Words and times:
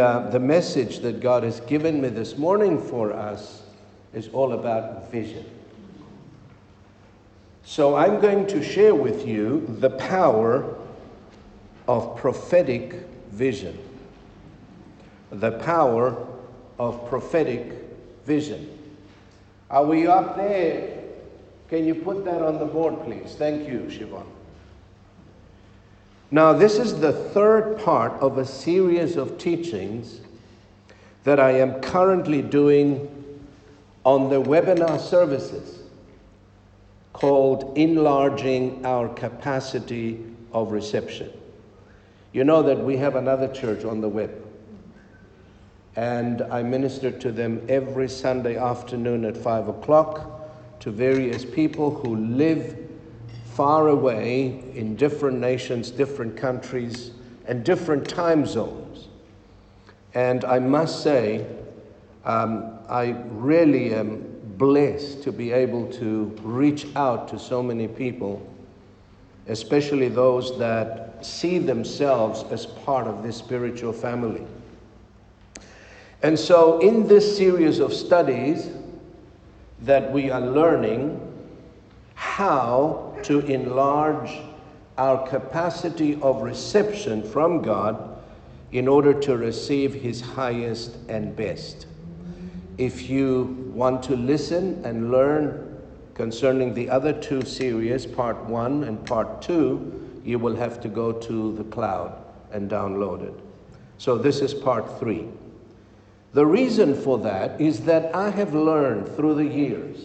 Uh, 0.00 0.30
the 0.30 0.40
message 0.40 0.98
that 1.00 1.20
God 1.20 1.42
has 1.42 1.60
given 1.60 2.00
me 2.00 2.08
this 2.08 2.36
morning 2.36 2.80
for 2.80 3.12
us 3.12 3.62
is 4.12 4.28
all 4.28 4.52
about 4.52 5.10
vision. 5.10 5.44
So 7.64 7.94
I'm 7.94 8.20
going 8.20 8.46
to 8.48 8.62
share 8.62 8.94
with 8.94 9.26
you 9.26 9.64
the 9.78 9.90
power 9.90 10.76
of 11.86 12.16
prophetic 12.16 13.06
vision. 13.30 13.78
The 15.30 15.52
power 15.52 16.26
of 16.78 17.08
prophetic 17.08 17.74
vision. 18.24 18.76
Are 19.70 19.84
we 19.84 20.06
up 20.08 20.36
there? 20.36 20.98
Can 21.68 21.86
you 21.86 21.94
put 21.94 22.24
that 22.24 22.42
on 22.42 22.58
the 22.58 22.64
board, 22.64 23.04
please? 23.04 23.36
Thank 23.38 23.68
you, 23.68 23.82
Siobhan. 23.88 24.26
Now, 26.32 26.52
this 26.52 26.78
is 26.78 27.00
the 27.00 27.12
third 27.12 27.78
part 27.78 28.12
of 28.20 28.38
a 28.38 28.44
series 28.44 29.16
of 29.16 29.36
teachings 29.36 30.20
that 31.24 31.40
I 31.40 31.50
am 31.52 31.80
currently 31.80 32.40
doing 32.40 33.08
on 34.04 34.30
the 34.30 34.40
webinar 34.40 35.00
services 35.00 35.82
called 37.12 37.76
Enlarging 37.76 38.86
Our 38.86 39.08
Capacity 39.08 40.24
of 40.52 40.70
Reception. 40.70 41.30
You 42.32 42.44
know 42.44 42.62
that 42.62 42.78
we 42.78 42.96
have 42.96 43.16
another 43.16 43.48
church 43.48 43.84
on 43.84 44.00
the 44.00 44.08
web, 44.08 44.30
and 45.96 46.42
I 46.42 46.62
minister 46.62 47.10
to 47.10 47.32
them 47.32 47.66
every 47.68 48.08
Sunday 48.08 48.56
afternoon 48.56 49.24
at 49.24 49.36
5 49.36 49.66
o'clock 49.66 50.78
to 50.78 50.92
various 50.92 51.44
people 51.44 51.92
who 51.92 52.14
live 52.14 52.79
far 53.54 53.88
away 53.88 54.62
in 54.74 54.96
different 54.96 55.38
nations, 55.38 55.90
different 55.90 56.36
countries, 56.36 57.10
and 57.46 57.64
different 57.64 58.08
time 58.08 58.46
zones. 58.46 59.08
And 60.14 60.44
I 60.44 60.58
must 60.58 61.02
say, 61.02 61.46
um, 62.24 62.78
I 62.88 63.16
really 63.30 63.94
am 63.94 64.26
blessed 64.56 65.22
to 65.22 65.32
be 65.32 65.52
able 65.52 65.90
to 65.92 66.24
reach 66.42 66.86
out 66.96 67.28
to 67.28 67.38
so 67.38 67.62
many 67.62 67.88
people, 67.88 68.46
especially 69.48 70.08
those 70.08 70.58
that 70.58 71.24
see 71.24 71.58
themselves 71.58 72.44
as 72.50 72.66
part 72.66 73.06
of 73.06 73.22
this 73.22 73.36
spiritual 73.36 73.92
family. 73.92 74.44
And 76.22 76.38
so, 76.38 76.78
in 76.80 77.08
this 77.08 77.36
series 77.36 77.78
of 77.78 77.94
studies 77.94 78.68
that 79.82 80.12
we 80.12 80.30
are 80.30 80.40
learning 80.40 81.26
how 82.14 83.09
to 83.24 83.40
enlarge 83.40 84.30
our 84.98 85.26
capacity 85.26 86.20
of 86.20 86.42
reception 86.42 87.22
from 87.22 87.62
God 87.62 88.22
in 88.72 88.86
order 88.86 89.12
to 89.20 89.36
receive 89.36 89.94
His 89.94 90.20
highest 90.20 90.96
and 91.08 91.34
best. 91.34 91.86
If 92.78 93.10
you 93.10 93.72
want 93.74 94.02
to 94.04 94.16
listen 94.16 94.84
and 94.84 95.10
learn 95.10 95.78
concerning 96.14 96.74
the 96.74 96.88
other 96.90 97.12
two 97.12 97.42
series, 97.42 98.06
part 98.06 98.38
one 98.44 98.84
and 98.84 99.04
part 99.06 99.42
two, 99.42 100.20
you 100.24 100.38
will 100.38 100.56
have 100.56 100.80
to 100.82 100.88
go 100.88 101.12
to 101.12 101.54
the 101.56 101.64
cloud 101.64 102.22
and 102.52 102.70
download 102.70 103.22
it. 103.22 103.34
So 103.98 104.16
this 104.16 104.40
is 104.40 104.54
part 104.54 104.98
three. 104.98 105.26
The 106.32 106.46
reason 106.46 106.94
for 106.94 107.18
that 107.18 107.60
is 107.60 107.80
that 107.80 108.14
I 108.14 108.30
have 108.30 108.54
learned 108.54 109.08
through 109.16 109.34
the 109.34 109.46
years, 109.46 109.98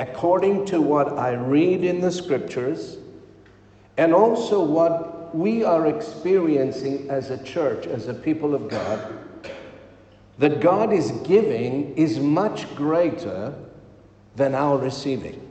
according 0.00 0.64
to 0.64 0.80
what 0.80 1.18
I 1.18 1.32
read 1.32 1.84
in 1.84 2.00
the 2.00 2.10
scriptures, 2.10 2.96
and 3.98 4.14
also 4.14 4.64
what 4.64 5.36
we 5.36 5.62
are 5.62 5.88
experiencing 5.88 7.10
as 7.10 7.28
a 7.28 7.36
church, 7.44 7.86
as 7.86 8.08
a 8.08 8.14
people 8.14 8.54
of 8.54 8.70
God, 8.70 9.18
that 10.38 10.62
God 10.62 10.90
is 10.90 11.10
giving 11.24 11.94
is 11.96 12.18
much 12.18 12.74
greater 12.74 13.54
than 14.36 14.54
our 14.54 14.78
receiving. 14.78 15.46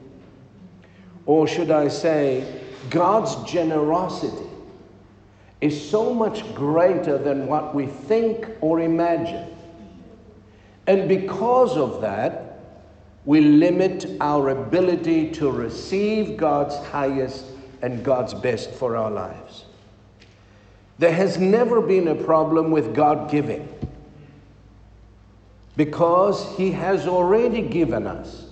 Or 1.27 1.47
should 1.47 1.69
I 1.69 1.87
say, 1.87 2.63
God's 2.89 3.35
generosity 3.49 4.49
is 5.61 5.89
so 5.89 6.11
much 6.11 6.55
greater 6.55 7.19
than 7.19 7.45
what 7.45 7.75
we 7.75 7.85
think 7.85 8.47
or 8.61 8.79
imagine. 8.79 9.55
And 10.87 11.07
because 11.07 11.77
of 11.77 12.01
that, 12.01 12.48
we 13.25 13.41
limit 13.41 14.05
our 14.21 14.49
ability 14.49 15.31
to 15.31 15.51
receive 15.51 16.37
God's 16.37 16.75
highest 16.87 17.45
and 17.81 18.03
God's 18.03 18.33
best 18.33 18.71
for 18.71 18.95
our 18.95 19.11
lives. 19.11 19.65
There 20.97 21.13
has 21.13 21.37
never 21.37 21.81
been 21.81 22.09
a 22.09 22.15
problem 22.15 22.71
with 22.71 22.93
God 22.93 23.31
giving 23.31 23.67
because 25.77 26.57
He 26.57 26.71
has 26.71 27.07
already 27.07 27.61
given 27.61 28.05
us 28.05 28.47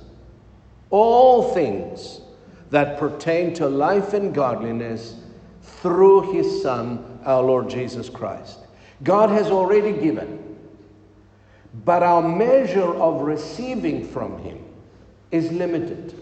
all 0.90 1.54
things 1.54 2.22
that 2.70 2.98
pertain 2.98 3.54
to 3.56 3.68
life 3.68 4.14
and 4.14 4.34
godliness 4.34 5.16
through 5.62 6.34
His 6.34 6.62
Son, 6.62 7.20
our 7.26 7.44
Lord 7.44 7.70
Jesus 7.70 8.10
Christ. 8.10 8.60
God 9.04 9.30
has 9.30 9.48
already 9.48 9.92
given, 9.92 10.37
but 11.86 12.04
our 12.04 12.22
measure 12.22 12.94
of 12.96 13.22
receiving 13.22 14.08
from 14.08 14.40
Him 14.40 14.64
is 15.32 15.52
limited. 15.52 16.14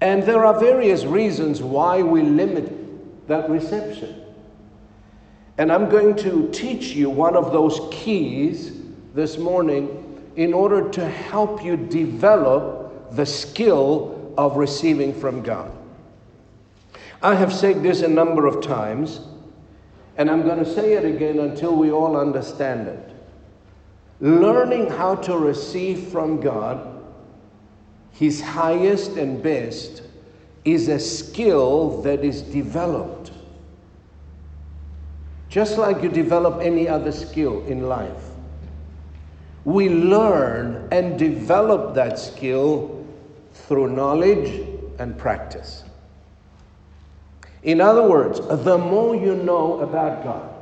And 0.00 0.22
there 0.22 0.44
are 0.44 0.58
various 0.58 1.04
reasons 1.04 1.62
why 1.62 2.02
we 2.02 2.22
limit 2.22 3.26
that 3.28 3.48
reception. 3.50 4.22
And 5.58 5.72
I'm 5.72 5.88
going 5.88 6.14
to 6.16 6.48
teach 6.52 6.88
you 6.88 7.10
one 7.10 7.34
of 7.34 7.52
those 7.52 7.80
keys 7.90 8.80
this 9.14 9.38
morning 9.38 10.22
in 10.36 10.54
order 10.54 10.88
to 10.90 11.08
help 11.08 11.64
you 11.64 11.76
develop 11.76 13.16
the 13.16 13.26
skill 13.26 14.32
of 14.38 14.56
receiving 14.56 15.12
from 15.12 15.42
God. 15.42 15.72
I 17.20 17.34
have 17.34 17.52
said 17.52 17.82
this 17.82 18.02
a 18.02 18.08
number 18.08 18.46
of 18.46 18.62
times, 18.62 19.20
and 20.16 20.30
I'm 20.30 20.42
going 20.42 20.64
to 20.64 20.74
say 20.74 20.92
it 20.92 21.04
again 21.04 21.40
until 21.40 21.74
we 21.74 21.90
all 21.90 22.16
understand 22.16 22.86
it. 22.86 23.17
Learning 24.20 24.90
how 24.90 25.14
to 25.14 25.38
receive 25.38 26.08
from 26.08 26.40
God 26.40 26.98
his 28.12 28.40
highest 28.40 29.12
and 29.12 29.40
best 29.40 30.02
is 30.64 30.88
a 30.88 30.98
skill 30.98 32.02
that 32.02 32.24
is 32.24 32.42
developed. 32.42 33.30
Just 35.48 35.78
like 35.78 36.02
you 36.02 36.08
develop 36.08 36.60
any 36.60 36.88
other 36.88 37.12
skill 37.12 37.64
in 37.66 37.88
life. 37.88 38.24
We 39.64 39.88
learn 39.88 40.88
and 40.90 41.18
develop 41.18 41.94
that 41.94 42.18
skill 42.18 43.06
through 43.52 43.94
knowledge 43.94 44.66
and 44.98 45.16
practice. 45.16 45.84
In 47.62 47.80
other 47.80 48.02
words, 48.02 48.40
the 48.64 48.78
more 48.78 49.14
you 49.14 49.36
know 49.36 49.80
about 49.80 50.24
God, 50.24 50.54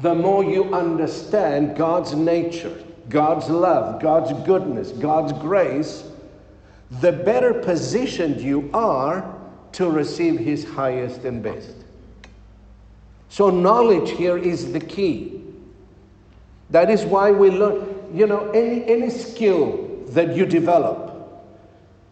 the 0.00 0.14
more 0.14 0.44
you 0.44 0.72
understand 0.72 1.76
God's 1.76 2.14
nature, 2.14 2.76
God's 3.08 3.48
love, 3.48 4.00
God's 4.00 4.32
goodness, 4.46 4.92
God's 4.92 5.32
grace, 5.32 6.04
the 7.00 7.12
better 7.12 7.52
positioned 7.54 8.40
you 8.40 8.70
are 8.72 9.34
to 9.72 9.90
receive 9.90 10.38
His 10.38 10.64
highest 10.64 11.24
and 11.24 11.42
best. 11.42 11.74
So, 13.28 13.50
knowledge 13.50 14.10
here 14.10 14.38
is 14.38 14.72
the 14.72 14.80
key. 14.80 15.42
That 16.70 16.90
is 16.90 17.04
why 17.04 17.30
we 17.30 17.50
learn, 17.50 18.10
you 18.14 18.26
know, 18.26 18.50
any, 18.50 18.84
any 18.84 19.10
skill 19.10 20.04
that 20.08 20.34
you 20.34 20.46
develop. 20.46 21.06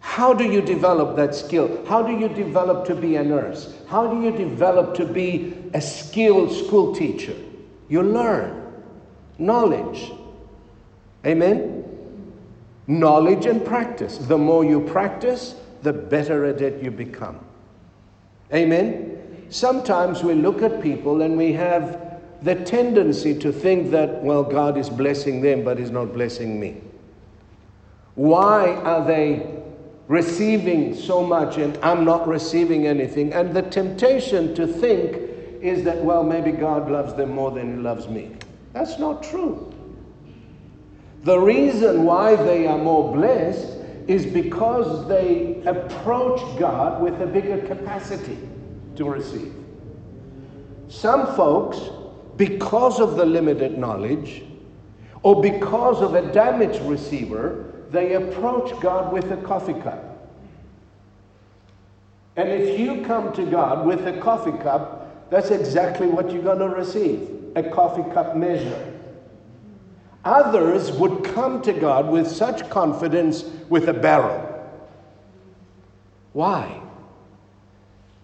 How 0.01 0.33
do 0.33 0.45
you 0.45 0.61
develop 0.61 1.17
that 1.17 1.35
skill? 1.35 1.85
How 1.87 2.03
do 2.03 2.13
you 2.13 2.29
develop 2.29 2.87
to 2.87 2.95
be 2.95 3.17
a 3.17 3.25
nurse? 3.25 3.75
How 3.89 4.07
do 4.07 4.23
you 4.23 4.31
develop 4.31 4.95
to 4.97 5.05
be 5.05 5.55
a 5.75 5.81
skilled 5.81 6.53
school 6.53 6.95
teacher? 6.95 7.37
You 7.89 8.03
learn 8.03 8.73
knowledge. 9.39 10.13
Amen? 11.25 11.85
Knowledge 12.87 13.47
and 13.47 13.65
practice. 13.65 14.19
The 14.19 14.39
more 14.39 14.65
you 14.65 14.81
practice, 14.81 15.57
the 15.83 15.93
better 15.93 16.45
at 16.45 16.61
it 16.61 16.83
you 16.83 16.91
become. 16.91 17.39
Amen? 18.53 19.47
Sometimes 19.49 20.23
we 20.23 20.35
look 20.35 20.63
at 20.63 20.83
people 20.83 21.23
and 21.23 21.37
we 21.37 21.53
have 21.53 22.21
the 22.43 22.55
tendency 22.55 23.37
to 23.39 23.53
think 23.53 23.91
that, 23.91 24.23
well, 24.23 24.43
God 24.43 24.77
is 24.77 24.91
blessing 24.91 25.41
them, 25.41 25.65
but 25.65 25.79
He's 25.79 25.91
not 25.91 26.13
blessing 26.13 26.61
me. 26.61 26.81
Why 28.15 28.75
are 28.75 29.05
they 29.05 29.55
receiving 30.09 30.95
so 30.95 31.25
much 31.25 31.59
and 31.59 31.77
I'm 31.83 32.05
not 32.05 32.27
receiving 32.27 32.87
anything? 32.87 33.33
And 33.33 33.55
the 33.55 33.63
temptation 33.63 34.55
to 34.55 34.67
think 34.67 35.36
is 35.69 35.85
that, 35.85 36.03
well, 36.03 36.23
maybe 36.23 36.53
God 36.53 36.91
loves 36.91 37.15
them 37.15 37.31
more 37.31 37.51
than 37.51 37.77
He 37.77 37.83
loves 37.83 38.09
me. 38.09 38.33
That's 38.73 38.99
not 38.99 39.23
true. 39.23 39.73
The 41.23 41.39
reason 41.39 42.05
why 42.05 42.37
they 42.37 42.67
are 42.67 42.79
more 42.79 43.13
blessed 43.13 43.77
is 44.07 44.27
because 44.27 45.09
they 45.09 45.63
approach 45.67 46.41
God 46.59 47.03
with 47.03 47.21
a 47.21 47.27
bigger 47.27 47.59
capacity 47.67 48.39
to 48.95 49.05
receive. 49.05 49.53
Some 50.89 51.35
folks, 51.35 51.81
because 52.37 53.01
of 53.01 53.17
the 53.17 53.25
limited 53.25 53.77
knowledge 53.77 54.45
or 55.23 55.43
because 55.43 56.03
of 56.03 56.15
a 56.15 56.33
damaged 56.33 56.81
receiver, 56.83 57.73
they 57.91 58.15
approach 58.15 58.79
God 58.81 59.13
with 59.13 59.33
a 59.33 59.37
coffee 59.39 59.75
cup. 59.75 60.31
And 62.37 62.49
if 62.49 62.79
you 62.79 63.03
come 63.05 63.33
to 63.33 63.45
God 63.47 63.87
with 63.87 64.07
a 64.07 64.21
coffee 64.21 64.57
cup, 64.63 65.06
that's 65.31 65.51
exactly 65.51 66.07
what 66.07 66.31
you're 66.31 66.43
going 66.43 66.59
to 66.59 66.69
receive 66.69 67.29
a 67.57 67.63
coffee 67.63 68.09
cup 68.13 68.37
measure. 68.37 68.93
Others 70.25 70.93
would 70.93 71.25
come 71.25 71.63
to 71.63 71.73
God 71.73 72.11
with 72.11 72.29
such 72.29 72.69
confidence 72.69 73.45
with 73.69 73.89
a 73.89 73.95
barrel. 73.95 74.43
Why? 76.33 76.81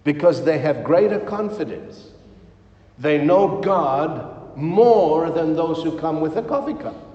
Because 0.04 0.44
they 0.44 0.58
have 0.58 0.84
greater 0.84 1.20
confidence. 1.20 2.08
They 2.98 3.24
know 3.24 3.60
God 3.60 4.56
more 4.56 5.30
than 5.30 5.54
those 5.54 5.82
who 5.82 5.98
come 5.98 6.20
with 6.20 6.36
a 6.36 6.42
coffee 6.42 6.74
cup. 6.74 7.11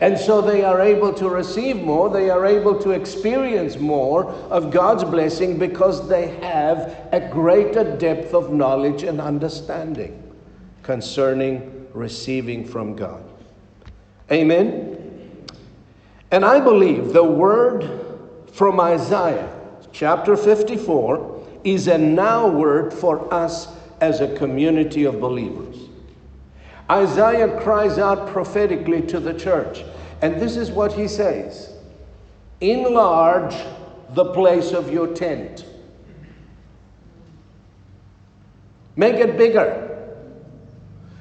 And 0.00 0.18
so 0.18 0.40
they 0.40 0.64
are 0.64 0.80
able 0.80 1.14
to 1.14 1.28
receive 1.28 1.76
more, 1.76 2.10
they 2.10 2.30
are 2.30 2.44
able 2.44 2.78
to 2.80 2.90
experience 2.90 3.78
more 3.78 4.26
of 4.50 4.70
God's 4.70 5.04
blessing 5.04 5.58
because 5.58 6.08
they 6.08 6.28
have 6.36 7.08
a 7.12 7.20
greater 7.20 7.96
depth 7.96 8.34
of 8.34 8.52
knowledge 8.52 9.02
and 9.02 9.20
understanding 9.20 10.22
concerning 10.82 11.86
receiving 11.94 12.66
from 12.66 12.94
God. 12.94 13.22
Amen? 14.30 15.46
And 16.30 16.44
I 16.44 16.60
believe 16.60 17.12
the 17.12 17.24
word 17.24 17.88
from 18.52 18.78
Isaiah 18.80 19.54
chapter 19.92 20.36
54 20.36 21.46
is 21.64 21.88
a 21.88 21.96
now 21.96 22.46
word 22.46 22.92
for 22.92 23.32
us 23.32 23.68
as 24.00 24.20
a 24.20 24.36
community 24.36 25.04
of 25.04 25.20
believers. 25.20 25.87
Isaiah 26.90 27.60
cries 27.60 27.98
out 27.98 28.28
prophetically 28.28 29.02
to 29.02 29.20
the 29.20 29.34
church, 29.34 29.84
and 30.22 30.40
this 30.40 30.56
is 30.56 30.70
what 30.70 30.92
he 30.92 31.06
says 31.06 31.72
Enlarge 32.60 33.54
the 34.14 34.32
place 34.32 34.72
of 34.72 34.90
your 34.90 35.08
tent, 35.08 35.64
make 38.96 39.16
it 39.16 39.36
bigger. 39.36 39.84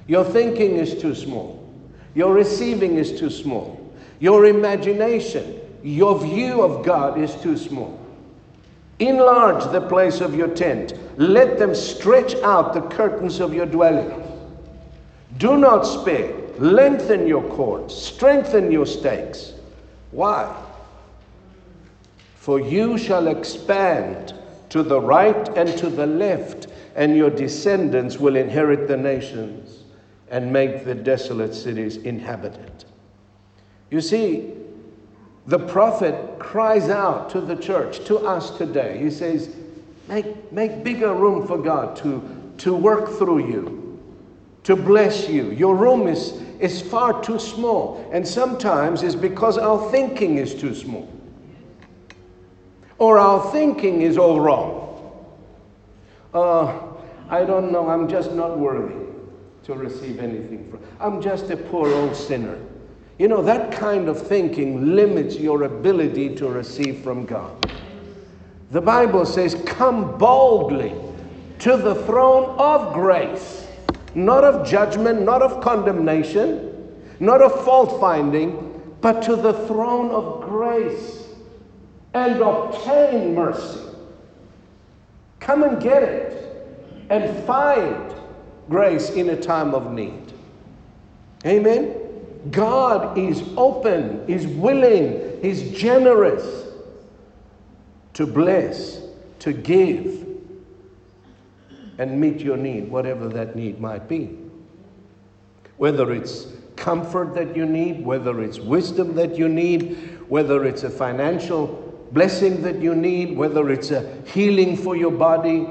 Your 0.08 0.24
thinking 0.24 0.78
is 0.78 1.02
too 1.02 1.14
small, 1.14 1.70
your 2.16 2.34
receiving 2.34 2.96
is 2.96 3.20
too 3.20 3.30
small, 3.30 3.94
your 4.20 4.46
imagination, 4.46 5.60
your 5.84 6.18
view 6.18 6.62
of 6.62 6.86
God 6.86 7.20
is 7.20 7.36
too 7.36 7.58
small. 7.58 8.00
Enlarge 9.00 9.64
the 9.72 9.82
place 9.82 10.22
of 10.22 10.34
your 10.34 10.48
tent. 10.48 10.94
Let 11.20 11.60
them 11.60 11.76
stretch 11.76 12.34
out 12.36 12.74
the 12.74 12.82
curtains 12.82 13.40
of 13.40 13.54
your 13.54 13.68
dwelling. 13.68 14.27
Do 15.38 15.58
not 15.58 15.82
spare. 15.84 16.34
Lengthen 16.58 17.28
your 17.28 17.44
cords. 17.50 17.96
Strengthen 17.96 18.72
your 18.72 18.86
stakes. 18.86 19.54
Why? 20.12 20.64
For 22.36 22.60
you 22.60 22.98
shall 22.98 23.28
expand 23.28 24.34
to 24.70 24.84
the 24.84 25.00
right 25.00 25.48
and 25.58 25.78
to 25.78 25.90
the 25.90 26.06
left, 26.06 26.68
and 26.96 27.16
your 27.16 27.30
descendants 27.30 28.18
will 28.18 28.36
inherit 28.36 28.88
the 28.88 28.98
nations 28.98 29.84
and 30.30 30.52
make 30.52 30.84
the 30.84 30.96
desolate 30.96 31.54
cities 31.54 31.98
inhabited. 31.98 32.86
You 33.90 34.02
see, 34.02 34.54
the 35.46 35.60
prophet 35.60 36.40
cries 36.40 36.90
out 36.90 37.30
to 37.30 37.42
the 37.42 37.56
church, 37.56 38.04
to 38.06 38.18
us 38.20 38.58
today. 38.58 38.98
He 38.98 39.10
says, 39.10 39.56
Make, 40.08 40.52
make 40.52 40.84
bigger 40.84 41.14
room 41.14 41.48
for 41.48 41.58
God 41.58 41.96
to, 41.98 42.54
to 42.60 42.76
work 42.76 43.10
through 43.18 43.50
you, 43.50 43.87
to 44.68 44.76
bless 44.76 45.30
you. 45.30 45.52
Your 45.52 45.78
room 45.78 46.08
is, 46.08 46.34
is 46.60 46.82
far 46.82 47.24
too 47.24 47.40
small, 47.40 48.06
and 48.12 48.28
sometimes 48.28 49.02
it's 49.02 49.16
because 49.16 49.58
our 49.58 49.90
thinking 49.92 50.40
is 50.40 50.54
too 50.54 50.76
small, 50.76 51.08
or 52.98 53.18
our 53.18 53.50
thinking 53.54 54.02
is 54.02 54.18
all 54.18 54.42
wrong. 54.42 55.24
Uh, 56.34 56.80
I 57.30 57.46
don't 57.46 57.72
know, 57.72 57.88
I'm 57.88 58.10
just 58.10 58.34
not 58.34 58.60
worthy 58.60 59.06
to 59.64 59.74
receive 59.74 60.20
anything 60.20 60.70
from. 60.70 60.82
I'm 61.00 61.22
just 61.22 61.50
a 61.50 61.56
poor 61.56 61.88
old 61.88 62.14
sinner. 62.14 62.60
You 63.20 63.30
know, 63.30 63.42
that 63.44 63.72
kind 63.72 64.10
of 64.10 64.22
thinking 64.22 64.98
limits 64.98 65.38
your 65.38 65.64
ability 65.64 66.36
to 66.36 66.50
receive 66.50 66.98
from 66.98 67.26
God. 67.26 67.72
The 68.72 68.82
Bible 68.82 69.26
says, 69.26 69.56
Come 69.66 70.18
boldly 70.18 70.94
to 71.60 71.78
the 71.78 71.96
throne 72.04 72.54
of 72.60 72.94
grace, 72.94 73.67
not 74.18 74.44
of 74.44 74.68
judgment, 74.68 75.22
not 75.22 75.44
of 75.44 75.62
condemnation, 75.62 76.92
not 77.20 77.40
of 77.40 77.64
fault 77.64 78.00
finding, 78.00 78.74
but 79.00 79.22
to 79.22 79.36
the 79.36 79.54
throne 79.68 80.10
of 80.10 80.42
grace 80.42 81.28
and 82.16 82.42
obtain 82.42 83.36
mercy. 83.36 83.80
Come 85.40 85.62
and 85.62 85.80
get 85.80 86.02
it 86.02 86.34
and 87.12 87.46
find 87.46 88.16
grace 88.68 89.12
in 89.12 89.30
a 89.30 89.40
time 89.40 89.76
of 89.76 89.92
need. 89.92 90.34
Amen. 91.46 91.96
God 92.50 93.20
is 93.20 93.44
open, 93.56 94.26
is 94.28 94.48
willing, 94.48 95.14
is 95.44 95.78
generous 95.78 96.66
to 98.14 98.26
bless, 98.26 99.00
to 99.40 99.54
give, 99.54 100.27
and 101.98 102.20
meet 102.20 102.40
your 102.40 102.58
need, 102.58 102.90
whatever 102.90 103.28
that 103.28 103.56
need 103.56 103.80
might 103.80 104.08
be. 104.08 104.38
Whether 105.78 106.12
it's 106.12 106.48
comfort 106.76 107.34
that 107.36 107.56
you 107.56 107.66
need, 107.66 108.06
whether 108.06 108.42
it's 108.42 108.60
wisdom 108.60 109.16
that 109.16 109.38
you 109.38 109.50
need, 109.50 110.20
whether 110.28 110.66
it's 110.66 110.84
a 110.84 110.90
financial 110.90 111.84
blessing 112.12 112.62
that 112.62 112.82
you 112.82 112.96
need, 112.96 113.36
whether 113.36 113.70
it's 113.70 113.92
a 113.92 114.22
healing 114.28 114.78
for 114.78 114.96
your 114.96 115.12
body, 115.12 115.68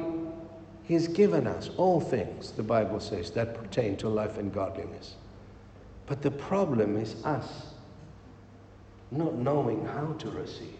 He's 0.85 1.09
given 1.09 1.49
us 1.49 1.71
all 1.76 2.00
things, 2.00 2.52
the 2.52 2.62
Bible 2.62 3.00
says, 3.00 3.33
that 3.33 3.54
pertain 3.54 3.97
to 3.97 4.09
life 4.09 4.38
and 4.38 4.52
godliness. 4.52 5.16
But 6.06 6.23
the 6.23 6.30
problem 6.30 6.97
is 6.97 7.25
us 7.25 7.66
not 9.11 9.35
knowing 9.35 9.85
how 9.85 10.14
to 10.18 10.30
receive, 10.30 10.78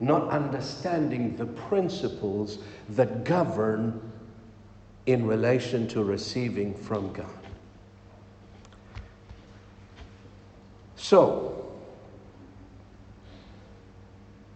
not 0.00 0.28
understanding 0.28 1.36
the 1.36 1.46
principles 1.46 2.58
that 2.90 3.24
govern 3.24 4.00
in 5.06 5.26
relation 5.26 5.88
to 5.88 6.04
receiving 6.04 6.74
from 6.74 7.12
God. 7.12 7.26
So, 10.96 11.72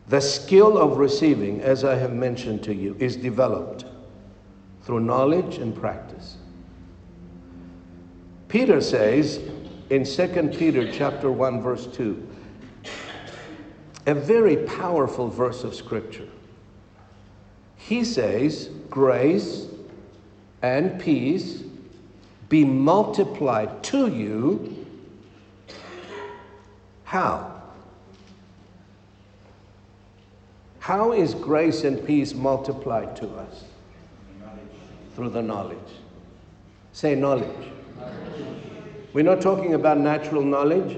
the 0.08 0.20
skill 0.20 0.76
of 0.76 0.98
receiving, 0.98 1.62
as 1.62 1.84
I 1.84 1.94
have 1.96 2.12
mentioned 2.12 2.62
to 2.64 2.74
you, 2.74 2.96
is 2.98 3.16
developed 3.16 3.86
through 4.82 5.00
knowledge 5.00 5.56
and 5.56 5.74
practice. 5.74 6.36
Peter 8.48 8.82
says 8.82 9.40
in 9.88 10.04
2 10.04 10.50
Peter 10.58 10.92
chapter 10.92 11.32
1 11.32 11.62
verse 11.62 11.86
2 11.86 12.28
a 14.06 14.14
very 14.14 14.56
powerful 14.56 15.28
verse 15.28 15.64
of 15.64 15.74
scripture. 15.74 16.28
He 17.76 18.04
says, 18.04 18.68
"Grace 18.90 19.66
and 20.62 21.00
peace 21.00 21.62
be 22.48 22.64
multiplied 22.64 23.82
to 23.84 24.08
you 24.08 24.76
how? 27.04 27.52
How 30.78 31.12
is 31.12 31.34
grace 31.34 31.84
and 31.84 32.04
peace 32.06 32.34
multiplied 32.34 33.14
to 33.16 33.28
us? 33.28 33.64
Through 35.14 35.28
the 35.28 35.42
knowledge. 35.42 35.78
Say 36.92 37.14
knowledge. 37.14 37.68
We're 39.12 39.24
not 39.24 39.42
talking 39.42 39.74
about 39.74 39.98
natural 39.98 40.42
knowledge, 40.42 40.96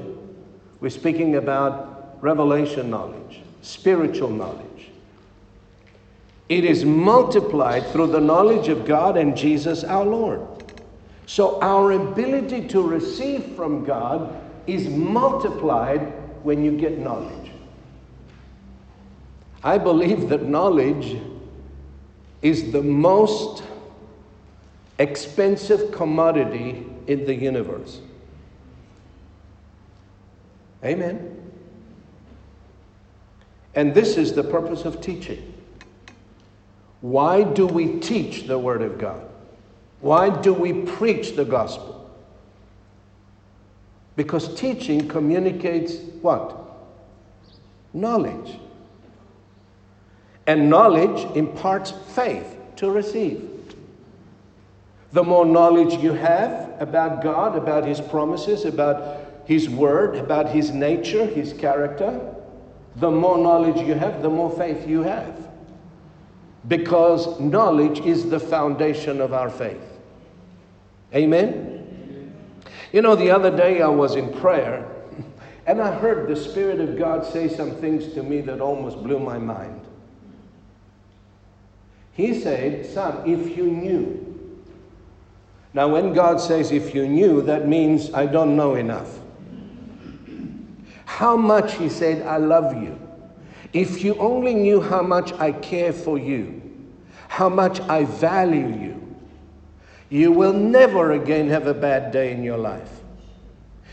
we're 0.80 0.90
speaking 0.90 1.34
about 1.34 1.93
revelation 2.24 2.88
knowledge. 2.88 3.42
spiritual 3.60 4.30
knowledge. 4.30 4.90
It 6.48 6.64
is 6.64 6.84
multiplied 6.84 7.86
through 7.88 8.08
the 8.08 8.20
knowledge 8.20 8.68
of 8.68 8.86
God 8.86 9.16
and 9.16 9.36
Jesus 9.36 9.84
our 9.84 10.04
Lord. 10.04 10.40
So 11.26 11.60
our 11.60 11.92
ability 11.92 12.68
to 12.68 12.82
receive 12.82 13.44
from 13.56 13.84
God 13.84 14.38
is 14.66 14.88
multiplied 14.88 16.00
when 16.44 16.64
you 16.64 16.72
get 16.76 16.98
knowledge. 16.98 17.50
I 19.62 19.78
believe 19.78 20.28
that 20.30 20.42
knowledge 20.44 21.18
is 22.40 22.72
the 22.72 22.82
most 22.82 23.64
expensive 24.98 25.92
commodity 25.92 26.86
in 27.06 27.24
the 27.26 27.34
universe. 27.34 28.00
Amen. 30.82 31.43
And 33.74 33.94
this 33.94 34.16
is 34.16 34.32
the 34.32 34.44
purpose 34.44 34.84
of 34.84 35.00
teaching. 35.00 35.52
Why 37.00 37.42
do 37.42 37.66
we 37.66 37.98
teach 37.98 38.46
the 38.46 38.58
Word 38.58 38.82
of 38.82 38.98
God? 38.98 39.20
Why 40.00 40.30
do 40.30 40.54
we 40.54 40.72
preach 40.72 41.34
the 41.34 41.44
gospel? 41.44 42.10
Because 44.16 44.54
teaching 44.54 45.08
communicates 45.08 45.96
what? 46.22 46.60
Knowledge. 47.92 48.58
And 50.46 50.70
knowledge 50.70 51.24
imparts 51.36 51.90
faith 52.14 52.56
to 52.76 52.90
receive. 52.90 53.50
The 55.12 55.22
more 55.22 55.46
knowledge 55.46 55.94
you 56.02 56.12
have 56.12 56.74
about 56.80 57.22
God, 57.22 57.56
about 57.56 57.86
His 57.86 58.00
promises, 58.00 58.64
about 58.64 59.20
His 59.46 59.68
Word, 59.68 60.16
about 60.16 60.48
His 60.48 60.70
nature, 60.70 61.24
His 61.24 61.52
character, 61.52 62.34
the 62.96 63.10
more 63.10 63.38
knowledge 63.38 63.76
you 63.86 63.94
have, 63.94 64.22
the 64.22 64.30
more 64.30 64.50
faith 64.50 64.86
you 64.86 65.02
have. 65.02 65.48
Because 66.68 67.38
knowledge 67.40 68.00
is 68.00 68.30
the 68.30 68.40
foundation 68.40 69.20
of 69.20 69.32
our 69.32 69.50
faith. 69.50 69.82
Amen? 71.14 72.32
You 72.92 73.02
know, 73.02 73.16
the 73.16 73.30
other 73.30 73.54
day 73.54 73.82
I 73.82 73.88
was 73.88 74.14
in 74.14 74.32
prayer 74.40 74.88
and 75.66 75.80
I 75.80 75.92
heard 75.92 76.28
the 76.28 76.36
Spirit 76.36 76.80
of 76.80 76.96
God 76.96 77.26
say 77.26 77.48
some 77.48 77.72
things 77.72 78.12
to 78.14 78.22
me 78.22 78.40
that 78.42 78.60
almost 78.60 79.02
blew 79.02 79.18
my 79.18 79.38
mind. 79.38 79.80
He 82.12 82.40
said, 82.40 82.86
Son, 82.86 83.28
if 83.28 83.56
you 83.56 83.66
knew. 83.66 84.24
Now, 85.74 85.88
when 85.88 86.12
God 86.12 86.40
says, 86.40 86.70
if 86.70 86.94
you 86.94 87.08
knew, 87.08 87.42
that 87.42 87.66
means 87.66 88.14
I 88.14 88.26
don't 88.26 88.54
know 88.56 88.76
enough. 88.76 89.18
How 91.14 91.36
much, 91.36 91.74
he 91.74 91.88
said, 91.88 92.26
I 92.26 92.38
love 92.38 92.74
you. 92.82 92.98
If 93.72 94.02
you 94.02 94.16
only 94.16 94.52
knew 94.52 94.80
how 94.80 95.00
much 95.00 95.32
I 95.34 95.52
care 95.52 95.92
for 95.92 96.18
you, 96.18 96.60
how 97.28 97.48
much 97.48 97.78
I 97.82 98.04
value 98.04 98.66
you, 98.66 99.16
you 100.10 100.32
will 100.32 100.52
never 100.52 101.12
again 101.12 101.48
have 101.50 101.68
a 101.68 101.72
bad 101.72 102.10
day 102.10 102.32
in 102.32 102.42
your 102.42 102.56
life. 102.58 102.90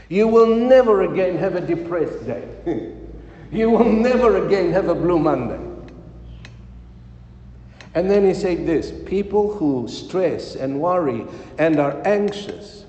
You 0.10 0.28
will 0.28 0.48
never 0.48 1.04
again 1.04 1.38
have 1.38 1.54
a 1.56 1.62
depressed 1.62 2.26
day. 2.26 2.48
you 3.52 3.70
will 3.70 3.86
never 3.86 4.44
again 4.44 4.72
have 4.72 4.90
a 4.90 4.96
blue 4.96 5.20
Monday. 5.20 5.60
And 7.94 8.10
then 8.10 8.26
he 8.26 8.34
said 8.34 8.66
this 8.66 8.92
people 9.06 9.54
who 9.54 9.88
stress 9.88 10.56
and 10.56 10.82
worry 10.82 11.24
and 11.60 11.80
are 11.80 12.02
anxious, 12.04 12.86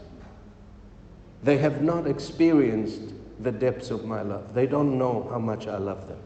they 1.43 1.59
have 1.59 1.83
not 1.83 2.07
experienced 2.07 3.13
the 3.43 3.53
depths 3.53 3.91
of 3.91 4.05
my 4.05 4.23
love. 4.23 4.55
They 4.55 4.67
don't 4.67 4.99
know 4.99 5.29
how 5.31 5.39
much 5.39 5.67
I 5.67 5.79
love 5.79 6.09
them. 6.09 6.19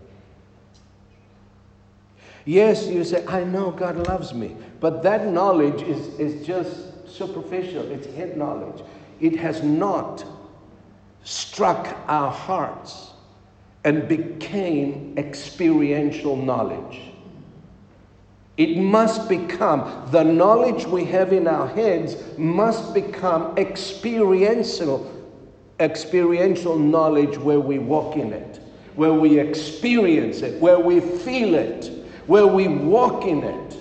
Yes, 2.45 2.87
you 2.87 3.03
say, 3.03 3.27
I 3.27 3.43
know 3.43 3.73
God 3.73 4.07
loves 4.07 4.33
me, 4.33 4.55
but 4.79 5.03
that 5.03 5.27
knowledge 5.27 5.83
is, 5.83 6.07
is 6.21 6.47
just 6.47 7.09
superficial, 7.09 7.91
it's 7.91 8.07
head 8.15 8.37
knowledge. 8.37 8.83
It 9.21 9.37
has 9.37 9.63
not 9.63 10.25
struck 11.25 11.97
our 12.07 12.31
hearts 12.31 13.11
and 13.85 14.07
became 14.07 15.15
experiential 15.17 16.37
knowledge. 16.37 17.01
It 18.57 18.79
must 18.79 19.29
become, 19.29 20.09
the 20.11 20.23
knowledge 20.23 20.87
we 20.87 21.05
have 21.07 21.33
in 21.33 21.47
our 21.47 21.69
heads 21.69 22.17
must 22.39 22.95
become 22.95 23.57
experiential, 23.59 25.16
experiential 25.81 26.79
knowledge 26.79 27.37
where 27.39 27.61
we 27.61 27.79
walk 27.79 28.17
in 28.17 28.33
it, 28.33 28.61
where 28.95 29.13
we 29.13 29.39
experience 29.39 30.43
it, 30.43 30.61
where 30.61 30.79
we 30.79 31.01
feel 31.01 31.55
it, 31.55 31.91
where 32.27 32.47
we 32.47 32.69
walk 32.69 33.25
in 33.25 33.43
it, 33.43 33.77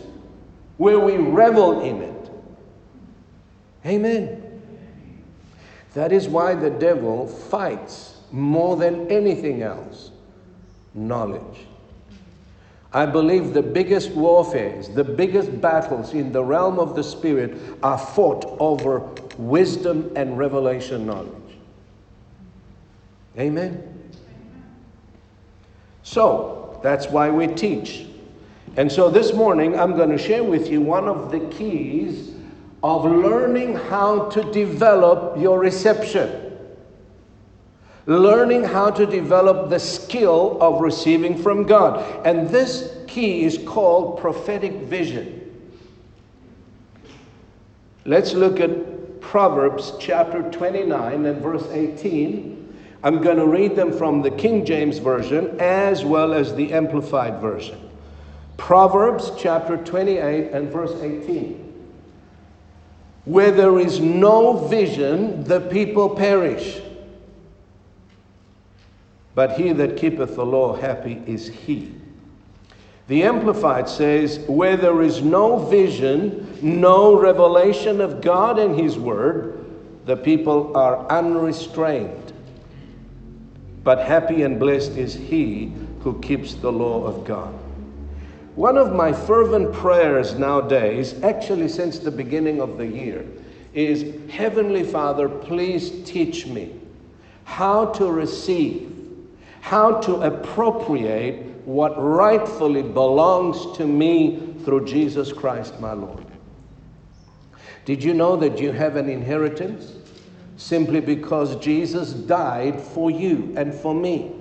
where 0.77 0.99
we 0.99 1.17
revel 1.17 1.81
in 1.81 2.01
it. 2.01 2.29
Amen. 3.85 4.41
That 5.93 6.11
is 6.11 6.27
why 6.27 6.55
the 6.55 6.69
devil 6.69 7.27
fights 7.27 8.17
more 8.31 8.75
than 8.75 9.07
anything 9.09 9.61
else 9.61 10.11
knowledge. 10.93 11.67
I 12.93 13.05
believe 13.05 13.53
the 13.53 13.61
biggest 13.61 14.11
warfares, 14.11 14.87
the 14.87 15.03
biggest 15.03 15.59
battles 15.59 16.13
in 16.13 16.31
the 16.31 16.43
realm 16.43 16.79
of 16.79 16.95
the 16.95 17.03
Spirit 17.03 17.57
are 17.83 17.97
fought 17.97 18.45
over 18.59 18.99
wisdom 19.37 20.11
and 20.15 20.37
revelation 20.37 21.05
knowledge. 21.05 21.44
Amen? 23.37 24.11
So, 26.03 26.79
that's 26.83 27.07
why 27.07 27.29
we 27.29 27.47
teach. 27.47 28.05
And 28.77 28.91
so 28.91 29.09
this 29.09 29.33
morning, 29.33 29.79
I'm 29.79 29.95
going 29.95 30.09
to 30.09 30.17
share 30.17 30.43
with 30.43 30.69
you 30.69 30.81
one 30.81 31.07
of 31.07 31.31
the 31.31 31.39
keys 31.39 32.33
of 32.83 33.05
learning 33.05 33.75
how 33.75 34.29
to 34.29 34.51
develop 34.51 35.39
your 35.39 35.59
reception 35.59 36.45
learning 38.05 38.63
how 38.63 38.91
to 38.91 39.05
develop 39.05 39.69
the 39.69 39.79
skill 39.79 40.57
of 40.61 40.81
receiving 40.81 41.41
from 41.41 41.63
God. 41.63 42.25
And 42.25 42.49
this 42.49 42.95
key 43.07 43.43
is 43.43 43.57
called 43.65 44.19
prophetic 44.19 44.73
vision. 44.73 45.41
Let's 48.05 48.33
look 48.33 48.59
at 48.59 49.21
Proverbs 49.21 49.93
chapter 49.99 50.43
29 50.51 51.25
and 51.25 51.41
verse 51.41 51.67
18. 51.71 52.64
I'm 53.03 53.21
going 53.21 53.37
to 53.37 53.45
read 53.45 53.75
them 53.75 53.91
from 53.91 54.21
the 54.21 54.31
King 54.31 54.65
James 54.65 54.97
Version 54.97 55.59
as 55.59 56.03
well 56.03 56.33
as 56.33 56.55
the 56.55 56.73
Amplified 56.73 57.39
Version. 57.39 57.79
Proverbs 58.57 59.31
chapter 59.37 59.77
28 59.77 60.51
and 60.51 60.71
verse 60.71 60.93
18. 61.01 61.61
Where 63.25 63.51
there 63.51 63.79
is 63.79 63.99
no 63.99 64.67
vision, 64.67 65.43
the 65.43 65.59
people 65.59 66.15
perish. 66.15 66.81
But 69.33 69.57
he 69.59 69.73
that 69.73 69.97
keepeth 69.97 70.35
the 70.35 70.45
law, 70.45 70.75
happy 70.75 71.21
is 71.25 71.47
he. 71.47 71.93
The 73.07 73.23
Amplified 73.23 73.87
says, 73.87 74.39
Where 74.47 74.77
there 74.77 75.01
is 75.01 75.21
no 75.21 75.57
vision, 75.57 76.57
no 76.61 77.19
revelation 77.19 78.01
of 78.01 78.21
God 78.21 78.57
and 78.57 78.79
His 78.79 78.97
Word, 78.97 79.65
the 80.05 80.17
people 80.17 80.75
are 80.75 81.05
unrestrained. 81.07 82.33
But 83.85 83.99
happy 83.99 84.43
and 84.43 84.59
blessed 84.59 84.97
is 84.97 85.13
he 85.13 85.71
who 86.01 86.19
keeps 86.19 86.55
the 86.55 86.71
law 86.71 87.05
of 87.05 87.23
God. 87.23 87.53
One 88.55 88.77
of 88.77 88.93
my 88.93 89.13
fervent 89.13 89.71
prayers 89.71 90.33
nowadays, 90.37 91.15
actually 91.23 91.69
since 91.69 91.99
the 91.99 92.11
beginning 92.11 92.59
of 92.59 92.77
the 92.77 92.85
year, 92.85 93.25
is 93.73 94.13
Heavenly 94.29 94.83
Father, 94.83 95.29
please 95.29 96.03
teach 96.03 96.45
me 96.47 96.73
how 97.45 97.85
to 97.93 98.11
receive 98.11 98.91
how 99.65 99.99
to 99.99 100.21
appropriate 100.21 101.43
what 101.65 101.99
rightfully 101.99 102.83
belongs 102.83 103.75
to 103.75 103.87
me 103.87 104.53
through 104.63 104.85
Jesus 104.85 105.33
Christ 105.33 105.79
my 105.79 105.91
Lord. 105.91 106.23
Did 107.83 108.03
you 108.03 108.13
know 108.13 108.35
that 108.35 108.59
you 108.59 108.71
have 108.71 108.95
an 108.95 109.09
inheritance? 109.09 110.04
Simply 110.57 111.01
because 111.01 111.57
Jesus 111.57 112.13
died 112.13 112.79
for 112.79 113.11
you 113.11 113.53
and 113.57 113.73
for 113.73 113.93
me. 113.93 114.31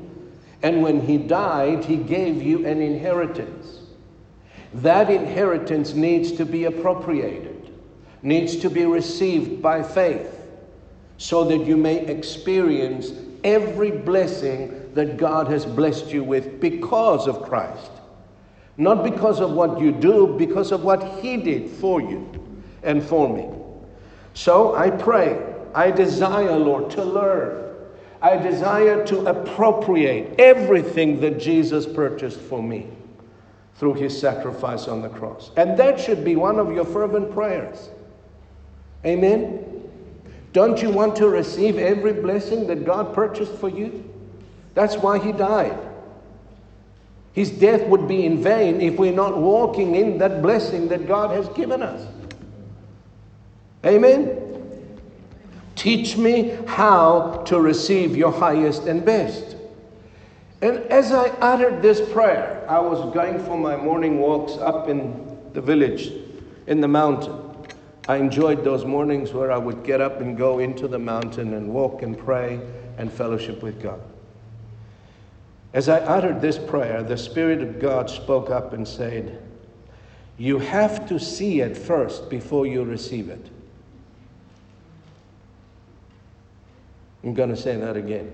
And 0.63 0.83
when 0.83 1.01
he 1.01 1.19
died, 1.19 1.85
he 1.85 1.97
gave 1.97 2.43
you 2.43 2.67
an 2.67 2.81
inheritance. 2.81 3.81
That 4.75 5.11
inheritance 5.11 5.95
needs 5.95 6.33
to 6.33 6.45
be 6.45 6.65
appropriated, 6.65 7.71
needs 8.23 8.57
to 8.57 8.71
be 8.71 8.85
received 8.85 9.61
by 9.61 9.83
faith, 9.83 10.41
so 11.19 11.45
that 11.45 11.67
you 11.67 11.77
may 11.77 12.07
experience 12.07 13.13
every 13.45 13.91
blessing 13.91 14.91
that 14.95 15.17
God 15.17 15.49
has 15.49 15.67
blessed 15.67 16.11
you 16.11 16.25
with 16.25 16.61
because 16.61 17.29
of 17.29 17.43
Christ. 17.43 17.91
Not 18.77 19.05
because 19.05 19.41
of 19.41 19.53
what 19.53 19.81
you 19.81 19.93
do, 19.93 20.35
because 20.39 20.73
of 20.73 20.83
what 20.83 21.21
He 21.21 21.37
did 21.37 21.71
for 21.71 22.01
you 22.01 22.29
and 22.83 23.03
for 23.03 23.33
me. 23.33 23.49
So 24.33 24.75
I 24.75 24.91
pray, 24.91 25.54
I 25.75 25.91
desire, 25.91 26.57
Lord, 26.57 26.91
to 26.93 27.05
learn. 27.05 27.75
I 28.23 28.37
desire 28.37 29.05
to 29.07 29.27
appropriate 29.27 30.41
everything 30.41 31.21
that 31.21 31.39
Jesus 31.39 31.85
purchased 31.85 32.41
for 32.41 32.63
me 32.63 32.89
through 33.77 33.95
his 33.95 34.19
sacrifice 34.19 34.89
on 34.89 35.03
the 35.03 35.09
cross. 35.09 35.51
And 35.57 35.77
that 35.79 36.01
should 36.01 36.25
be 36.25 36.37
one 36.37 36.59
of 36.59 36.73
your 36.73 36.85
fervent 36.85 37.33
prayers. 37.33 37.91
Amen? 39.05 39.91
Don't 40.53 40.81
you 40.81 40.89
want 40.91 41.17
to 41.17 41.29
receive 41.29 41.77
every 41.77 42.13
blessing 42.13 42.67
that 42.69 42.85
God 42.85 43.13
purchased 43.13 43.53
for 43.55 43.69
you? 43.69 44.09
That's 44.75 44.97
why 44.97 45.19
he 45.19 45.33
died. 45.33 45.79
His 47.33 47.51
death 47.51 47.85
would 47.89 48.07
be 48.07 48.25
in 48.25 48.41
vain 48.43 48.81
if 48.81 48.97
we're 48.97 49.13
not 49.13 49.37
walking 49.37 49.97
in 49.97 50.19
that 50.19 50.41
blessing 50.41 50.87
that 50.89 51.09
God 51.09 51.31
has 51.31 51.49
given 51.49 51.83
us. 51.83 52.07
Amen? 53.85 54.44
Teach 55.85 56.17
me 56.17 56.57
how 56.67 57.43
to 57.45 57.61
receive 57.61 58.17
your 58.17 58.33
highest 58.33 58.85
and 58.85 59.05
best. 59.05 59.55
And 60.63 60.79
as 60.91 61.13
I 61.13 61.29
uttered 61.43 61.83
this 61.83 62.01
prayer, 62.11 62.65
I 62.67 62.79
was 62.79 63.13
going 63.13 63.39
for 63.39 63.59
my 63.59 63.77
morning 63.77 64.19
walks 64.19 64.55
up 64.55 64.89
in 64.89 65.37
the 65.53 65.61
village, 65.61 66.11
in 66.69 66.81
the 66.81 66.89
mountain. 66.89 67.39
I 68.09 68.17
enjoyed 68.17 68.65
those 68.65 68.87
mornings 68.87 69.35
where 69.35 69.53
I 69.53 69.59
would 69.59 69.85
get 69.85 70.01
up 70.01 70.23
and 70.23 70.39
go 70.39 70.59
into 70.59 70.89
the 70.89 70.99
mountain 70.99 71.53
and 71.53 71.69
walk 71.69 72.01
and 72.01 72.17
pray 72.17 72.63
and 72.97 73.13
fellowship 73.13 73.63
with 73.63 73.83
God. 73.83 74.01
As 75.75 75.91
I 75.91 75.99
uttered 75.99 76.41
this 76.41 76.57
prayer, 76.57 77.03
the 77.03 77.19
Spirit 77.19 77.61
of 77.61 77.79
God 77.79 78.09
spoke 78.09 78.49
up 78.49 78.73
and 78.73 78.89
said, 78.89 79.43
You 80.39 80.61
have 80.61 81.07
to 81.11 81.21
see 81.21 81.61
it 81.61 81.77
first 81.77 82.31
before 82.31 82.67
you 82.67 82.85
receive 82.85 83.29
it. 83.29 83.51
I'm 87.25 87.33
going 87.33 87.49
to 87.49 87.57
say 87.57 87.77
that 87.77 87.97
again. 87.97 88.31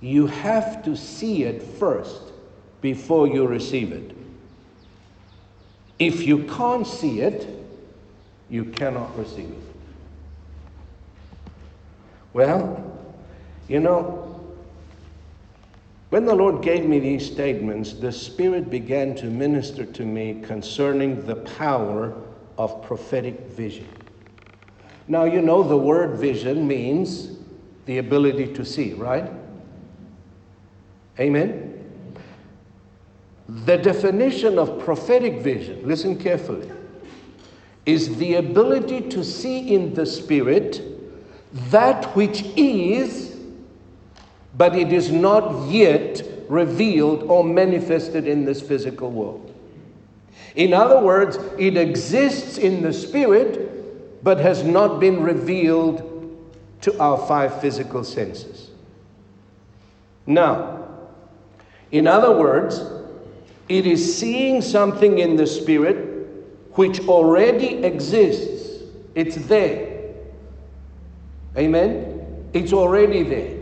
You 0.00 0.26
have 0.28 0.84
to 0.84 0.96
see 0.96 1.44
it 1.44 1.62
first 1.62 2.32
before 2.80 3.26
you 3.26 3.46
receive 3.46 3.92
it. 3.92 4.16
If 5.98 6.26
you 6.26 6.44
can't 6.44 6.86
see 6.86 7.20
it, 7.20 7.48
you 8.48 8.64
cannot 8.66 9.16
receive 9.18 9.50
it. 9.50 9.62
Well, 12.32 13.00
you 13.68 13.80
know, 13.80 14.28
when 16.10 16.24
the 16.24 16.34
Lord 16.34 16.62
gave 16.62 16.84
me 16.84 16.98
these 16.98 17.24
statements, 17.24 17.92
the 17.94 18.12
Spirit 18.12 18.70
began 18.70 19.14
to 19.16 19.26
minister 19.26 19.84
to 19.84 20.04
me 20.04 20.42
concerning 20.42 21.24
the 21.26 21.36
power 21.36 22.14
of 22.58 22.82
prophetic 22.82 23.40
vision. 23.48 24.01
Now, 25.08 25.24
you 25.24 25.42
know, 25.42 25.62
the 25.62 25.76
word 25.76 26.18
vision 26.18 26.66
means 26.66 27.36
the 27.86 27.98
ability 27.98 28.52
to 28.54 28.64
see, 28.64 28.92
right? 28.94 29.30
Amen? 31.18 31.68
The 33.48 33.76
definition 33.76 34.58
of 34.58 34.78
prophetic 34.78 35.40
vision, 35.40 35.86
listen 35.86 36.16
carefully, 36.16 36.70
is 37.84 38.16
the 38.16 38.36
ability 38.36 39.08
to 39.10 39.24
see 39.24 39.74
in 39.74 39.92
the 39.94 40.06
Spirit 40.06 40.80
that 41.70 42.04
which 42.16 42.42
is 42.56 43.32
but 44.56 44.76
it 44.76 44.92
is 44.92 45.10
not 45.10 45.68
yet 45.70 46.22
revealed 46.48 47.22
or 47.24 47.42
manifested 47.44 48.26
in 48.26 48.44
this 48.44 48.60
physical 48.60 49.10
world. 49.10 49.48
In 50.54 50.74
other 50.74 51.00
words, 51.00 51.38
it 51.58 51.76
exists 51.76 52.58
in 52.58 52.82
the 52.82 52.92
spirit, 52.92 53.71
but 54.22 54.38
has 54.38 54.62
not 54.62 55.00
been 55.00 55.22
revealed 55.22 56.08
to 56.82 56.98
our 57.00 57.18
five 57.26 57.60
physical 57.60 58.04
senses. 58.04 58.70
Now, 60.26 60.84
in 61.90 62.06
other 62.06 62.36
words, 62.36 62.80
it 63.68 63.86
is 63.86 64.18
seeing 64.18 64.60
something 64.60 65.18
in 65.18 65.36
the 65.36 65.46
spirit 65.46 66.26
which 66.72 67.00
already 67.08 67.84
exists. 67.84 68.82
It's 69.14 69.36
there. 69.36 70.14
Amen? 71.56 72.48
It's 72.52 72.72
already 72.72 73.22
there. 73.22 73.58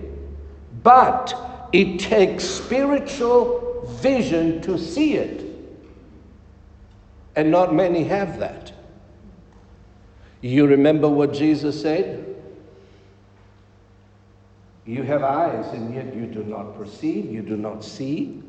But 0.83 1.69
it 1.73 1.99
takes 1.99 2.45
spiritual 2.45 3.85
vision 4.01 4.61
to 4.63 4.79
see 4.79 5.15
it. 5.15 5.45
And 7.37 7.51
not 7.51 7.75
many 7.75 8.05
have 8.05 8.39
that. 8.39 8.70
You 10.41 10.67
remember 10.67 11.09
what 11.09 11.33
Jesus 11.33 11.81
said? 11.81 12.27
You 14.87 15.03
have 15.03 15.23
eyes, 15.23 15.73
and 15.75 15.95
yet 15.95 16.15
you 16.15 16.27
do 16.27 16.43
not 16.43 16.77
perceive, 16.77 17.31
you 17.31 17.43
do 17.43 17.57
not 17.57 17.85
see. 17.85 18.43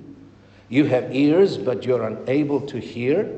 You 0.69 0.86
have 0.86 1.13
ears, 1.13 1.58
but 1.58 1.84
you're 1.84 2.08
unable 2.08 2.62
to 2.62 2.80
hear. 2.80 3.30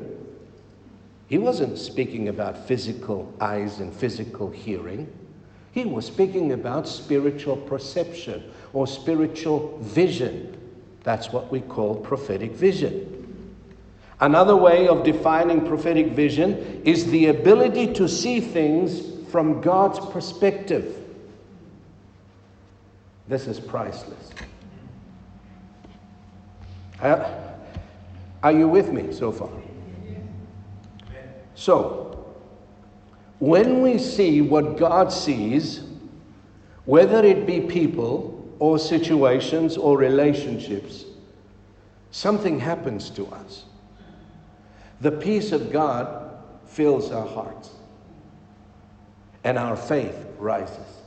He 1.26 1.38
wasn't 1.38 1.78
speaking 1.78 2.28
about 2.28 2.68
physical 2.68 3.34
eyes 3.40 3.80
and 3.80 3.92
physical 3.92 4.50
hearing. 4.50 5.12
He 5.72 5.84
was 5.84 6.06
speaking 6.06 6.52
about 6.52 6.86
spiritual 6.86 7.56
perception 7.56 8.44
or 8.72 8.86
spiritual 8.86 9.76
vision. 9.82 10.56
That's 11.02 11.32
what 11.32 11.50
we 11.50 11.60
call 11.60 11.96
prophetic 11.96 12.52
vision. 12.52 13.13
Another 14.20 14.56
way 14.56 14.86
of 14.88 15.02
defining 15.02 15.66
prophetic 15.66 16.08
vision 16.08 16.82
is 16.84 17.10
the 17.10 17.26
ability 17.26 17.92
to 17.94 18.08
see 18.08 18.40
things 18.40 19.02
from 19.30 19.60
God's 19.60 19.98
perspective. 20.12 20.96
This 23.26 23.46
is 23.46 23.58
priceless. 23.58 24.30
Uh, 27.00 27.28
are 28.42 28.52
you 28.52 28.68
with 28.68 28.92
me 28.92 29.12
so 29.12 29.32
far? 29.32 29.50
So, 31.54 32.34
when 33.38 33.82
we 33.82 33.98
see 33.98 34.40
what 34.40 34.76
God 34.76 35.12
sees, 35.12 35.82
whether 36.84 37.24
it 37.24 37.46
be 37.46 37.60
people 37.60 38.54
or 38.58 38.78
situations 38.78 39.76
or 39.76 39.98
relationships, 39.98 41.04
something 42.10 42.60
happens 42.60 43.10
to 43.10 43.26
us. 43.26 43.64
The 45.04 45.12
peace 45.12 45.52
of 45.52 45.70
God 45.70 46.32
fills 46.64 47.12
our 47.12 47.26
hearts, 47.26 47.68
and 49.44 49.58
our 49.58 49.76
faith 49.76 50.16
rises 50.38 51.02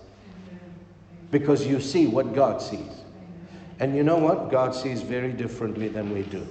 because 1.31 1.65
you 1.65 1.81
see 1.81 2.05
what 2.05 2.35
God 2.35 2.61
sees. 2.61 3.01
And 3.79 3.95
you 3.95 4.03
know 4.03 4.19
what? 4.19 4.51
God 4.51 4.75
sees 4.75 5.01
very 5.01 5.33
differently 5.33 5.87
than 5.87 6.13
we 6.13 6.21
do. 6.21 6.47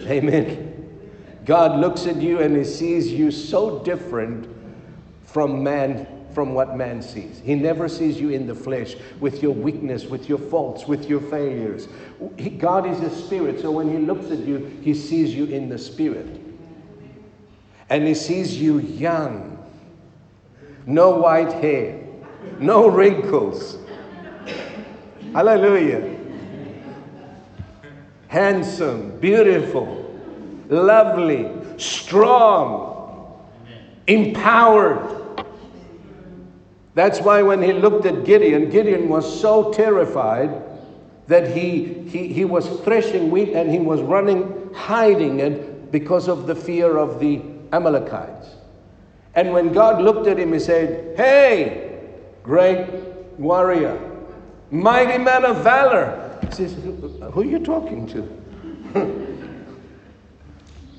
Amen. 0.00 0.90
God 1.44 1.78
looks 1.78 2.06
at 2.06 2.16
you 2.16 2.40
and 2.40 2.56
he 2.56 2.64
sees 2.64 3.12
you 3.12 3.30
so 3.30 3.78
different 3.84 4.48
from 5.22 5.62
man 5.62 6.08
from 6.34 6.54
what 6.54 6.76
man 6.76 7.00
sees. 7.00 7.40
He 7.44 7.54
never 7.54 7.88
sees 7.88 8.20
you 8.20 8.30
in 8.30 8.46
the 8.46 8.54
flesh 8.54 8.96
with 9.20 9.42
your 9.42 9.52
weakness, 9.52 10.04
with 10.04 10.28
your 10.28 10.38
faults, 10.38 10.86
with 10.86 11.08
your 11.08 11.20
failures. 11.20 11.88
He, 12.36 12.50
God 12.50 12.86
is 12.86 13.00
a 13.00 13.10
spirit, 13.10 13.60
so 13.60 13.70
when 13.70 13.90
he 13.90 13.98
looks 13.98 14.30
at 14.30 14.40
you, 14.40 14.78
he 14.82 14.94
sees 14.94 15.34
you 15.34 15.46
in 15.46 15.68
the 15.68 15.78
spirit. 15.78 16.40
And 17.88 18.06
he 18.06 18.14
sees 18.14 18.60
you 18.60 18.80
young, 18.80 19.58
no 20.86 21.10
white 21.10 21.52
hair, 21.52 22.00
no 22.58 22.88
wrinkles. 22.88 23.78
Hallelujah. 25.32 26.18
Handsome, 28.28 29.18
beautiful 29.20 30.04
lovely, 30.68 31.50
strong, 31.78 33.42
empowered. 34.06 35.23
That's 36.94 37.20
why 37.20 37.42
when 37.42 37.60
he 37.60 37.72
looked 37.72 38.06
at 38.06 38.24
Gideon, 38.24 38.70
Gideon 38.70 39.08
was 39.08 39.40
so 39.40 39.72
terrified 39.72 40.62
that 41.26 41.56
he, 41.56 41.84
he, 42.08 42.28
he 42.28 42.44
was 42.44 42.68
threshing 42.80 43.30
wheat 43.30 43.50
and 43.50 43.70
he 43.70 43.78
was 43.78 44.00
running, 44.00 44.72
hiding 44.74 45.40
it 45.40 45.90
because 45.90 46.28
of 46.28 46.46
the 46.46 46.54
fear 46.54 46.96
of 46.96 47.18
the 47.18 47.42
Amalekites. 47.72 48.48
And 49.34 49.52
when 49.52 49.72
God 49.72 50.00
looked 50.00 50.28
at 50.28 50.38
him, 50.38 50.52
he 50.52 50.60
said, 50.60 51.16
Hey, 51.16 52.00
great 52.44 52.88
warrior, 53.38 53.98
mighty 54.70 55.18
man 55.18 55.44
of 55.44 55.64
valor. 55.64 56.38
He 56.48 56.52
says, 56.52 56.74
Who 56.74 57.40
are 57.40 57.44
you 57.44 57.58
talking 57.58 58.06
to? 58.08 59.20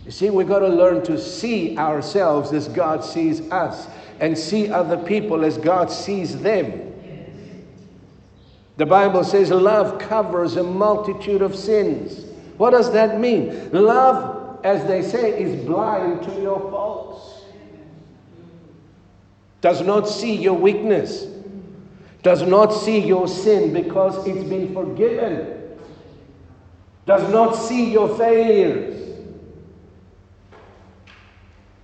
You 0.05 0.11
see, 0.11 0.29
we've 0.29 0.47
got 0.47 0.59
to 0.59 0.67
learn 0.67 1.03
to 1.05 1.19
see 1.19 1.75
ourselves 1.79 2.53
as 2.53 2.67
God 2.67 3.03
sees 3.03 3.41
us 3.49 3.87
and 4.19 4.37
see 4.37 4.69
other 4.69 4.97
people 4.97 5.43
as 5.43 5.57
God 5.57 5.91
sees 5.91 6.39
them. 6.41 6.93
The 8.77 8.85
Bible 8.85 9.23
says 9.23 9.51
love 9.51 9.99
covers 9.99 10.57
a 10.57 10.63
multitude 10.63 11.41
of 11.41 11.55
sins. 11.55 12.25
What 12.57 12.71
does 12.71 12.91
that 12.91 13.19
mean? 13.19 13.71
Love, 13.71 14.59
as 14.63 14.85
they 14.85 15.01
say, 15.01 15.41
is 15.41 15.65
blind 15.65 16.23
to 16.23 16.41
your 16.41 16.59
faults, 16.71 17.45
does 19.61 19.81
not 19.81 20.07
see 20.07 20.35
your 20.35 20.53
weakness, 20.53 21.27
does 22.21 22.41
not 22.41 22.67
see 22.67 22.99
your 22.99 23.27
sin 23.27 23.73
because 23.73 24.25
it's 24.27 24.47
been 24.49 24.73
forgiven, 24.73 25.77
does 27.05 27.31
not 27.31 27.53
see 27.53 27.91
your 27.91 28.17
failures. 28.17 29.04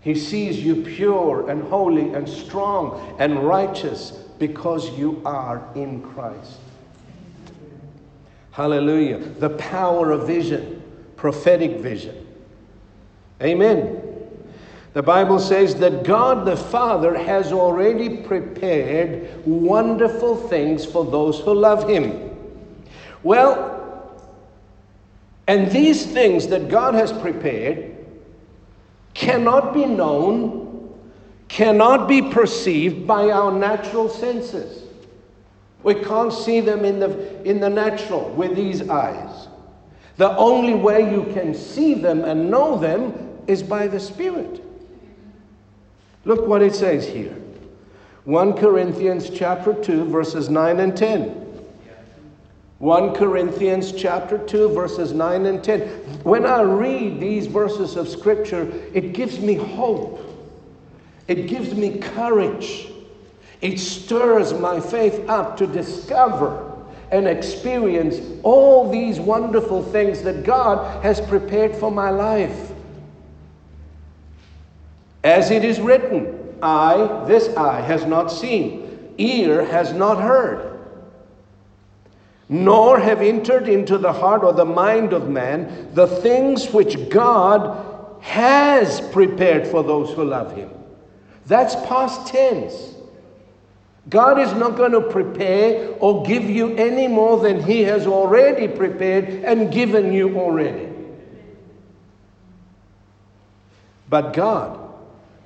He 0.02 0.16
sees 0.16 0.60
you 0.60 0.78
pure 0.78 1.50
and 1.50 1.64
holy 1.64 2.14
and 2.14 2.28
strong 2.28 3.16
and 3.20 3.40
righteous 3.48 4.12
because 4.40 4.90
you 4.98 5.22
are 5.24 5.64
in 5.76 6.02
Christ. 6.02 6.60
Hallelujah. 8.52 9.20
The 9.20 9.52
power 9.52 10.12
of 10.12 10.26
vision, 10.26 10.82
prophetic 11.16 11.78
vision. 11.78 12.28
Amen. 13.42 14.02
The 14.94 15.04
Bible 15.04 15.40
says 15.40 15.76
that 15.76 16.04
God 16.04 16.46
the 16.46 16.58
Father 16.58 17.18
has 17.18 17.54
already 17.54 18.18
prepared 18.18 19.46
wonderful 19.46 20.36
things 20.36 20.86
for 20.86 21.06
those 21.06 21.40
who 21.40 21.54
love 21.54 21.88
Him. 21.88 22.36
Well, 23.24 23.70
and 25.48 25.72
these 25.72 26.06
things 26.06 26.48
that 26.48 26.70
God 26.70 26.94
has 26.94 27.14
prepared 27.14 27.91
cannot 29.14 29.74
be 29.74 29.86
known, 29.86 30.98
cannot 31.48 32.08
be 32.08 32.22
perceived 32.22 33.06
by 33.06 33.30
our 33.30 33.52
natural 33.52 34.10
senses. 34.10 34.84
We 35.84 35.96
can't 35.96 36.32
see 36.32 36.60
them 36.60 36.86
in 36.86 37.00
the, 37.00 37.44
in 37.44 37.60
the 37.60 37.70
natural 37.70 38.30
with 38.30 38.56
these 38.56 38.88
eyes. 38.88 39.48
The 40.18 40.36
only 40.38 40.76
way 40.76 41.12
you 41.12 41.32
can 41.34 41.54
see 41.54 41.96
them 41.96 42.24
and 42.24 42.52
know 42.52 42.78
them 42.78 43.40
is 43.48 43.64
by 43.64 43.88
the 43.88 44.00
Spirit. 44.00 44.64
Look 46.26 46.46
what 46.48 46.62
it 46.62 46.76
says 46.76 47.08
here. 47.08 47.36
1 48.26 48.54
Corinthians 48.54 49.32
chapter 49.32 49.74
2 49.74 50.06
verses 50.06 50.50
9 50.50 50.80
and 50.80 50.96
10. 50.96 51.51
1 52.82 53.14
Corinthians 53.14 53.92
chapter 53.92 54.40
2 54.40 54.70
verses 54.70 55.14
9 55.14 55.46
and 55.46 55.64
10. 55.64 55.82
When 56.24 56.48
I 56.48 56.62
read 56.62 57.20
these 57.20 57.46
verses 57.46 57.96
of 57.96 58.10
scripture, 58.10 58.64
it 58.92 59.14
gives 59.14 59.40
me 59.40 59.54
hope. 59.54 60.20
It 61.28 61.48
gives 61.48 61.76
me 61.76 62.00
courage. 62.00 62.88
It 63.62 63.78
stirs 63.78 64.54
my 64.54 64.80
faith 64.80 65.30
up 65.30 65.58
to 65.58 65.68
discover 65.68 66.76
and 67.12 67.28
experience 67.28 68.20
all 68.42 68.90
these 68.90 69.20
wonderful 69.20 69.84
things 69.84 70.24
that 70.24 70.44
God 70.44 71.04
has 71.04 71.22
prepared 71.22 71.76
for 71.76 71.92
my 71.92 72.10
life. 72.10 72.72
As 75.24 75.52
it 75.52 75.64
is 75.64 75.80
written, 75.80 76.58
eye, 76.64 77.26
this 77.28 77.56
eye 77.56 77.82
has 77.82 78.06
not 78.06 78.32
seen, 78.32 79.14
ear 79.20 79.64
has 79.66 79.94
not 79.94 80.20
heard, 80.20 80.71
nor 82.52 83.00
have 83.00 83.22
entered 83.22 83.68
into 83.68 83.98
the 83.98 84.14
heart 84.14 84.44
or 84.44 84.54
the 84.54 84.66
mind 84.66 85.14
of 85.14 85.28
man 85.30 85.90
the 85.94 86.06
things 86.06 86.72
which 86.72 87.10
God 87.10 88.22
has 88.22 89.02
prepared 89.10 89.66
for 89.66 89.82
those 89.82 90.12
who 90.12 90.24
love 90.26 90.56
him. 90.56 90.70
That's 91.48 91.76
past 91.88 92.28
tense. 92.28 92.96
God 94.10 94.40
is 94.40 94.54
not 94.54 94.78
going 94.78 94.92
to 94.92 95.02
prepare 95.02 95.96
or 96.00 96.24
give 96.24 96.44
you 96.44 96.76
any 96.76 97.08
more 97.08 97.40
than 97.40 97.64
He 97.64 97.82
has 97.84 98.06
already 98.06 98.68
prepared 98.68 99.26
and 99.44 99.72
given 99.72 100.12
you 100.12 100.38
already. 100.38 100.90
But 104.10 104.34
God 104.34 104.82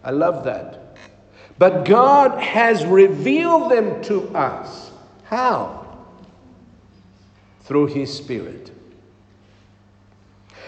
I 0.05 0.11
love 0.11 0.43
that. 0.43 0.95
But 1.57 1.83
God 1.85 2.39
has 2.39 2.85
revealed 2.85 3.71
them 3.71 4.03
to 4.03 4.29
us. 4.35 4.91
How? 5.23 5.84
Through 7.65 7.87
His 7.87 8.15
Spirit. 8.15 8.71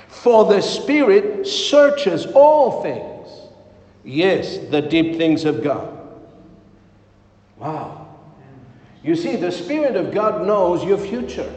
For 0.07 0.45
the 0.45 0.61
Spirit 0.61 1.47
searches 1.47 2.25
all 2.27 2.81
things. 2.81 3.29
Yes, 4.03 4.57
the 4.69 4.81
deep 4.81 5.17
things 5.17 5.45
of 5.45 5.63
God. 5.63 5.97
Wow. 7.57 8.07
You 9.03 9.15
see, 9.15 9.35
the 9.35 9.51
Spirit 9.51 9.95
of 9.95 10.13
God 10.13 10.45
knows 10.45 10.83
your 10.83 10.97
future. 10.97 11.53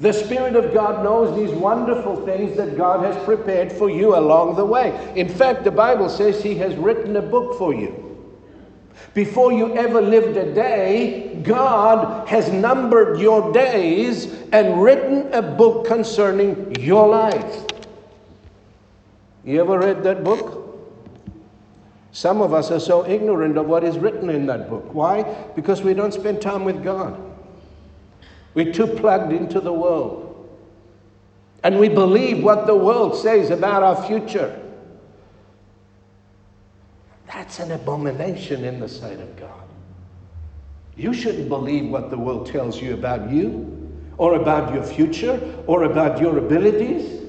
The 0.00 0.12
Spirit 0.12 0.56
of 0.56 0.74
God 0.74 1.04
knows 1.04 1.36
these 1.36 1.50
wonderful 1.56 2.24
things 2.26 2.56
that 2.56 2.76
God 2.76 3.04
has 3.04 3.22
prepared 3.24 3.72
for 3.72 3.88
you 3.88 4.16
along 4.16 4.56
the 4.56 4.64
way. 4.64 5.12
In 5.16 5.28
fact, 5.28 5.64
the 5.64 5.70
Bible 5.70 6.08
says 6.08 6.42
He 6.42 6.54
has 6.56 6.74
written 6.76 7.16
a 7.16 7.22
book 7.22 7.56
for 7.58 7.72
you. 7.72 8.03
Before 9.12 9.52
you 9.52 9.76
ever 9.76 10.00
lived 10.00 10.36
a 10.36 10.52
day, 10.52 11.40
God 11.42 12.26
has 12.28 12.50
numbered 12.50 13.20
your 13.20 13.52
days 13.52 14.26
and 14.52 14.82
written 14.82 15.32
a 15.32 15.42
book 15.42 15.86
concerning 15.86 16.74
your 16.80 17.08
life. 17.08 17.64
You 19.44 19.60
ever 19.60 19.78
read 19.78 20.02
that 20.04 20.24
book? 20.24 20.62
Some 22.12 22.40
of 22.40 22.54
us 22.54 22.70
are 22.70 22.80
so 22.80 23.06
ignorant 23.06 23.58
of 23.58 23.66
what 23.66 23.84
is 23.84 23.98
written 23.98 24.30
in 24.30 24.46
that 24.46 24.70
book. 24.70 24.94
Why? 24.94 25.22
Because 25.56 25.82
we 25.82 25.94
don't 25.94 26.14
spend 26.14 26.40
time 26.40 26.64
with 26.64 26.82
God. 26.82 27.20
We're 28.54 28.72
too 28.72 28.86
plugged 28.86 29.32
into 29.32 29.60
the 29.60 29.72
world. 29.72 30.30
And 31.64 31.78
we 31.80 31.88
believe 31.88 32.42
what 32.42 32.66
the 32.66 32.76
world 32.76 33.16
says 33.16 33.50
about 33.50 33.82
our 33.82 34.06
future. 34.06 34.60
That's 37.34 37.58
an 37.58 37.72
abomination 37.72 38.64
in 38.64 38.78
the 38.78 38.88
sight 38.88 39.18
of 39.18 39.36
God. 39.36 39.50
You 40.96 41.12
shouldn't 41.12 41.48
believe 41.48 41.90
what 41.90 42.10
the 42.10 42.16
world 42.16 42.46
tells 42.46 42.80
you 42.80 42.94
about 42.94 43.30
you, 43.30 43.70
or 44.16 44.34
about 44.34 44.72
your 44.72 44.84
future, 44.84 45.40
or 45.66 45.82
about 45.82 46.20
your 46.20 46.38
abilities 46.38 47.24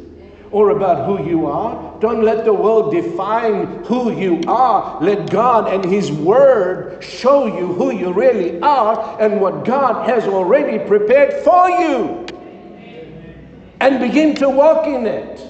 or 0.51 0.69
about 0.69 1.05
who 1.05 1.27
you 1.27 1.47
are. 1.47 1.99
Don't 1.99 2.23
let 2.23 2.45
the 2.45 2.53
world 2.53 2.93
define 2.93 3.83
who 3.83 4.17
you 4.17 4.39
are. 4.47 5.01
Let 5.01 5.29
God 5.29 5.73
and 5.73 5.83
His 5.83 6.13
Word 6.13 7.03
show 7.03 7.45
you 7.45 7.73
who 7.73 7.91
you 7.91 8.13
really 8.13 8.61
are 8.61 9.19
and 9.19 9.41
what 9.41 9.65
God 9.65 10.07
has 10.07 10.25
already 10.25 10.79
prepared 10.87 11.43
for 11.43 11.69
you. 11.69 12.25
And 13.81 13.99
begin 13.99 14.35
to 14.35 14.49
walk 14.49 14.87
in 14.87 15.05
it. 15.05 15.41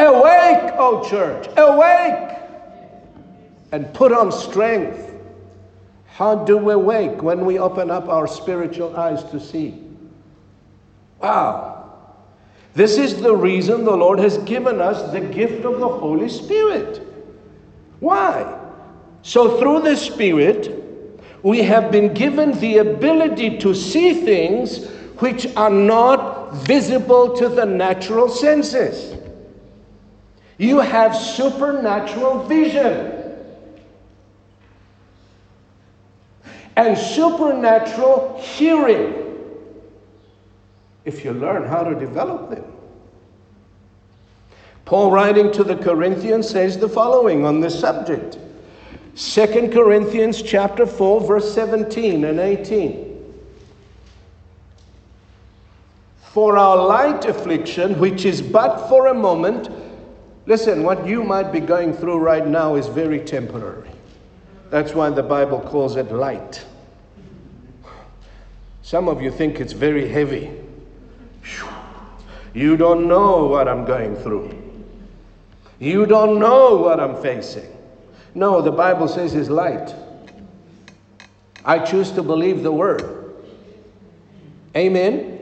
Awake, 0.00 0.72
O 0.74 1.02
oh 1.02 1.08
church, 1.08 1.46
awake 1.56 2.37
and 3.72 3.92
put 3.94 4.12
on 4.12 4.32
strength. 4.32 5.14
How 6.06 6.44
do 6.44 6.56
we 6.56 6.74
wake 6.74 7.22
when 7.22 7.44
we 7.44 7.58
open 7.58 7.90
up 7.90 8.08
our 8.08 8.26
spiritual 8.26 8.96
eyes 8.96 9.22
to 9.30 9.38
see? 9.38 9.82
Wow. 11.20 11.92
This 12.74 12.98
is 12.98 13.20
the 13.20 13.34
reason 13.34 13.84
the 13.84 13.96
Lord 13.96 14.18
has 14.18 14.38
given 14.38 14.80
us 14.80 15.12
the 15.12 15.20
gift 15.20 15.64
of 15.64 15.80
the 15.80 15.88
Holy 15.88 16.28
Spirit. 16.28 17.02
Why? 18.00 18.56
So, 19.22 19.58
through 19.58 19.82
the 19.82 19.96
Spirit, 19.96 20.74
we 21.42 21.62
have 21.62 21.90
been 21.90 22.14
given 22.14 22.52
the 22.60 22.78
ability 22.78 23.58
to 23.58 23.74
see 23.74 24.24
things 24.24 24.86
which 25.18 25.54
are 25.56 25.70
not 25.70 26.52
visible 26.54 27.36
to 27.36 27.48
the 27.48 27.64
natural 27.64 28.28
senses. 28.28 29.16
You 30.58 30.80
have 30.80 31.14
supernatural 31.16 32.44
vision 32.44 33.17
and 36.78 36.96
supernatural 36.96 38.40
hearing 38.40 39.12
if 41.04 41.24
you 41.24 41.32
learn 41.32 41.66
how 41.66 41.82
to 41.82 41.98
develop 41.98 42.50
them. 42.50 42.64
Paul, 44.84 45.10
writing 45.10 45.50
to 45.52 45.64
the 45.64 45.74
Corinthians, 45.74 46.48
says 46.48 46.78
the 46.78 46.88
following 46.88 47.44
on 47.44 47.60
this 47.60 47.78
subject 47.78 48.38
2 49.16 49.70
Corinthians 49.72 50.40
chapter 50.40 50.86
4, 50.86 51.20
verse 51.22 51.52
17 51.52 52.24
and 52.24 52.38
18. 52.38 53.34
For 56.32 56.56
our 56.56 56.76
light 56.76 57.24
affliction, 57.24 57.98
which 57.98 58.24
is 58.24 58.40
but 58.40 58.88
for 58.88 59.08
a 59.08 59.14
moment, 59.14 59.68
listen, 60.46 60.84
what 60.84 61.04
you 61.08 61.24
might 61.24 61.50
be 61.50 61.58
going 61.58 61.92
through 61.92 62.18
right 62.18 62.46
now 62.46 62.76
is 62.76 62.86
very 62.86 63.18
temporary. 63.18 63.97
That's 64.70 64.92
why 64.92 65.10
the 65.10 65.22
Bible 65.22 65.60
calls 65.60 65.96
it 65.96 66.12
light. 66.12 66.64
Some 68.82 69.08
of 69.08 69.22
you 69.22 69.30
think 69.30 69.60
it's 69.60 69.72
very 69.72 70.08
heavy. 70.08 70.50
You 72.54 72.76
don't 72.76 73.06
know 73.06 73.46
what 73.46 73.68
I'm 73.68 73.84
going 73.84 74.16
through. 74.16 74.54
You 75.78 76.06
don't 76.06 76.38
know 76.38 76.76
what 76.76 76.98
I'm 76.98 77.20
facing. 77.22 77.70
No, 78.34 78.60
the 78.60 78.72
Bible 78.72 79.08
says 79.08 79.34
it's 79.34 79.48
light. 79.48 79.94
I 81.64 81.78
choose 81.78 82.10
to 82.12 82.22
believe 82.22 82.62
the 82.62 82.72
word. 82.72 83.34
Amen. 84.76 85.38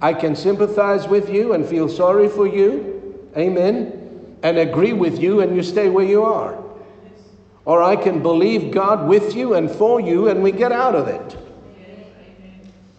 I 0.00 0.12
can 0.12 0.36
sympathize 0.36 1.08
with 1.08 1.28
you 1.30 1.52
and 1.52 1.66
feel 1.66 1.88
sorry 1.88 2.28
for 2.28 2.46
you. 2.46 3.28
Amen. 3.36 4.36
And 4.42 4.58
agree 4.58 4.92
with 4.92 5.18
you, 5.20 5.40
and 5.40 5.56
you 5.56 5.62
stay 5.62 5.88
where 5.88 6.04
you 6.04 6.22
are. 6.22 6.62
Or 7.66 7.82
I 7.82 7.96
can 7.96 8.22
believe 8.22 8.70
God 8.70 9.06
with 9.06 9.36
you 9.36 9.54
and 9.54 9.70
for 9.70 10.00
you, 10.00 10.28
and 10.28 10.42
we 10.42 10.52
get 10.52 10.72
out 10.72 10.94
of 10.94 11.08
it. 11.08 11.36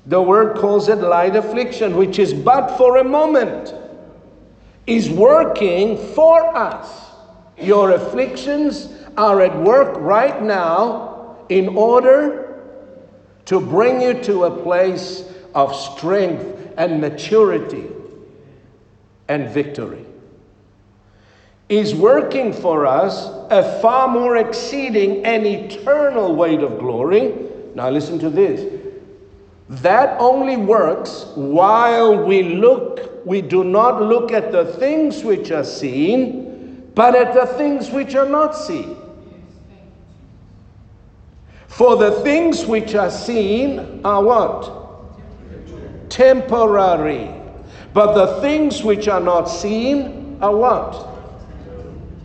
The 0.06 0.22
word 0.22 0.58
calls 0.58 0.88
it 0.88 0.96
light 0.96 1.36
affliction, 1.36 1.98
which 1.98 2.20
is 2.20 2.34
but 2.34 2.78
for 2.78 2.98
a 2.98 3.04
moment, 3.04 3.74
is 4.86 5.10
working 5.10 5.98
for 6.14 6.56
us. 6.56 7.12
Your 7.58 7.92
afflictions 7.92 8.90
are 9.18 9.42
at 9.42 9.58
work 9.58 9.98
right 9.98 10.42
now 10.44 11.38
in 11.50 11.70
order 11.70 12.62
to 13.46 13.60
bring 13.60 14.02
you 14.02 14.14
to 14.24 14.44
a 14.44 14.64
place 14.64 15.24
of 15.56 15.76
strength 15.76 16.74
and 16.78 17.02
maturity 17.02 17.88
and 19.30 19.50
victory. 19.50 20.07
Is 21.70 21.94
working 21.94 22.54
for 22.54 22.86
us 22.86 23.28
a 23.52 23.80
far 23.82 24.08
more 24.08 24.38
exceeding 24.38 25.26
and 25.26 25.46
eternal 25.46 26.34
weight 26.34 26.62
of 26.62 26.80
glory. 26.80 27.34
Now, 27.76 27.90
listen 27.90 28.18
to 28.20 28.30
this. 28.30 28.74
That 29.70 30.18
only 30.20 30.56
works 30.56 31.26
while 31.36 32.24
we 32.24 32.42
look, 32.42 33.26
we 33.26 33.42
do 33.42 33.66
not 33.66 34.02
look 34.02 34.32
at 34.32 34.54
the 34.54 34.64
things 34.64 35.26
which 35.26 35.52
are 35.52 35.66
seen, 35.66 36.90
but 36.96 37.16
at 37.16 37.34
the 37.34 37.46
things 37.58 37.92
which 37.92 38.16
are 38.16 38.30
not 38.30 38.56
seen. 38.56 38.96
For 41.68 41.98
the 41.98 42.12
things 42.22 42.66
which 42.66 42.96
are 42.96 43.12
seen 43.12 44.02
are 44.06 44.24
what? 44.24 46.10
Temporary. 46.10 47.30
But 47.94 48.14
the 48.14 48.42
things 48.42 48.84
which 48.84 49.10
are 49.10 49.20
not 49.20 49.46
seen 49.46 50.38
are 50.42 50.56
what? 50.56 51.17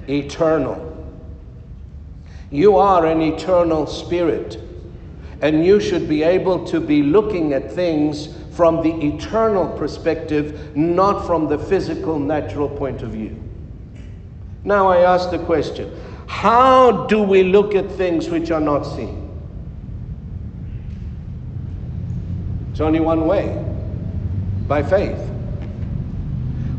Eternal. 0.08 0.88
You 2.50 2.76
are 2.76 3.06
an 3.06 3.20
eternal 3.22 3.86
spirit, 3.86 4.60
and 5.40 5.64
you 5.64 5.80
should 5.80 6.08
be 6.08 6.22
able 6.22 6.66
to 6.66 6.80
be 6.80 7.02
looking 7.02 7.52
at 7.52 7.72
things 7.72 8.28
from 8.52 8.82
the 8.82 8.92
eternal 9.06 9.66
perspective, 9.78 10.76
not 10.76 11.26
from 11.26 11.48
the 11.48 11.58
physical, 11.58 12.18
natural 12.18 12.68
point 12.68 13.02
of 13.02 13.10
view. 13.10 13.42
Now 14.64 14.88
I 14.88 14.98
ask 14.98 15.30
the 15.30 15.38
question 15.38 15.90
how 16.26 17.06
do 17.06 17.22
we 17.22 17.42
look 17.42 17.74
at 17.74 17.90
things 17.90 18.28
which 18.28 18.50
are 18.50 18.60
not 18.60 18.82
seen? 18.82 19.28
It's 22.70 22.80
only 22.80 23.00
one 23.00 23.26
way 23.26 23.62
by 24.66 24.82
faith. 24.82 25.30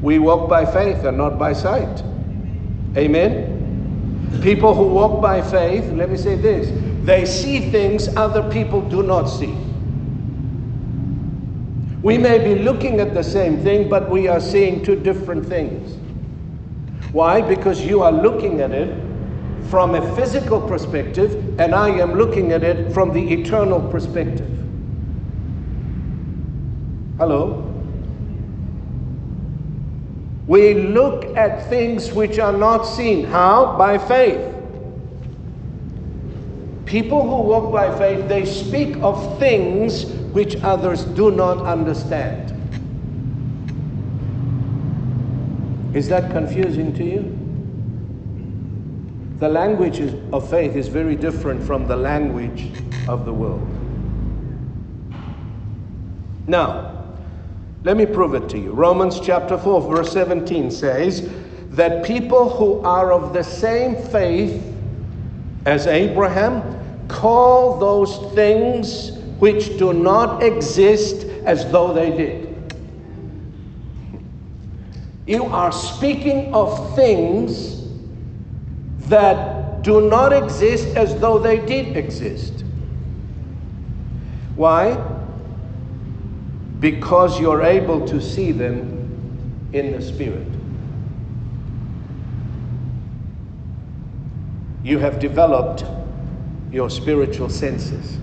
We 0.01 0.19
walk 0.19 0.49
by 0.49 0.65
faith 0.65 1.03
and 1.03 1.17
not 1.17 1.37
by 1.37 1.53
sight. 1.53 2.03
Amen? 2.95 4.39
People 4.41 4.73
who 4.73 4.87
walk 4.87 5.21
by 5.21 5.41
faith, 5.41 5.85
let 5.93 6.09
me 6.09 6.17
say 6.17 6.35
this, 6.35 6.69
they 7.05 7.25
see 7.25 7.69
things 7.71 8.07
other 8.15 8.49
people 8.51 8.81
do 8.81 9.03
not 9.03 9.25
see. 9.25 9.55
We 12.01 12.17
may 12.17 12.37
be 12.37 12.61
looking 12.61 12.99
at 12.99 13.13
the 13.13 13.23
same 13.23 13.63
thing, 13.63 13.89
but 13.89 14.09
we 14.09 14.27
are 14.27 14.39
seeing 14.39 14.83
two 14.83 14.97
different 14.97 15.45
things. 15.45 15.97
Why? 17.13 17.41
Because 17.41 17.85
you 17.85 18.01
are 18.01 18.11
looking 18.11 18.59
at 18.59 18.71
it 18.71 18.93
from 19.69 19.95
a 19.95 20.15
physical 20.15 20.61
perspective, 20.61 21.59
and 21.59 21.73
I 21.73 21.89
am 21.89 22.15
looking 22.15 22.51
at 22.51 22.63
it 22.63 22.93
from 22.93 23.13
the 23.13 23.33
eternal 23.33 23.79
perspective. 23.89 24.49
Hello? 27.17 27.72
We 30.47 30.73
look 30.73 31.25
at 31.37 31.69
things 31.69 32.11
which 32.11 32.37
are 32.37 32.51
not 32.51 32.83
seen. 32.83 33.25
How? 33.25 33.77
By 33.77 33.97
faith. 33.97 34.53
People 36.85 37.21
who 37.21 37.47
walk 37.47 37.71
by 37.71 37.97
faith, 37.97 38.27
they 38.27 38.45
speak 38.45 38.97
of 38.97 39.39
things 39.39 40.05
which 40.33 40.61
others 40.63 41.05
do 41.05 41.31
not 41.31 41.59
understand. 41.65 42.51
Is 45.95 46.09
that 46.09 46.31
confusing 46.31 46.93
to 46.95 47.03
you? 47.03 47.39
The 49.39 49.49
language 49.49 49.99
of 50.31 50.49
faith 50.49 50.75
is 50.75 50.87
very 50.87 51.15
different 51.15 51.63
from 51.63 51.87
the 51.87 51.95
language 51.95 52.71
of 53.07 53.25
the 53.25 53.33
world. 53.33 53.67
Now, 56.47 56.92
let 57.83 57.97
me 57.97 58.05
prove 58.05 58.33
it 58.33 58.47
to 58.49 58.57
you. 58.57 58.71
Romans 58.71 59.19
chapter 59.19 59.57
4, 59.57 59.81
verse 59.93 60.11
17 60.13 60.71
says 60.71 61.29
that 61.71 62.05
people 62.05 62.49
who 62.49 62.79
are 62.81 63.11
of 63.11 63.33
the 63.33 63.43
same 63.43 63.95
faith 63.95 64.63
as 65.65 65.87
Abraham 65.87 67.07
call 67.07 67.77
those 67.79 68.33
things 68.33 69.11
which 69.39 69.77
do 69.77 69.91
not 69.91 70.41
exist 70.43 71.25
as 71.45 71.69
though 71.71 71.93
they 71.93 72.11
did. 72.11 72.49
You 75.27 75.45
are 75.45 75.71
speaking 75.71 76.53
of 76.53 76.95
things 76.95 77.83
that 79.07 79.83
do 79.83 80.09
not 80.09 80.31
exist 80.31 80.95
as 80.95 81.17
though 81.19 81.37
they 81.37 81.59
did 81.59 81.97
exist. 81.97 82.63
Why? 84.55 84.97
Because 86.83 87.39
you're 87.39 87.63
able 87.63 88.05
to 88.05 88.19
see 88.19 88.51
them 88.51 89.69
in 89.71 89.93
the 89.93 90.01
Spirit. 90.01 90.45
You 94.83 94.99
have 94.99 95.17
developed 95.17 95.85
your 96.73 96.89
spiritual 96.89 97.47
senses. 97.47 98.17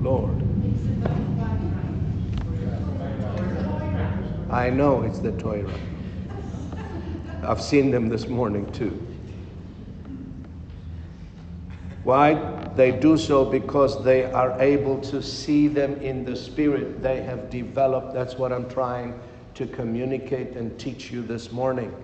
Lord. 0.00 0.40
I 4.52 4.70
know 4.70 5.02
it's 5.02 5.18
the 5.18 5.32
Torah. 5.32 5.80
I've 7.42 7.60
seen 7.60 7.90
them 7.90 8.08
this 8.08 8.28
morning 8.28 8.70
too. 8.70 9.04
Why? 12.04 12.63
They 12.76 12.90
do 12.90 13.16
so 13.16 13.44
because 13.44 14.02
they 14.02 14.24
are 14.24 14.60
able 14.60 15.00
to 15.02 15.22
see 15.22 15.68
them 15.68 15.94
in 16.00 16.24
the 16.24 16.34
spirit. 16.34 17.02
They 17.02 17.22
have 17.22 17.48
developed, 17.48 18.12
that's 18.12 18.34
what 18.34 18.52
I'm 18.52 18.68
trying 18.68 19.18
to 19.54 19.66
communicate 19.66 20.56
and 20.56 20.76
teach 20.78 21.12
you 21.12 21.22
this 21.22 21.52
morning. 21.52 21.94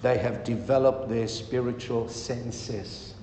They 0.00 0.16
have 0.16 0.42
developed 0.44 1.10
their 1.10 1.28
spiritual 1.28 2.08
senses. 2.08 3.14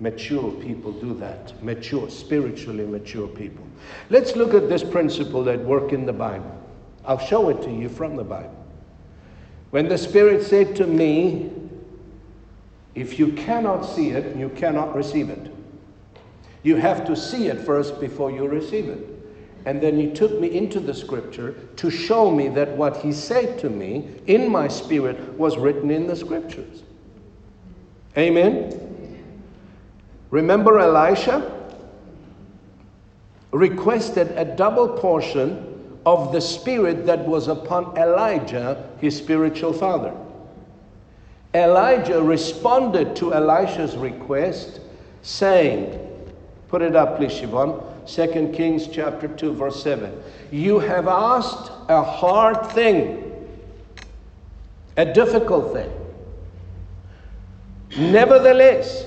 Mature 0.00 0.50
people 0.52 0.92
do 0.92 1.14
that. 1.14 1.62
Mature, 1.62 2.10
spiritually 2.10 2.86
mature 2.86 3.28
people. 3.28 3.64
Let's 4.08 4.34
look 4.34 4.54
at 4.54 4.68
this 4.68 4.82
principle 4.82 5.44
that 5.44 5.60
work 5.60 5.92
in 5.92 6.06
the 6.06 6.12
Bible. 6.12 6.58
I'll 7.04 7.18
show 7.18 7.48
it 7.50 7.62
to 7.62 7.70
you 7.70 7.88
from 7.88 8.16
the 8.16 8.24
Bible. 8.24 8.56
When 9.70 9.88
the 9.88 9.98
Spirit 9.98 10.42
said 10.42 10.74
to 10.76 10.86
me, 10.86 11.52
if 12.94 13.18
you 13.18 13.32
cannot 13.32 13.82
see 13.82 14.10
it, 14.10 14.36
you 14.36 14.48
cannot 14.50 14.94
receive 14.94 15.30
it. 15.30 15.52
You 16.62 16.76
have 16.76 17.06
to 17.06 17.16
see 17.16 17.46
it 17.46 17.60
first 17.60 18.00
before 18.00 18.30
you 18.30 18.46
receive 18.46 18.88
it. 18.88 19.06
And 19.66 19.80
then 19.80 19.98
he 19.98 20.10
took 20.10 20.40
me 20.40 20.56
into 20.56 20.80
the 20.80 20.94
scripture 20.94 21.52
to 21.76 21.90
show 21.90 22.30
me 22.30 22.48
that 22.48 22.70
what 22.76 22.96
he 22.96 23.12
said 23.12 23.58
to 23.60 23.70
me 23.70 24.08
in 24.26 24.50
my 24.50 24.68
spirit 24.68 25.38
was 25.38 25.58
written 25.58 25.90
in 25.90 26.06
the 26.06 26.16
scriptures. 26.16 26.82
Amen? 28.16 29.22
Remember 30.30 30.78
Elisha? 30.78 31.58
Requested 33.52 34.28
a 34.36 34.44
double 34.44 34.88
portion 34.88 35.98
of 36.06 36.32
the 36.32 36.40
spirit 36.40 37.04
that 37.06 37.26
was 37.26 37.48
upon 37.48 37.96
Elijah, 37.98 38.90
his 39.00 39.16
spiritual 39.16 39.72
father. 39.72 40.14
Elijah 41.54 42.22
responded 42.22 43.16
to 43.16 43.34
Elisha's 43.34 43.96
request, 43.96 44.80
saying, 45.22 46.06
Put 46.68 46.82
it 46.82 46.94
up, 46.94 47.16
please, 47.16 47.32
Siobhan. 47.32 47.86
2 48.06 48.52
Kings 48.54 48.86
chapter 48.86 49.28
2, 49.28 49.54
verse 49.54 49.82
7. 49.82 50.22
You 50.50 50.78
have 50.78 51.08
asked 51.08 51.72
a 51.88 52.02
hard 52.02 52.66
thing, 52.70 53.48
a 54.96 55.04
difficult 55.04 55.72
thing. 55.72 55.90
Nevertheless, 57.98 59.06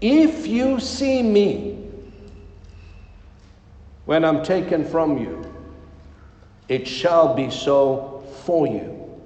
if 0.00 0.46
you 0.46 0.80
see 0.80 1.22
me 1.22 1.86
when 4.06 4.24
I'm 4.24 4.42
taken 4.42 4.84
from 4.86 5.18
you, 5.18 5.44
it 6.68 6.88
shall 6.88 7.34
be 7.34 7.50
so 7.50 8.24
for 8.44 8.66
you. 8.66 9.20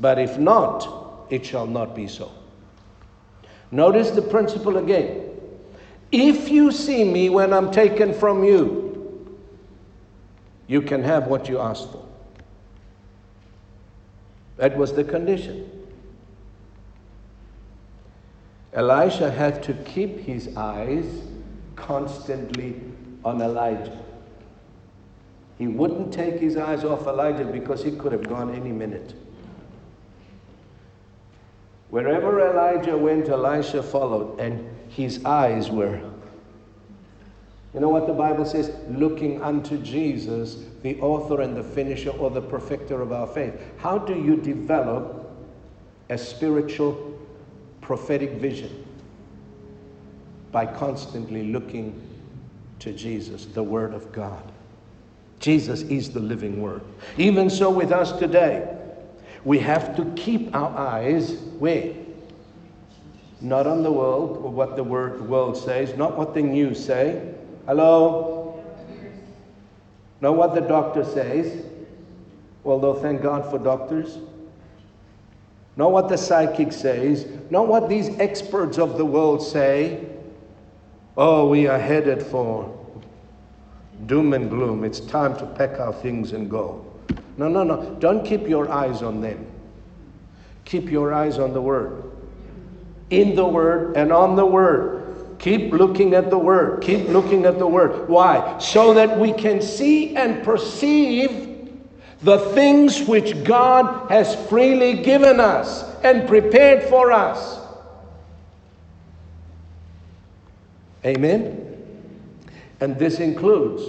But 0.00 0.18
if 0.18 0.38
not, 0.38 1.03
it 1.30 1.44
shall 1.44 1.66
not 1.66 1.94
be 1.94 2.06
so. 2.06 2.30
Notice 3.70 4.10
the 4.10 4.22
principle 4.22 4.76
again. 4.78 5.30
If 6.12 6.48
you 6.48 6.70
see 6.70 7.02
me 7.04 7.28
when 7.28 7.52
I'm 7.52 7.72
taken 7.72 8.14
from 8.14 8.44
you, 8.44 9.36
you 10.66 10.80
can 10.80 11.02
have 11.02 11.26
what 11.26 11.48
you 11.48 11.58
asked 11.58 11.90
for. 11.90 12.06
That 14.56 14.76
was 14.76 14.92
the 14.92 15.04
condition. 15.04 15.70
Elisha 18.72 19.30
had 19.30 19.62
to 19.64 19.74
keep 19.74 20.20
his 20.20 20.56
eyes 20.56 21.06
constantly 21.76 22.80
on 23.24 23.40
Elijah. 23.40 23.98
He 25.58 25.66
wouldn't 25.66 26.12
take 26.12 26.40
his 26.40 26.56
eyes 26.56 26.84
off 26.84 27.06
Elijah 27.06 27.44
because 27.44 27.82
he 27.82 27.92
could 27.92 28.12
have 28.12 28.28
gone 28.28 28.54
any 28.54 28.72
minute. 28.72 29.14
Wherever 31.94 32.40
Elijah 32.40 32.98
went, 32.98 33.28
Elisha 33.28 33.80
followed, 33.80 34.40
and 34.40 34.68
his 34.88 35.24
eyes 35.24 35.70
were. 35.70 36.00
You 37.72 37.78
know 37.78 37.88
what 37.88 38.08
the 38.08 38.12
Bible 38.12 38.44
says? 38.44 38.72
Looking 38.90 39.40
unto 39.40 39.78
Jesus, 39.78 40.64
the 40.82 41.00
author 41.00 41.40
and 41.40 41.56
the 41.56 41.62
finisher 41.62 42.10
or 42.10 42.30
the 42.30 42.42
perfecter 42.42 43.00
of 43.00 43.12
our 43.12 43.28
faith. 43.28 43.54
How 43.76 43.96
do 43.96 44.12
you 44.12 44.36
develop 44.38 45.30
a 46.10 46.18
spiritual 46.18 47.16
prophetic 47.80 48.38
vision? 48.40 48.84
By 50.50 50.66
constantly 50.66 51.52
looking 51.52 52.02
to 52.80 52.92
Jesus, 52.92 53.44
the 53.46 53.62
Word 53.62 53.94
of 53.94 54.10
God. 54.10 54.42
Jesus 55.38 55.82
is 55.82 56.10
the 56.10 56.18
living 56.18 56.60
Word. 56.60 56.82
Even 57.18 57.48
so, 57.48 57.70
with 57.70 57.92
us 57.92 58.10
today, 58.18 58.80
we 59.44 59.58
have 59.58 59.94
to 59.96 60.04
keep 60.16 60.54
our 60.54 60.76
eyes 60.76 61.32
where? 61.58 61.94
Not 63.40 63.66
on 63.66 63.82
the 63.82 63.92
world 63.92 64.38
or 64.38 64.50
what 64.50 64.76
the 64.76 64.84
world 64.84 65.56
says, 65.56 65.96
not 65.96 66.16
what 66.16 66.34
the 66.34 66.42
news 66.42 66.82
say. 66.82 67.34
Hello? 67.66 68.64
Not 70.20 70.36
what 70.36 70.54
the 70.54 70.62
doctor 70.62 71.04
says, 71.04 71.66
although 72.64 72.94
thank 72.94 73.20
God 73.20 73.50
for 73.50 73.58
doctors. 73.58 74.18
Not 75.76 75.92
what 75.92 76.08
the 76.08 76.16
psychic 76.16 76.72
says, 76.72 77.26
not 77.50 77.66
what 77.66 77.88
these 77.88 78.08
experts 78.18 78.78
of 78.78 78.96
the 78.96 79.04
world 79.04 79.42
say. 79.42 80.06
Oh, 81.16 81.48
we 81.48 81.66
are 81.66 81.78
headed 81.78 82.22
for 82.22 82.70
doom 84.06 84.32
and 84.32 84.48
gloom. 84.48 84.84
It's 84.84 85.00
time 85.00 85.36
to 85.36 85.46
pack 85.46 85.80
our 85.80 85.92
things 85.92 86.32
and 86.32 86.48
go. 86.48 86.84
No, 87.36 87.48
no, 87.48 87.64
no. 87.64 87.96
Don't 87.98 88.24
keep 88.24 88.48
your 88.48 88.70
eyes 88.70 89.02
on 89.02 89.20
them. 89.20 89.46
Keep 90.64 90.90
your 90.90 91.12
eyes 91.12 91.38
on 91.38 91.52
the 91.52 91.60
Word. 91.60 92.10
In 93.10 93.34
the 93.34 93.46
Word 93.46 93.96
and 93.96 94.12
on 94.12 94.36
the 94.36 94.46
Word. 94.46 95.36
Keep 95.38 95.72
looking 95.72 96.14
at 96.14 96.30
the 96.30 96.38
Word. 96.38 96.82
Keep 96.82 97.08
looking 97.08 97.44
at 97.44 97.58
the 97.58 97.66
Word. 97.66 98.08
Why? 98.08 98.58
So 98.58 98.94
that 98.94 99.18
we 99.18 99.32
can 99.32 99.60
see 99.60 100.16
and 100.16 100.42
perceive 100.44 101.70
the 102.22 102.38
things 102.54 103.06
which 103.06 103.44
God 103.44 104.10
has 104.10 104.34
freely 104.48 105.02
given 105.02 105.40
us 105.40 105.84
and 106.02 106.26
prepared 106.26 106.84
for 106.84 107.12
us. 107.12 107.60
Amen? 111.04 111.60
And 112.80 112.98
this 112.98 113.20
includes 113.20 113.82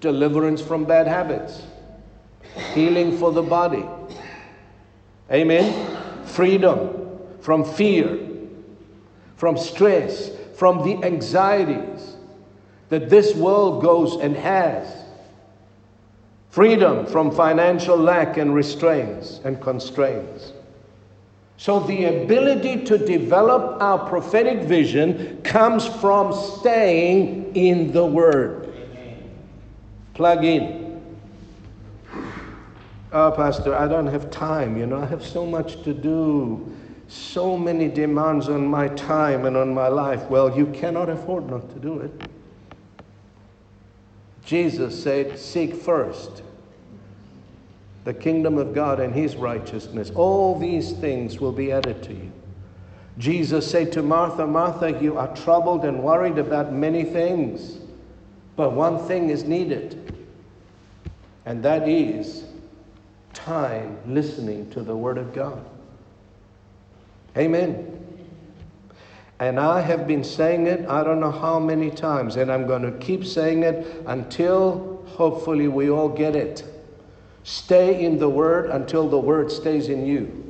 deliverance 0.00 0.60
from 0.60 0.84
bad 0.84 1.08
habits, 1.08 1.62
healing 2.74 3.16
for 3.18 3.32
the 3.32 3.42
body. 3.42 3.84
Amen? 5.30 6.24
Freedom 6.26 7.18
from 7.40 7.64
fear, 7.64 8.18
from 9.36 9.56
stress, 9.56 10.30
from 10.56 10.84
the 10.84 11.04
anxieties 11.06 12.16
that 12.88 13.08
this 13.10 13.34
world 13.34 13.82
goes 13.82 14.20
and 14.20 14.36
has. 14.36 14.86
Freedom 16.50 17.04
from 17.06 17.32
financial 17.32 17.96
lack 17.96 18.36
and 18.36 18.54
restraints 18.54 19.40
and 19.44 19.60
constraints. 19.60 20.52
So, 21.56 21.80
the 21.80 22.04
ability 22.06 22.84
to 22.84 22.98
develop 22.98 23.80
our 23.80 24.08
prophetic 24.08 24.62
vision 24.62 25.40
comes 25.42 25.86
from 25.86 26.32
staying 26.32 27.54
in 27.54 27.92
the 27.92 28.04
Word. 28.04 28.72
Plug 30.14 30.44
in. 30.44 30.83
Oh, 33.14 33.30
Pastor, 33.30 33.76
I 33.76 33.86
don't 33.86 34.08
have 34.08 34.28
time. 34.32 34.76
You 34.76 34.86
know, 34.86 35.00
I 35.00 35.06
have 35.06 35.24
so 35.24 35.46
much 35.46 35.80
to 35.84 35.94
do, 35.94 36.74
so 37.06 37.56
many 37.56 37.86
demands 37.86 38.48
on 38.48 38.66
my 38.66 38.88
time 38.88 39.44
and 39.44 39.56
on 39.56 39.72
my 39.72 39.86
life. 39.86 40.24
Well, 40.24 40.58
you 40.58 40.66
cannot 40.66 41.08
afford 41.08 41.48
not 41.48 41.70
to 41.70 41.78
do 41.78 42.00
it. 42.00 42.10
Jesus 44.44 45.00
said, 45.00 45.38
Seek 45.38 45.76
first 45.76 46.42
the 48.02 48.12
kingdom 48.12 48.58
of 48.58 48.74
God 48.74 48.98
and 48.98 49.14
his 49.14 49.36
righteousness. 49.36 50.10
All 50.16 50.58
these 50.58 50.92
things 50.94 51.38
will 51.38 51.52
be 51.52 51.70
added 51.70 52.02
to 52.02 52.12
you. 52.12 52.32
Jesus 53.16 53.70
said 53.70 53.92
to 53.92 54.02
Martha, 54.02 54.44
Martha, 54.44 55.00
you 55.00 55.16
are 55.18 55.34
troubled 55.36 55.84
and 55.84 56.02
worried 56.02 56.36
about 56.36 56.72
many 56.72 57.04
things, 57.04 57.78
but 58.56 58.72
one 58.72 58.98
thing 59.06 59.30
is 59.30 59.44
needed, 59.44 60.16
and 61.46 61.62
that 61.62 61.88
is 61.88 62.44
time 63.34 63.98
listening 64.06 64.70
to 64.70 64.80
the 64.80 64.96
Word 64.96 65.18
of 65.18 65.34
God. 65.34 65.64
Amen. 67.36 67.90
And 69.40 69.58
I 69.58 69.80
have 69.80 70.06
been 70.06 70.22
saying 70.24 70.68
it, 70.68 70.88
I 70.88 71.02
don't 71.02 71.20
know 71.20 71.30
how 71.30 71.58
many 71.58 71.90
times, 71.90 72.36
and 72.36 72.50
I'm 72.50 72.66
going 72.66 72.82
to 72.82 72.92
keep 73.04 73.24
saying 73.26 73.64
it 73.64 74.04
until 74.06 75.04
hopefully 75.08 75.68
we 75.68 75.90
all 75.90 76.08
get 76.08 76.36
it. 76.36 76.64
Stay 77.42 78.04
in 78.04 78.18
the 78.18 78.28
Word 78.28 78.70
until 78.70 79.08
the 79.08 79.18
Word 79.18 79.50
stays 79.50 79.88
in 79.88 80.06
you. 80.06 80.40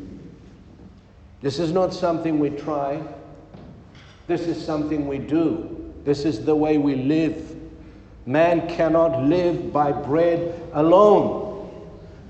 This 1.40 1.58
is 1.58 1.72
not 1.72 1.92
something 1.92 2.38
we 2.38 2.50
try, 2.50 3.02
this 4.26 4.42
is 4.42 4.64
something 4.64 5.06
we 5.06 5.18
do. 5.18 5.92
This 6.04 6.24
is 6.24 6.44
the 6.44 6.54
way 6.54 6.78
we 6.78 6.96
live. 6.96 7.56
Man 8.26 8.68
cannot 8.68 9.22
live 9.22 9.72
by 9.72 9.92
bread 9.92 10.60
alone, 10.72 11.43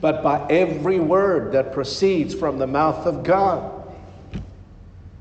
but 0.04 0.22
by 0.22 0.46
every 0.50 1.00
word 1.00 1.52
that 1.52 1.72
proceeds 1.72 2.34
from 2.34 2.58
the 2.58 2.66
mouth 2.66 3.06
of 3.06 3.22
God. 3.24 3.90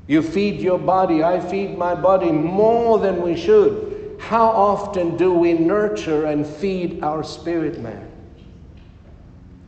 You 0.06 0.20
feed 0.20 0.60
your 0.60 0.78
body, 0.78 1.24
I 1.24 1.40
feed 1.40 1.78
my 1.78 1.94
body 1.94 2.30
more 2.30 2.98
than 2.98 3.22
we 3.22 3.34
should. 3.34 4.18
How 4.20 4.44
often 4.44 5.16
do 5.16 5.32
we 5.32 5.54
nurture 5.54 6.26
and 6.26 6.46
feed 6.46 7.02
our 7.02 7.24
spirit 7.24 7.80
man? 7.80 8.06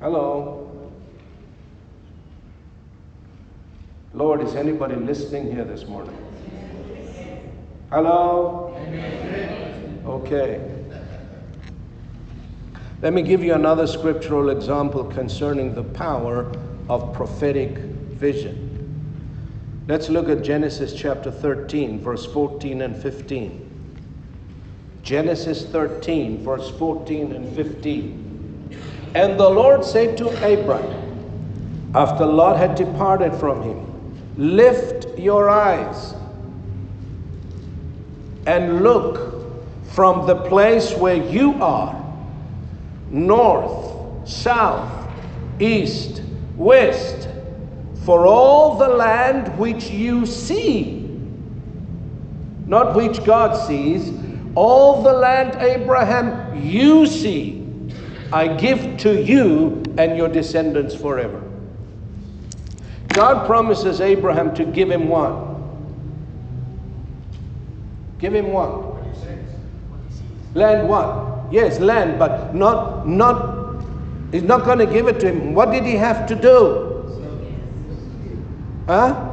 Hello. 0.01 0.91
Lord, 4.13 4.43
is 4.43 4.55
anybody 4.55 4.97
listening 4.97 5.51
here 5.51 5.65
this 5.65 5.87
morning? 5.87 6.15
Hello? 7.89 8.77
Okay. 10.05 10.76
Let 13.03 13.13
me 13.13 13.21
give 13.21 13.45
you 13.45 13.53
another 13.53 13.87
scriptural 13.87 14.49
example 14.49 15.05
concerning 15.05 15.75
the 15.75 15.85
power 15.85 16.51
of 16.89 17.13
prophetic 17.13 17.77
vision. 17.77 18.63
Let's 19.87 20.09
look 20.09 20.31
at 20.31 20.43
Genesis 20.43 20.95
chapter 20.95 21.31
13, 21.31 22.01
verse 22.01 22.25
14 22.25 22.81
and 22.81 22.97
15. 22.97 23.63
Genesis 25.03 25.67
13, 25.67 26.43
verse 26.43 26.71
14 26.79 27.33
and 27.33 27.55
15. 27.55 28.75
And 29.15 29.39
the 29.39 29.49
Lord 29.49 29.85
said 29.85 30.17
to 30.19 30.29
Abram, 30.29 31.93
after 31.95 32.25
Lot 32.25 32.57
had 32.57 32.75
departed 32.75 33.35
from 33.35 33.63
him, 33.63 33.83
Lift 34.37 35.19
your 35.19 35.51
eyes 35.51 36.15
and 38.47 38.83
look 38.83 39.45
from 39.93 40.27
the 40.27 40.37
place 40.37 40.95
where 40.95 41.17
you 41.17 41.63
are 41.63 42.06
north, 43.11 44.29
south, 44.29 45.11
east, 45.61 46.23
west, 46.57 47.29
for 48.05 48.27
all 48.27 48.77
the 48.77 48.89
land 48.89 49.57
which 49.59 49.91
you 49.91 50.27
see, 50.27 51.19
not 52.67 52.95
which 52.95 53.25
God 53.25 53.55
sees, 53.67 54.13
all 54.55 55.03
the 55.03 55.13
land, 55.13 55.61
Abraham, 55.61 56.65
you 56.65 57.07
see 57.07 57.57
I 58.33 58.49
give 58.49 58.97
to 58.99 59.23
you 59.23 59.83
and 59.99 60.17
your 60.17 60.29
descendants 60.29 60.95
forever. 60.95 61.43
God 63.09 63.47
promises 63.47 64.01
Abraham 64.01 64.55
to 64.57 64.65
give 64.65 64.91
him 64.91 65.09
what? 65.09 65.57
Give 68.19 68.35
him 68.35 68.53
what? 68.53 68.97
Land 70.55 70.89
what? 70.89 71.36
Yes, 71.51 71.79
land, 71.81 72.19
but 72.19 72.55
not 72.55 73.09
not 73.09 73.85
he's 74.33 74.43
not 74.43 74.65
going 74.65 74.79
to 74.79 74.87
give 74.87 75.07
it 75.09 75.21
to 75.21 75.29
him. 75.33 75.55
What 75.55 75.71
did 75.71 75.85
he 75.85 75.95
have 75.95 76.27
to 76.27 76.35
do? 76.35 76.93
Huh? 78.87 79.33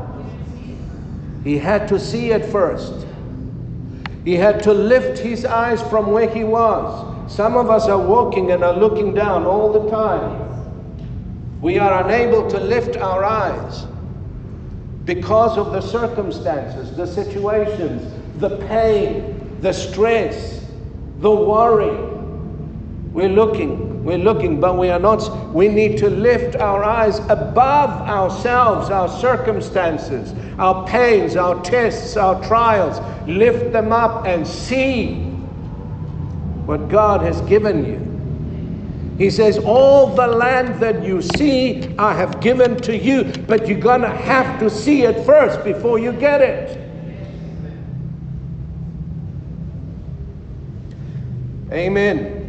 He 1.43 1.57
had 1.57 1.87
to 1.89 1.99
see 1.99 2.31
it 2.31 2.45
first. 2.45 3.05
He 4.23 4.35
had 4.35 4.63
to 4.63 4.73
lift 4.73 5.19
his 5.19 5.43
eyes 5.45 5.81
from 5.81 6.11
where 6.11 6.29
he 6.29 6.43
was 6.43 7.13
some 7.27 7.55
of 7.55 7.69
us 7.69 7.87
are 7.87 7.99
walking 7.99 8.51
and 8.51 8.63
are 8.63 8.75
looking 8.75 9.13
down 9.13 9.45
all 9.45 9.71
the 9.71 9.89
time. 9.89 10.41
We 11.61 11.79
are 11.79 12.03
unable 12.03 12.49
to 12.49 12.59
lift 12.59 12.97
our 12.97 13.23
eyes 13.23 13.87
because 15.05 15.57
of 15.57 15.71
the 15.71 15.81
circumstances, 15.81 16.95
the 16.95 17.07
situations, 17.07 18.13
the 18.39 18.57
pain, 18.67 19.57
the 19.61 19.71
stress, 19.71 20.62
the 21.23 21.31
worry. 21.31 21.95
We're 23.13 23.29
looking, 23.29 24.03
we're 24.03 24.17
looking, 24.17 24.59
but 24.59 24.77
we 24.77 24.89
are 24.89 24.99
not. 24.99 25.53
We 25.53 25.69
need 25.69 25.97
to 25.99 26.09
lift 26.09 26.57
our 26.57 26.83
eyes 26.83 27.19
above 27.29 27.89
ourselves, 28.01 28.89
our 28.89 29.07
circumstances, 29.07 30.33
our 30.59 30.85
pains, 30.85 31.37
our 31.37 31.63
tests, 31.63 32.17
our 32.17 32.43
trials. 32.43 32.99
Lift 33.27 33.71
them 33.71 33.93
up 33.93 34.27
and 34.27 34.45
see 34.45 35.13
what 36.65 36.89
God 36.89 37.21
has 37.21 37.39
given 37.41 37.85
you. 37.85 38.13
He 39.17 39.29
says, 39.29 39.59
All 39.59 40.13
the 40.13 40.27
land 40.27 40.81
that 40.81 41.05
you 41.05 41.21
see, 41.21 41.95
I 41.97 42.13
have 42.15 42.41
given 42.41 42.75
to 42.81 42.97
you, 42.97 43.23
but 43.47 43.67
you're 43.67 43.79
going 43.79 44.01
to 44.01 44.09
have 44.09 44.59
to 44.59 44.69
see 44.69 45.03
it 45.03 45.25
first 45.25 45.63
before 45.63 45.99
you 45.99 46.11
get 46.11 46.41
it. 46.41 46.92
Amen. 51.73 52.39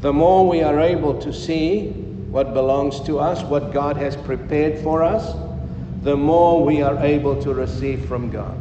The 0.00 0.12
more 0.12 0.48
we 0.48 0.62
are 0.62 0.80
able 0.80 1.20
to 1.20 1.32
see 1.32 1.90
what 2.30 2.52
belongs 2.52 3.00
to 3.02 3.18
us, 3.18 3.42
what 3.44 3.72
God 3.72 3.96
has 3.96 4.16
prepared 4.16 4.78
for 4.82 5.02
us, 5.02 5.36
the 6.02 6.16
more 6.16 6.64
we 6.64 6.82
are 6.82 6.98
able 6.98 7.40
to 7.42 7.54
receive 7.54 8.06
from 8.06 8.30
God. 8.30 8.60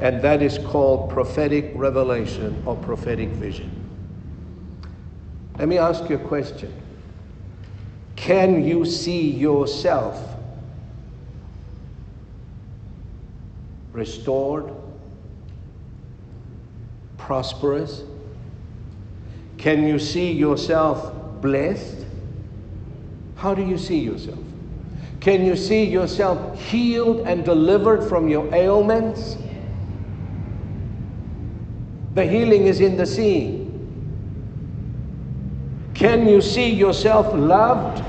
And 0.00 0.22
that 0.22 0.42
is 0.42 0.58
called 0.58 1.10
prophetic 1.10 1.72
revelation 1.74 2.62
or 2.64 2.74
prophetic 2.76 3.28
vision. 3.30 3.70
Let 5.58 5.68
me 5.68 5.78
ask 5.78 6.08
you 6.08 6.16
a 6.16 6.20
question. 6.20 6.72
Can 8.16 8.64
you 8.64 8.84
see 8.84 9.30
yourself 9.30 10.36
restored, 13.92 14.72
prosperous? 17.28 18.04
Can 19.58 19.86
you 19.86 19.98
see 19.98 20.32
yourself 20.32 21.12
blessed? 21.42 22.06
How 23.36 23.54
do 23.54 23.62
you 23.62 23.76
see 23.76 23.98
yourself? 23.98 24.38
Can 25.20 25.44
you 25.44 25.54
see 25.54 25.84
yourself 25.84 26.58
healed 26.58 27.26
and 27.26 27.44
delivered 27.44 28.08
from 28.08 28.30
your 28.30 28.48
ailments? 28.54 29.36
The 32.14 32.24
healing 32.24 32.66
is 32.66 32.80
in 32.80 32.96
the 32.96 33.04
seeing. 33.04 33.66
Can 35.92 36.26
you 36.26 36.40
see 36.40 36.70
yourself 36.70 37.26
loved? 37.34 38.02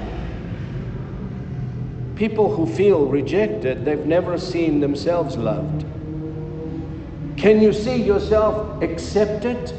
People 2.15 2.55
who 2.55 2.65
feel 2.65 3.05
rejected, 3.05 3.83
they've 3.83 4.05
never 4.05 4.37
seen 4.37 4.79
themselves 4.79 5.35
loved. 5.35 5.85
Can 7.39 7.61
you 7.61 7.71
see 7.71 7.95
yourself 7.95 8.83
accepted 8.83 9.71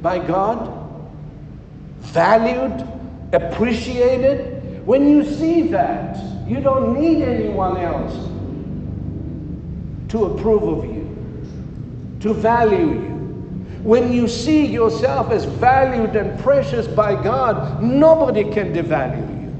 by 0.00 0.18
God? 0.18 0.74
Valued? 1.98 2.88
Appreciated? 3.34 4.86
When 4.86 5.06
you 5.06 5.26
see 5.26 5.68
that, 5.68 6.16
you 6.48 6.60
don't 6.60 6.98
need 6.98 7.22
anyone 7.22 7.76
else 7.76 8.14
to 10.08 10.24
approve 10.24 10.62
of 10.62 10.84
you, 10.86 11.06
to 12.20 12.32
value 12.32 12.92
you. 12.94 13.18
When 13.82 14.10
you 14.10 14.26
see 14.26 14.64
yourself 14.64 15.30
as 15.30 15.44
valued 15.44 16.16
and 16.16 16.40
precious 16.40 16.86
by 16.86 17.22
God, 17.22 17.82
nobody 17.82 18.44
can 18.44 18.72
devalue 18.72 19.42
you. 19.42 19.50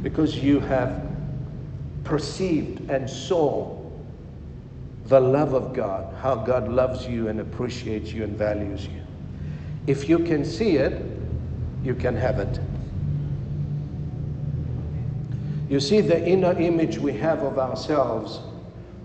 Because 0.00 0.36
you 0.36 0.60
have 0.60 1.07
perceived 2.08 2.88
and 2.90 3.08
saw 3.08 3.76
the 5.08 5.20
love 5.20 5.52
of 5.52 5.74
God, 5.74 6.14
how 6.22 6.34
God 6.34 6.68
loves 6.68 7.06
you 7.06 7.28
and 7.28 7.38
appreciates 7.38 8.12
you 8.12 8.24
and 8.24 8.36
values 8.36 8.86
you. 8.86 9.02
If 9.86 10.08
you 10.08 10.18
can 10.20 10.42
see 10.42 10.76
it, 10.76 11.04
you 11.84 11.94
can 11.94 12.16
have 12.16 12.38
it. 12.38 12.60
You 15.68 15.80
see, 15.80 16.00
the 16.00 16.26
inner 16.26 16.58
image 16.58 16.96
we 16.96 17.12
have 17.12 17.42
of 17.42 17.58
ourselves 17.58 18.40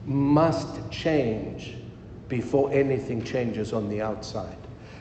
must 0.05 0.89
change 0.89 1.75
before 2.29 2.71
anything 2.71 3.21
changes 3.21 3.73
on 3.73 3.89
the 3.89 4.01
outside. 4.01 4.57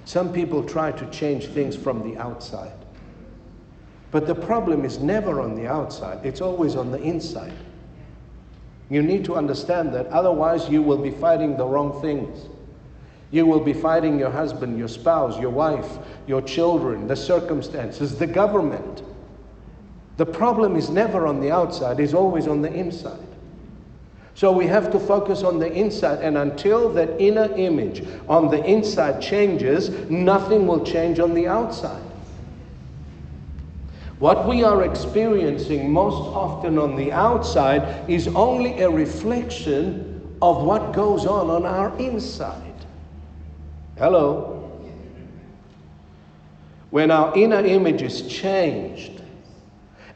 Some 0.07 0.32
people 0.32 0.64
try 0.64 0.90
to 0.90 1.07
change 1.11 1.46
things 1.46 1.76
from 1.76 2.03
the 2.03 2.18
outside. 2.20 2.72
But 4.11 4.26
the 4.26 4.34
problem 4.34 4.84
is 4.84 4.98
never 4.98 5.40
on 5.40 5.55
the 5.55 5.68
outside, 5.68 6.26
it's 6.26 6.40
always 6.40 6.74
on 6.74 6.90
the 6.90 7.00
inside. 7.00 7.55
You 8.91 9.03
need 9.03 9.24
to 9.26 9.37
understand 9.37 9.95
that, 9.95 10.07
otherwise, 10.09 10.68
you 10.68 10.83
will 10.83 10.99
be 10.99 11.11
fighting 11.11 11.57
the 11.57 11.64
wrong 11.64 12.01
things. 12.03 12.47
You 13.30 13.47
will 13.47 13.61
be 13.61 13.72
fighting 13.72 14.18
your 14.18 14.30
husband, 14.30 14.78
your 14.78 14.89
spouse, 14.89 15.41
your 15.41 15.51
wife, 15.51 15.99
your 16.26 16.43
children, 16.43 17.07
the 17.07 17.16
circumstances, 17.16 18.18
the 18.18 18.26
government. 18.26 19.03
The 20.18 20.26
problem 20.26 20.76
is 20.76 20.91
never 20.91 21.26
on 21.26 21.41
the 21.41 21.51
outside, 21.51 21.99
it's 21.99 22.12
always 22.12 22.47
on 22.47 22.61
the 22.61 22.72
inside. 22.72 23.26
So 24.35 24.53
we 24.53 24.66
have 24.66 24.91
to 24.93 24.99
focus 24.99 25.43
on 25.43 25.59
the 25.59 25.72
inside, 25.72 26.20
and 26.22 26.37
until 26.37 26.91
that 26.91 27.20
inner 27.20 27.51
image 27.57 28.07
on 28.28 28.51
the 28.51 28.62
inside 28.64 29.20
changes, 29.20 29.89
nothing 30.11 30.66
will 30.66 30.85
change 30.85 31.18
on 31.18 31.33
the 31.35 31.49
outside. 31.49 32.03
What 34.22 34.46
we 34.46 34.62
are 34.62 34.84
experiencing 34.84 35.92
most 35.92 36.14
often 36.14 36.78
on 36.78 36.94
the 36.94 37.10
outside 37.10 38.08
is 38.08 38.28
only 38.28 38.80
a 38.80 38.88
reflection 38.88 40.36
of 40.40 40.62
what 40.62 40.92
goes 40.92 41.26
on 41.26 41.50
on 41.50 41.66
our 41.66 41.98
inside. 41.98 42.86
Hello? 43.98 44.70
When 46.90 47.10
our 47.10 47.36
inner 47.36 47.64
image 47.64 48.02
is 48.02 48.22
changed 48.28 49.22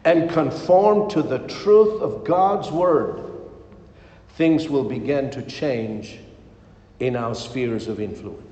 and 0.04 0.30
conformed 0.30 1.10
to 1.10 1.22
the 1.22 1.40
truth 1.40 2.00
of 2.00 2.22
God's 2.22 2.70
Word, 2.70 3.24
things 4.36 4.68
will 4.68 4.84
begin 4.84 5.32
to 5.32 5.42
change 5.42 6.20
in 7.00 7.16
our 7.16 7.34
spheres 7.34 7.88
of 7.88 7.98
influence. 7.98 8.45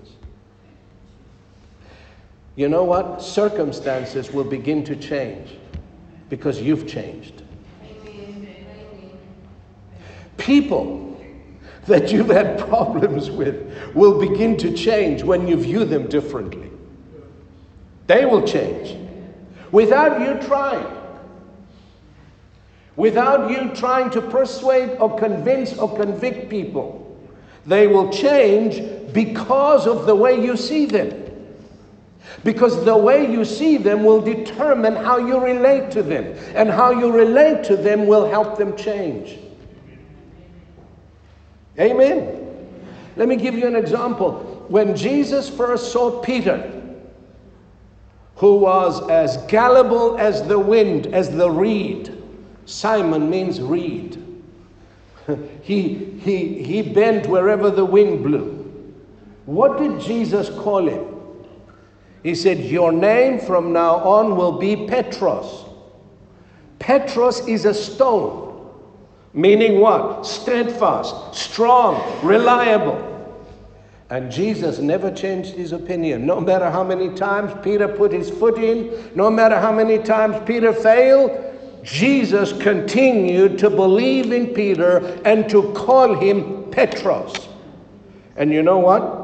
You 2.56 2.68
know 2.68 2.84
what? 2.84 3.22
Circumstances 3.22 4.30
will 4.32 4.44
begin 4.44 4.84
to 4.84 4.96
change 4.96 5.56
because 6.28 6.60
you've 6.60 6.86
changed. 6.86 7.42
People 10.36 11.20
that 11.86 12.12
you've 12.12 12.28
had 12.28 12.58
problems 12.58 13.30
with 13.30 13.94
will 13.94 14.18
begin 14.18 14.56
to 14.58 14.74
change 14.74 15.22
when 15.22 15.46
you 15.46 15.56
view 15.56 15.84
them 15.84 16.08
differently. 16.08 16.70
They 18.06 18.24
will 18.24 18.46
change 18.46 18.96
without 19.70 20.20
you 20.20 20.46
trying 20.46 20.94
without 22.96 23.50
you 23.50 23.74
trying 23.74 24.10
to 24.10 24.20
persuade 24.20 24.96
or 25.00 25.18
convince 25.18 25.76
or 25.78 25.94
convict 25.96 26.48
people. 26.48 27.00
They 27.66 27.86
will 27.86 28.12
change 28.12 29.12
because 29.12 29.86
of 29.86 30.06
the 30.06 30.14
way 30.14 30.42
you 30.42 30.56
see 30.56 30.86
them. 30.86 31.23
Because 32.42 32.84
the 32.84 32.96
way 32.96 33.30
you 33.30 33.44
see 33.44 33.76
them 33.76 34.04
will 34.04 34.20
determine 34.20 34.96
how 34.96 35.18
you 35.18 35.38
relate 35.38 35.90
to 35.92 36.02
them. 36.02 36.36
And 36.54 36.70
how 36.70 36.90
you 36.90 37.12
relate 37.12 37.64
to 37.64 37.76
them 37.76 38.06
will 38.06 38.28
help 38.28 38.58
them 38.58 38.76
change. 38.76 39.38
Amen. 41.78 42.40
Let 43.16 43.28
me 43.28 43.36
give 43.36 43.54
you 43.54 43.66
an 43.66 43.76
example. 43.76 44.64
When 44.68 44.96
Jesus 44.96 45.48
first 45.48 45.92
saw 45.92 46.20
Peter, 46.22 46.82
who 48.36 48.56
was 48.58 49.08
as 49.08 49.36
gullible 49.48 50.18
as 50.18 50.42
the 50.46 50.58
wind, 50.58 51.06
as 51.08 51.30
the 51.30 51.50
reed, 51.50 52.10
Simon 52.66 53.30
means 53.30 53.60
reed. 53.60 54.20
he, 55.62 55.94
he, 56.20 56.62
he 56.62 56.82
bent 56.82 57.26
wherever 57.26 57.70
the 57.70 57.84
wind 57.84 58.22
blew. 58.22 58.60
What 59.46 59.78
did 59.78 60.00
Jesus 60.00 60.48
call 60.48 60.88
him? 60.88 61.13
He 62.24 62.34
said, 62.34 62.58
Your 62.58 62.90
name 62.90 63.38
from 63.38 63.72
now 63.72 63.96
on 63.96 64.34
will 64.34 64.58
be 64.58 64.88
Petros. 64.88 65.66
Petros 66.80 67.46
is 67.46 67.66
a 67.66 67.74
stone, 67.74 68.72
meaning 69.34 69.78
what? 69.78 70.26
Steadfast, 70.26 71.34
strong, 71.34 72.26
reliable. 72.26 73.10
And 74.08 74.32
Jesus 74.32 74.78
never 74.78 75.10
changed 75.10 75.54
his 75.54 75.72
opinion. 75.72 76.24
No 76.24 76.40
matter 76.40 76.70
how 76.70 76.82
many 76.82 77.14
times 77.14 77.52
Peter 77.62 77.88
put 77.88 78.10
his 78.10 78.30
foot 78.30 78.58
in, 78.58 79.10
no 79.14 79.30
matter 79.30 79.58
how 79.60 79.72
many 79.72 79.98
times 79.98 80.36
Peter 80.46 80.72
failed, 80.72 81.30
Jesus 81.82 82.54
continued 82.54 83.58
to 83.58 83.68
believe 83.68 84.32
in 84.32 84.48
Peter 84.48 84.98
and 85.26 85.48
to 85.50 85.72
call 85.74 86.14
him 86.14 86.70
Petros. 86.70 87.48
And 88.36 88.50
you 88.50 88.62
know 88.62 88.78
what? 88.78 89.23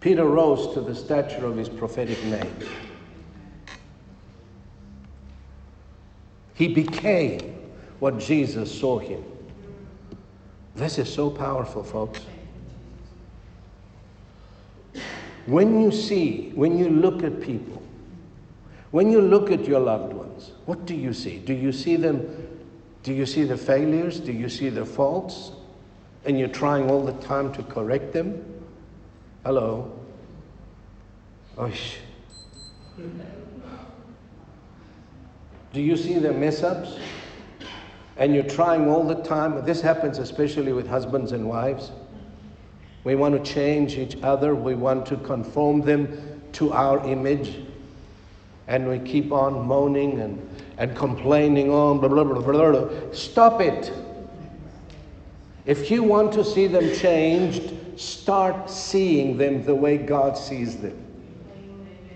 Peter 0.00 0.24
rose 0.24 0.72
to 0.74 0.80
the 0.80 0.94
stature 0.94 1.44
of 1.44 1.56
his 1.56 1.68
prophetic 1.68 2.22
name. 2.24 2.56
He 6.54 6.68
became 6.68 7.38
what 8.00 8.18
Jesus 8.18 8.78
saw 8.78 8.98
him. 8.98 9.22
This 10.74 10.98
is 10.98 11.12
so 11.12 11.30
powerful, 11.30 11.82
folks. 11.82 12.20
When 15.46 15.80
you 15.82 15.90
see, 15.90 16.52
when 16.54 16.78
you 16.78 16.88
look 16.88 17.22
at 17.22 17.40
people, 17.40 17.82
when 18.90 19.10
you 19.10 19.20
look 19.20 19.50
at 19.50 19.66
your 19.66 19.80
loved 19.80 20.12
ones, 20.12 20.52
what 20.66 20.86
do 20.86 20.94
you 20.94 21.12
see? 21.12 21.38
Do 21.38 21.52
you 21.52 21.72
see 21.72 21.96
them? 21.96 22.48
Do 23.02 23.12
you 23.12 23.26
see 23.26 23.44
the 23.44 23.56
failures? 23.56 24.20
Do 24.20 24.32
you 24.32 24.48
see 24.48 24.68
the 24.68 24.84
faults? 24.84 25.52
And 26.24 26.38
you're 26.38 26.48
trying 26.48 26.90
all 26.90 27.04
the 27.04 27.14
time 27.24 27.52
to 27.54 27.62
correct 27.62 28.12
them? 28.12 28.59
Hello? 29.44 29.90
Oish. 31.56 31.96
Do 35.72 35.80
you 35.80 35.96
see 35.96 36.18
their 36.18 36.34
mess 36.34 36.62
ups? 36.62 36.98
And 38.18 38.34
you're 38.34 38.44
trying 38.44 38.86
all 38.86 39.02
the 39.02 39.22
time. 39.22 39.64
This 39.64 39.80
happens 39.80 40.18
especially 40.18 40.74
with 40.74 40.86
husbands 40.86 41.32
and 41.32 41.48
wives. 41.48 41.90
We 43.04 43.14
want 43.14 43.42
to 43.42 43.50
change 43.52 43.96
each 43.96 44.18
other, 44.22 44.54
we 44.54 44.74
want 44.74 45.06
to 45.06 45.16
conform 45.16 45.80
them 45.80 46.42
to 46.52 46.72
our 46.74 47.02
image. 47.08 47.60
And 48.66 48.88
we 48.88 48.98
keep 48.98 49.32
on 49.32 49.66
moaning 49.66 50.20
and, 50.20 50.64
and 50.76 50.94
complaining 50.94 51.70
on, 51.70 51.98
blah, 51.98 52.10
blah, 52.10 52.24
blah, 52.24 52.42
blah, 52.42 52.72
blah. 52.72 53.12
Stop 53.12 53.62
it. 53.62 53.90
If 55.64 55.90
you 55.90 56.02
want 56.02 56.32
to 56.34 56.44
see 56.44 56.66
them 56.66 56.94
changed, 56.94 57.72
start 58.00 58.70
seeing 58.70 59.36
them 59.36 59.62
the 59.62 59.74
way 59.74 59.98
God 59.98 60.38
sees 60.38 60.78
them. 60.78 60.96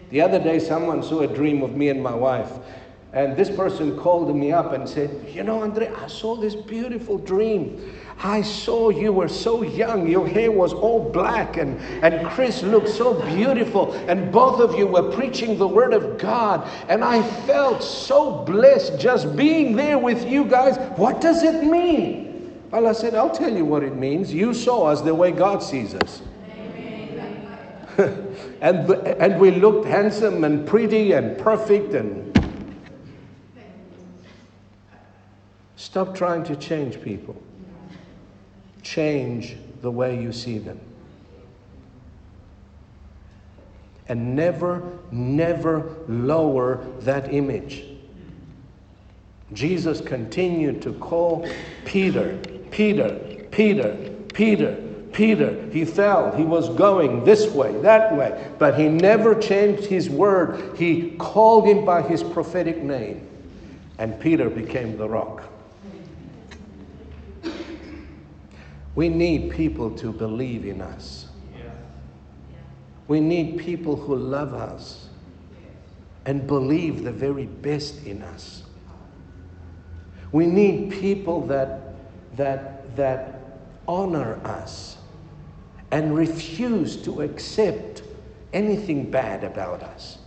The 0.09 0.22
other 0.22 0.39
day, 0.39 0.59
someone 0.59 1.03
saw 1.03 1.20
a 1.20 1.26
dream 1.26 1.62
of 1.62 1.76
me 1.76 1.91
and 1.91 2.03
my 2.03 2.14
wife. 2.14 2.53
And 3.12 3.37
this 3.37 3.51
person 3.51 3.97
called 3.99 4.35
me 4.35 4.51
up 4.51 4.72
and 4.72 4.89
said, 4.89 5.26
You 5.28 5.45
know, 5.45 5.62
Andre, 5.62 5.89
I 5.89 6.07
saw 6.07 6.37
this 6.37 6.55
beautiful 6.55 7.18
dream. 7.18 7.95
I 8.18 8.43
saw 8.43 8.89
you 8.89 9.12
were 9.12 9.28
so 9.28 9.62
young, 9.62 10.09
your 10.09 10.26
hair 10.26 10.51
was 10.51 10.72
all 10.72 11.11
black, 11.11 11.57
and, 11.57 11.78
and 12.03 12.26
Chris 12.28 12.62
looked 12.62 12.89
so 12.89 13.20
beautiful, 13.26 13.93
and 14.09 14.32
both 14.32 14.61
of 14.61 14.78
you 14.78 14.87
were 14.87 15.12
preaching 15.12 15.59
the 15.59 15.68
Word 15.68 15.93
of 15.93 16.16
God. 16.16 16.68
And 16.89 17.05
I 17.05 17.22
felt 17.41 17.82
so 17.82 18.43
blessed 18.45 18.99
just 18.99 19.37
being 19.37 19.76
there 19.76 19.99
with 19.99 20.26
you 20.26 20.45
guys. 20.45 20.78
What 20.97 21.20
does 21.20 21.43
it 21.43 21.64
mean? 21.64 22.24
I 22.75 22.93
said, 22.93 23.14
I'll 23.14 23.31
tell 23.31 23.55
you 23.55 23.64
what 23.64 23.83
it 23.83 23.95
means. 23.95 24.33
You 24.33 24.53
saw 24.53 24.87
us 24.87 25.01
the 25.01 25.14
way 25.14 25.31
God 25.31 25.62
sees 25.62 25.95
us. 25.95 26.22
and, 28.61 28.91
and 28.91 29.41
we 29.41 29.53
looked 29.53 29.87
handsome 29.87 30.43
and 30.43 30.66
pretty 30.66 31.12
and 31.12 31.39
perfect 31.39 31.95
and 31.95 32.31
stop 35.77 36.16
trying 36.16 36.43
to 36.45 36.57
change 36.57 37.01
people 37.01 37.41
change 38.85 39.57
the 39.81 39.91
way 39.91 40.20
you 40.20 40.33
see 40.33 40.59
them. 40.59 40.79
And 44.09 44.37
never, 44.37 44.99
never 45.11 45.97
lower 46.07 46.87
that 47.01 47.33
image. 47.33 47.85
Jesus 49.53 50.01
continued 50.01 50.83
to 50.83 50.93
call 50.93 51.49
Peter, 51.85 52.39
Peter, 52.75 53.47
Peter, 53.53 53.95
Peter, 54.35 54.75
Peter. 55.12 55.70
He 55.70 55.85
fell. 55.85 56.35
He 56.35 56.43
was 56.43 56.68
going 56.70 57.22
this 57.22 57.47
way, 57.53 57.72
that 57.83 58.16
way. 58.16 58.51
But 58.59 58.77
he 58.77 58.89
never 58.89 59.37
changed 59.37 59.85
his 59.85 60.11
word. 60.11 60.77
He 60.77 61.12
called 61.18 61.68
him 61.68 61.85
by 61.85 62.03
his 62.03 62.25
prophetic 62.25 62.79
name. 62.83 63.29
And 63.99 64.18
Peter 64.18 64.51
became 64.51 64.97
the 64.97 65.09
rock. 65.09 65.45
We 68.97 69.09
need 69.09 69.53
people 69.53 69.93
to 69.99 70.12
believe 70.12 70.66
in 70.66 70.81
us. 70.81 71.29
We 73.07 73.20
need 73.20 73.59
people 73.59 73.95
who 73.95 74.16
love 74.16 74.53
us 74.53 75.09
and 76.27 76.45
believe 76.45 77.05
the 77.05 77.12
very 77.12 77.47
best 77.47 78.05
in 78.05 78.22
us. 78.22 78.64
We 80.33 80.47
need 80.47 80.91
people 80.91 81.47
that, 81.47 81.84
that, 82.37 82.97
that 82.97 83.41
honor 83.87 84.41
us 84.45 84.97
and 85.91 86.16
refuse 86.16 86.97
to 86.97 87.22
accept 87.22 88.03
anything 88.53 89.11
bad 89.11 89.45
about 89.45 89.82
us. 89.82 90.18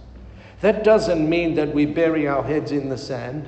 That 0.61 0.83
doesn't 0.83 1.29
mean 1.29 1.55
that 1.55 1.73
we 1.73 1.85
bury 1.85 2.27
our 2.27 2.43
heads 2.43 2.71
in 2.71 2.89
the 2.89 2.97
sand. 2.97 3.47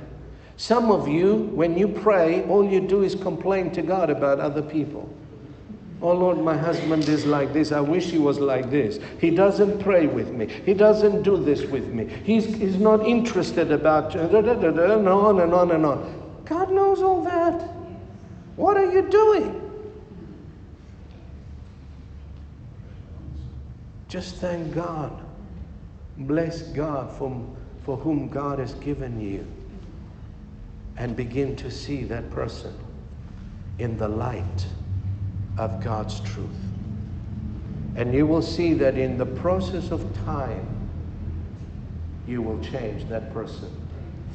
Some 0.56 0.90
of 0.90 1.08
you, 1.08 1.36
when 1.54 1.76
you 1.76 1.88
pray, 1.88 2.44
all 2.44 2.64
you 2.64 2.80
do 2.80 3.02
is 3.02 3.14
complain 3.14 3.70
to 3.72 3.82
God 3.82 4.10
about 4.10 4.40
other 4.40 4.62
people. 4.62 5.08
Oh 6.02 6.12
Lord, 6.12 6.38
my 6.38 6.56
husband 6.56 7.08
is 7.08 7.26
like 7.26 7.52
this. 7.52 7.72
I 7.72 7.80
wish 7.80 8.06
he 8.06 8.18
was 8.18 8.38
like 8.38 8.70
this. 8.70 8.98
He 9.18 9.30
doesn't 9.30 9.80
pray 9.80 10.06
with 10.06 10.30
me. 10.30 10.46
He 10.64 10.72
doesn't 10.72 11.22
do 11.22 11.42
this 11.42 11.62
with 11.64 11.88
me. 11.88 12.06
He's, 12.24 12.46
he's 12.46 12.76
not 12.76 13.06
interested 13.06 13.70
about 13.70 14.12
da, 14.12 14.26
da, 14.26 14.40
da, 14.40 14.70
da, 14.70 14.98
and 14.98 15.08
on 15.08 15.40
and 15.40 15.52
on 15.52 15.70
and 15.72 15.84
on. 15.84 16.42
God 16.46 16.70
knows 16.70 17.02
all 17.02 17.22
that. 17.24 17.79
What 18.60 18.76
are 18.76 18.92
you 18.92 19.00
doing? 19.08 19.58
Just 24.06 24.34
thank 24.34 24.74
God. 24.74 25.18
Bless 26.18 26.60
God 26.60 27.10
for, 27.16 27.42
for 27.84 27.96
whom 27.96 28.28
God 28.28 28.58
has 28.58 28.74
given 28.74 29.18
you 29.18 29.46
and 30.98 31.16
begin 31.16 31.56
to 31.56 31.70
see 31.70 32.04
that 32.04 32.30
person 32.30 32.74
in 33.78 33.96
the 33.96 34.08
light 34.08 34.66
of 35.56 35.82
God's 35.82 36.20
truth. 36.20 36.50
And 37.96 38.12
you 38.12 38.26
will 38.26 38.42
see 38.42 38.74
that 38.74 38.98
in 38.98 39.16
the 39.16 39.24
process 39.24 39.90
of 39.90 40.04
time, 40.26 40.66
you 42.28 42.42
will 42.42 42.60
change 42.62 43.08
that 43.08 43.32
person 43.32 43.79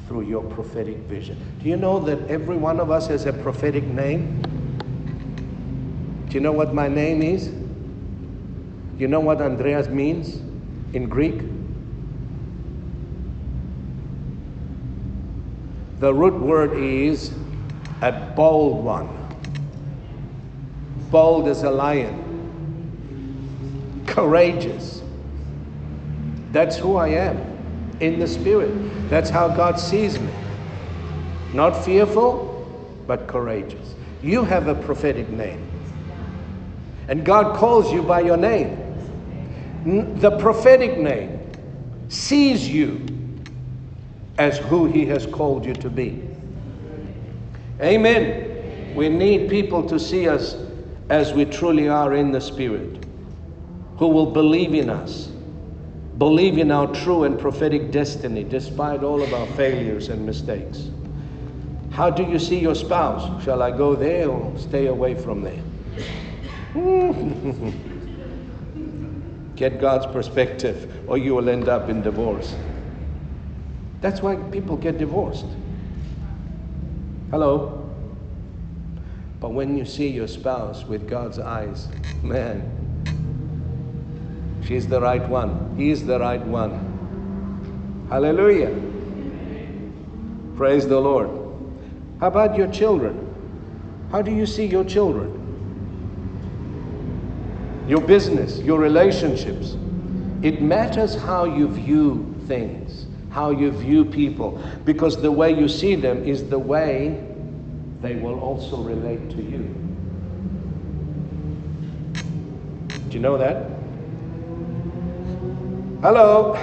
through 0.08 0.22
your 0.22 0.43
prophetic 0.43 0.97
vision. 0.97 1.38
Do 1.62 1.70
you 1.70 1.78
know 1.78 1.99
that 1.99 2.20
every 2.30 2.58
one 2.58 2.80
of 2.80 2.91
us 2.91 3.08
has 3.08 3.26
a 3.26 3.34
prophetic 3.34 3.84
name? 3.86 4.41
Do 6.30 6.34
you 6.36 6.41
know 6.41 6.51
what 6.51 6.74
my 6.74 6.88
name 6.88 7.22
is? 7.22 7.47
Do 7.47 8.99
you 8.99 9.08
know 9.08 9.20
what 9.20 9.41
Andreas 9.41 9.88
means 9.88 10.36
in 10.93 11.10
Greek? 11.10 11.41
The 15.99 16.14
root 16.14 16.39
word 16.39 16.78
is 16.78 17.32
a 18.01 18.12
bold 18.12 18.84
one, 18.84 19.10
bold 21.10 21.47
as 21.47 21.64
a 21.64 21.72
lion, 21.72 22.22
courageous. 24.06 25.01
That's 26.51 26.78
who 26.78 26.97
I 26.97 27.08
am 27.10 27.55
in 27.99 28.19
the 28.19 28.27
spirit. 28.27 29.09
That's 29.09 29.29
how 29.29 29.47
God 29.47 29.79
sees 29.79 30.19
me. 30.19 30.31
Not 31.53 31.85
fearful, 31.85 33.03
but 33.07 33.27
courageous. 33.27 33.95
You 34.21 34.43
have 34.43 34.67
a 34.67 34.75
prophetic 34.75 35.29
name. 35.29 35.69
And 37.07 37.23
God 37.23 37.55
calls 37.55 37.91
you 37.93 38.01
by 38.01 38.21
your 38.21 38.37
name. 38.37 38.81
The 40.19 40.37
prophetic 40.39 40.97
name 40.97 41.51
sees 42.09 42.67
you 42.67 43.05
as 44.37 44.57
who 44.57 44.85
He 44.85 45.05
has 45.05 45.25
called 45.27 45.65
you 45.65 45.73
to 45.75 45.89
be. 45.89 46.21
Amen. 47.81 48.95
We 48.95 49.09
need 49.09 49.49
people 49.49 49.87
to 49.87 49.99
see 49.99 50.27
us 50.27 50.55
as 51.09 51.33
we 51.33 51.45
truly 51.45 51.87
are 51.87 52.15
in 52.15 52.31
the 52.31 52.41
Spirit, 52.41 53.05
who 53.97 54.07
will 54.07 54.31
believe 54.31 54.73
in 54.73 54.89
us, 54.89 55.29
believe 56.18 56.57
in 56.57 56.72
our 56.72 56.88
true 56.93 57.24
and 57.24 57.38
prophetic 57.38 57.91
destiny 57.91 58.43
despite 58.43 59.03
all 59.03 59.22
of 59.22 59.34
our 59.34 59.47
failures 59.55 60.09
and 60.09 60.26
mistakes. 60.26 60.89
How 61.91 62.09
do 62.09 62.24
you 62.24 62.39
see 62.39 62.59
your 62.59 62.76
spouse? 62.76 63.43
Shall 63.43 63.61
I 63.61 63.72
go 63.72 63.95
there 63.95 64.30
or 64.30 64.57
stay 64.57 64.88
away 64.88 65.16
from 65.16 65.41
there? 65.43 65.61
Get 69.55 69.80
God's 69.80 70.05
perspective, 70.07 70.91
or 71.07 71.18
you 71.18 71.34
will 71.34 71.47
end 71.47 71.70
up 71.70 71.89
in 71.89 72.01
divorce. 72.01 72.53
That's 74.01 74.22
why 74.22 74.36
people 74.36 74.76
get 74.76 74.97
divorced. 74.97 75.45
Hello? 77.32 77.89
But 79.39 79.51
when 79.51 79.78
you 79.78 79.86
see 79.86 80.09
your 80.09 80.28
spouse 80.28 80.84
with 80.84 81.07
God's 81.07 81.39
eyes, 81.39 81.88
man, 82.22 82.70
she's 84.68 84.88
the 84.88 84.99
right 84.99 85.28
one. 85.28 85.76
He's 85.78 86.05
the 86.05 86.20
right 86.20 86.41
one. 86.45 88.07
Hallelujah. 88.09 88.74
Praise 90.57 90.88
the 90.88 90.99
Lord. 90.99 91.30
How 92.20 92.28
about 92.28 92.57
your 92.57 92.68
children? 92.68 93.22
How 94.11 94.22
do 94.22 94.32
you 94.32 94.45
see 94.45 94.66
your 94.66 94.84
children? 94.84 95.36
your 97.88 98.01
business, 98.01 98.59
your 98.59 98.80
relationships. 98.80 99.78
It 100.41 100.61
matters 100.61 101.16
how 101.16 101.45
you 101.45 101.68
view 101.68 102.36
things, 102.47 103.05
how 103.30 103.51
you 103.51 103.72
view 103.72 104.05
people, 104.05 104.61
because 104.86 105.22
the 105.22 105.32
way 105.32 105.51
you 105.53 105.68
see 105.68 105.95
them 105.95 106.24
is 106.24 106.49
the 106.49 106.59
way 106.59 107.24
they 108.01 108.16
will 108.16 108.39
also 108.39 108.78
relate 108.78 109.30
to 109.32 109.38
you. 109.38 109.74
Do 113.09 113.13
you 113.13 113.20
know 113.20 113.38
that? 113.38 113.74
Hello. 116.06 116.53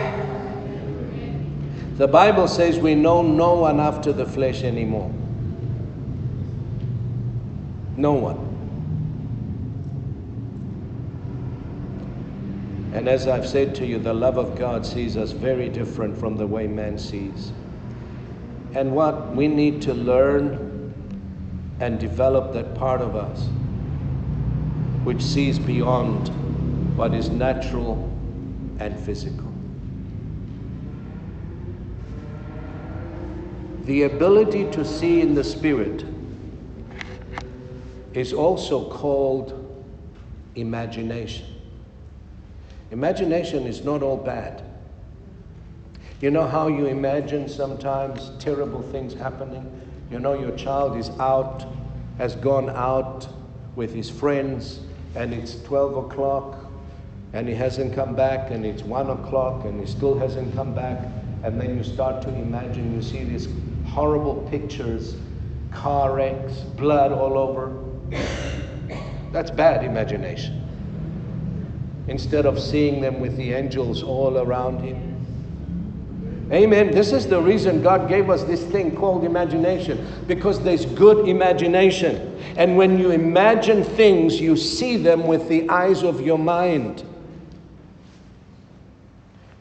The 1.97 2.07
Bible 2.07 2.47
says 2.47 2.79
we 2.79 2.95
know 2.95 3.23
no 3.23 3.55
one 3.55 3.81
after 3.81 4.13
the 4.13 4.25
flesh 4.25 4.63
anymore. 4.63 5.11
No 7.97 8.13
one. 8.13 8.37
And 12.95 13.09
as 13.09 13.27
I've 13.27 13.45
said 13.45 13.75
to 13.75 13.85
you, 13.85 13.99
the 13.99 14.15
love 14.15 14.39
of 14.39 14.57
God 14.57 14.87
sees 14.87 15.17
us 15.17 15.33
very 15.33 15.69
different 15.69 16.17
from 16.17 16.37
the 16.37 16.47
way 16.47 16.69
man 16.69 16.97
sees. 16.97 17.51
And 18.75 18.95
what 18.95 19.35
we 19.35 19.49
need 19.49 19.83
to 19.83 19.93
learn 19.93 20.95
and 21.81 21.99
develop 21.99 22.53
that 22.53 22.77
part 22.77 23.01
of 23.01 23.17
us 23.17 23.49
which 25.03 25.21
sees 25.21 25.59
beyond 25.59 26.29
what 26.97 27.13
is 27.13 27.29
natural 27.29 28.12
and 28.79 28.99
physical. 29.01 29.53
The 33.85 34.05
ability 34.05 34.71
to 34.73 34.85
see 34.85 35.21
in 35.21 35.35
the 35.35 35.43
Spirit 35.43 36.05
is 38.15 38.33
also 38.33 38.89
called 38.89 39.59
imagination. 40.55 41.47
Imagination 42.91 43.67
is 43.67 43.85
not 43.85 44.03
all 44.03 44.19
bad. 44.19 44.63
You 46.21 46.31
know 46.31 46.47
how 46.47 46.69
you 46.69 46.87
imagine 46.87 47.49
sometimes 47.49 48.31
terrible 48.39 48.83
things 48.83 49.15
happening? 49.15 49.69
You 50.11 50.21
know 50.21 50.39
your 50.39 50.57
child 50.57 50.97
is 50.97 51.11
out, 51.19 51.67
has 52.19 52.37
gone 52.37 52.71
out 52.71 53.27
with 53.75 53.93
his 53.93 54.09
friends, 54.09 54.81
and 55.17 55.35
it's 55.35 55.61
12 55.63 55.97
o'clock, 55.97 56.62
and 57.33 57.49
he 57.49 57.55
hasn't 57.55 57.95
come 57.95 58.15
back, 58.15 58.51
and 58.51 58.67
it's 58.67 58.83
1 58.83 59.11
o'clock, 59.11 59.65
and 59.65 59.81
he 59.81 59.87
still 59.87 60.19
hasn't 60.19 60.55
come 60.55 60.75
back. 60.75 61.09
And 61.43 61.61
then 61.61 61.77
you 61.77 61.83
start 61.83 62.23
to 62.23 62.29
imagine, 62.29 62.95
you 62.95 63.03
see 63.03 63.25
these 63.25 63.49
horrible 63.87 64.47
pictures 64.51 65.17
car 65.73 66.15
wrecks, 66.15 66.53
blood 66.77 67.13
all 67.13 67.39
over. 67.39 67.73
That's 69.33 69.51
bad 69.51 69.85
imagination 69.85 70.59
instead 72.09 72.47
of 72.47 72.61
seeing 72.61 73.01
them 73.01 73.21
with 73.21 73.37
the 73.37 73.53
angels 73.53 74.03
all 74.03 74.39
around 74.39 74.81
him. 74.81 75.09
Amen. 76.53 76.91
This 76.91 77.13
is 77.13 77.27
the 77.27 77.41
reason 77.41 77.83
God 77.83 78.09
gave 78.09 78.29
us 78.29 78.43
this 78.45 78.63
thing 78.63 78.95
called 78.95 79.25
imagination 79.25 80.07
because 80.27 80.61
there's 80.61 80.85
good 80.85 81.27
imagination. 81.27 82.39
And 82.57 82.77
when 82.77 82.99
you 82.99 83.11
imagine 83.11 83.83
things, 83.83 84.39
you 84.39 84.57
see 84.57 84.99
them 84.99 85.27
with 85.27 85.49
the 85.49 85.67
eyes 85.71 86.03
of 86.03 86.21
your 86.21 86.39
mind. 86.39 87.05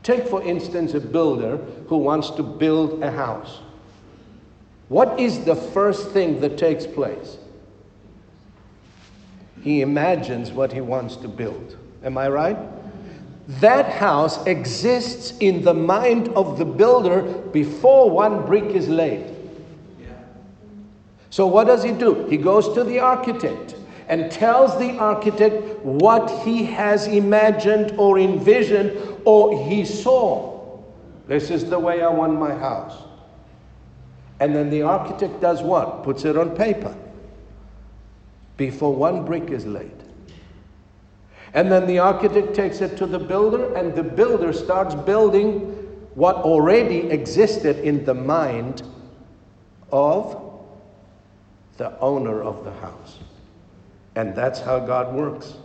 Take, 0.03 0.27
for 0.27 0.41
instance, 0.43 0.93
a 0.93 0.99
builder 0.99 1.57
who 1.87 1.97
wants 1.97 2.31
to 2.31 2.43
build 2.43 3.03
a 3.03 3.11
house. 3.11 3.59
What 4.89 5.19
is 5.19 5.45
the 5.45 5.55
first 5.55 6.09
thing 6.09 6.39
that 6.41 6.57
takes 6.57 6.87
place? 6.87 7.37
He 9.61 9.81
imagines 9.81 10.51
what 10.51 10.73
he 10.73 10.81
wants 10.81 11.15
to 11.17 11.27
build. 11.27 11.77
Am 12.03 12.17
I 12.17 12.29
right? 12.29 12.57
That 13.59 13.91
house 13.91 14.43
exists 14.47 15.33
in 15.39 15.63
the 15.63 15.73
mind 15.73 16.29
of 16.29 16.57
the 16.57 16.65
builder 16.65 17.21
before 17.51 18.09
one 18.09 18.45
brick 18.45 18.65
is 18.75 18.89
laid. 18.89 19.35
So, 21.29 21.47
what 21.47 21.67
does 21.67 21.83
he 21.83 21.91
do? 21.91 22.27
He 22.27 22.35
goes 22.35 22.73
to 22.73 22.83
the 22.83 22.99
architect 22.99 23.75
and 24.11 24.29
tells 24.29 24.77
the 24.77 24.97
architect 24.97 25.79
what 25.85 26.29
he 26.43 26.65
has 26.65 27.07
imagined 27.07 27.93
or 27.97 28.19
envisioned 28.19 28.91
or 29.23 29.65
he 29.65 29.85
saw. 29.85 30.77
This 31.27 31.49
is 31.49 31.69
the 31.69 31.79
way 31.79 32.03
I 32.03 32.09
want 32.09 32.37
my 32.37 32.53
house. 32.53 33.03
And 34.41 34.53
then 34.53 34.69
the 34.69 34.81
architect 34.81 35.39
does 35.39 35.61
what? 35.61 36.03
Puts 36.03 36.25
it 36.25 36.37
on 36.37 36.53
paper 36.57 36.93
before 38.57 38.93
one 38.93 39.23
brick 39.23 39.49
is 39.49 39.65
laid. 39.65 40.03
And 41.53 41.71
then 41.71 41.87
the 41.87 41.99
architect 41.99 42.53
takes 42.53 42.81
it 42.81 42.97
to 42.97 43.05
the 43.05 43.19
builder, 43.19 43.73
and 43.75 43.95
the 43.95 44.03
builder 44.03 44.51
starts 44.51 44.93
building 44.93 45.59
what 46.15 46.35
already 46.37 47.09
existed 47.09 47.77
in 47.79 48.03
the 48.03 48.13
mind 48.13 48.83
of 49.89 50.53
the 51.77 51.97
owner 51.99 52.43
of 52.43 52.65
the 52.65 52.71
house. 52.73 53.19
And 54.15 54.35
that's 54.35 54.59
how 54.59 54.79
God 54.79 55.13
works. 55.13 55.55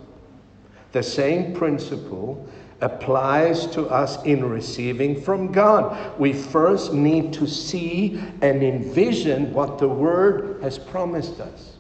The 0.92 1.03
same 1.03 1.55
principle 1.55 2.49
applies 2.80 3.66
to 3.68 3.86
us 3.86 4.22
in 4.24 4.44
receiving 4.44 5.20
from 5.20 5.51
God. 5.51 6.18
We 6.18 6.32
first 6.32 6.92
need 6.92 7.32
to 7.34 7.47
see 7.47 8.20
and 8.42 8.62
envision 8.62 9.53
what 9.53 9.78
the 9.78 9.88
Word 9.88 10.62
has 10.62 10.78
promised 10.78 11.40
us. 11.40 11.76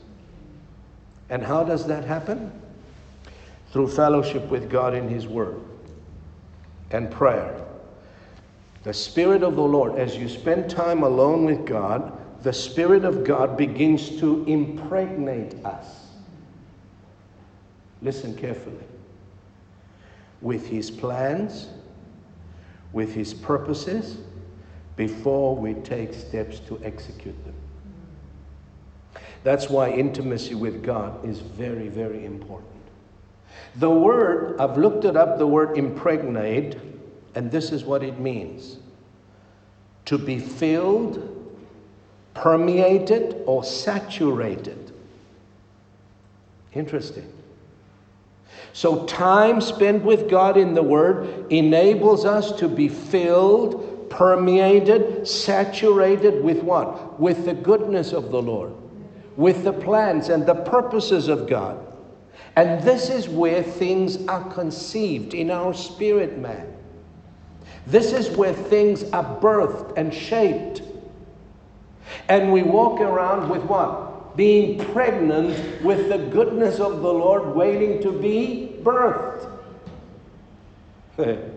And 1.28 1.42
how 1.42 1.64
does 1.64 1.86
that 1.86 2.04
happen? 2.04 2.50
through 3.76 3.88
fellowship 3.88 4.48
with 4.48 4.70
God 4.70 4.94
in 4.94 5.06
His 5.06 5.26
Word 5.26 5.60
and 6.92 7.10
prayer. 7.10 7.62
The 8.84 8.94
Spirit 8.94 9.42
of 9.42 9.54
the 9.54 9.62
Lord, 9.62 9.98
as 9.98 10.16
you 10.16 10.30
spend 10.30 10.70
time 10.70 11.02
alone 11.02 11.44
with 11.44 11.66
God, 11.66 12.18
the 12.42 12.54
Spirit 12.54 13.04
of 13.04 13.22
God 13.22 13.58
begins 13.58 14.18
to 14.20 14.44
impregnate 14.46 15.62
us. 15.62 16.05
Listen 18.02 18.36
carefully. 18.36 18.84
With 20.40 20.66
His 20.66 20.90
plans, 20.90 21.68
with 22.92 23.14
His 23.14 23.34
purposes, 23.34 24.18
before 24.96 25.54
we 25.54 25.74
take 25.74 26.14
steps 26.14 26.58
to 26.60 26.80
execute 26.82 27.36
them. 27.44 27.54
That's 29.44 29.68
why 29.68 29.90
intimacy 29.90 30.54
with 30.54 30.82
God 30.82 31.24
is 31.24 31.38
very, 31.38 31.88
very 31.88 32.24
important. 32.24 32.72
The 33.76 33.90
word, 33.90 34.58
I've 34.58 34.76
looked 34.78 35.04
it 35.04 35.16
up, 35.16 35.38
the 35.38 35.46
word 35.46 35.76
impregnate, 35.76 36.78
and 37.34 37.50
this 37.50 37.70
is 37.70 37.84
what 37.84 38.02
it 38.02 38.18
means 38.18 38.78
to 40.06 40.16
be 40.16 40.38
filled, 40.38 41.32
permeated, 42.32 43.42
or 43.44 43.64
saturated. 43.64 44.92
Interesting. 46.72 47.30
So, 48.76 49.06
time 49.06 49.62
spent 49.62 50.04
with 50.04 50.28
God 50.28 50.58
in 50.58 50.74
the 50.74 50.82
Word 50.82 51.50
enables 51.50 52.26
us 52.26 52.52
to 52.58 52.68
be 52.68 52.88
filled, 52.88 54.10
permeated, 54.10 55.26
saturated 55.26 56.44
with 56.44 56.62
what? 56.62 57.18
With 57.18 57.46
the 57.46 57.54
goodness 57.54 58.12
of 58.12 58.30
the 58.30 58.42
Lord, 58.42 58.74
with 59.34 59.64
the 59.64 59.72
plans 59.72 60.28
and 60.28 60.44
the 60.44 60.56
purposes 60.56 61.28
of 61.28 61.48
God. 61.48 61.80
And 62.56 62.82
this 62.82 63.08
is 63.08 63.30
where 63.30 63.62
things 63.62 64.26
are 64.26 64.44
conceived 64.52 65.32
in 65.32 65.50
our 65.50 65.72
spirit 65.72 66.36
man. 66.36 66.70
This 67.86 68.12
is 68.12 68.28
where 68.36 68.52
things 68.52 69.04
are 69.04 69.40
birthed 69.40 69.96
and 69.96 70.12
shaped. 70.12 70.82
And 72.28 72.52
we 72.52 72.62
walk 72.62 73.00
around 73.00 73.48
with 73.48 73.62
what? 73.62 74.36
Being 74.36 74.84
pregnant 74.92 75.82
with 75.82 76.10
the 76.10 76.18
goodness 76.18 76.78
of 76.78 77.00
the 77.00 77.10
Lord, 77.10 77.56
waiting 77.56 78.02
to 78.02 78.12
be 78.12 78.65
birthed. 78.86 79.50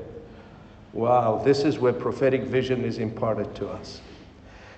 wow, 0.94 1.42
this 1.44 1.64
is 1.64 1.78
where 1.78 1.94
prophetic 1.94 2.44
vision 2.44 2.84
is 2.84 2.98
imparted 2.98 3.54
to 3.56 3.70
us. 3.70 4.02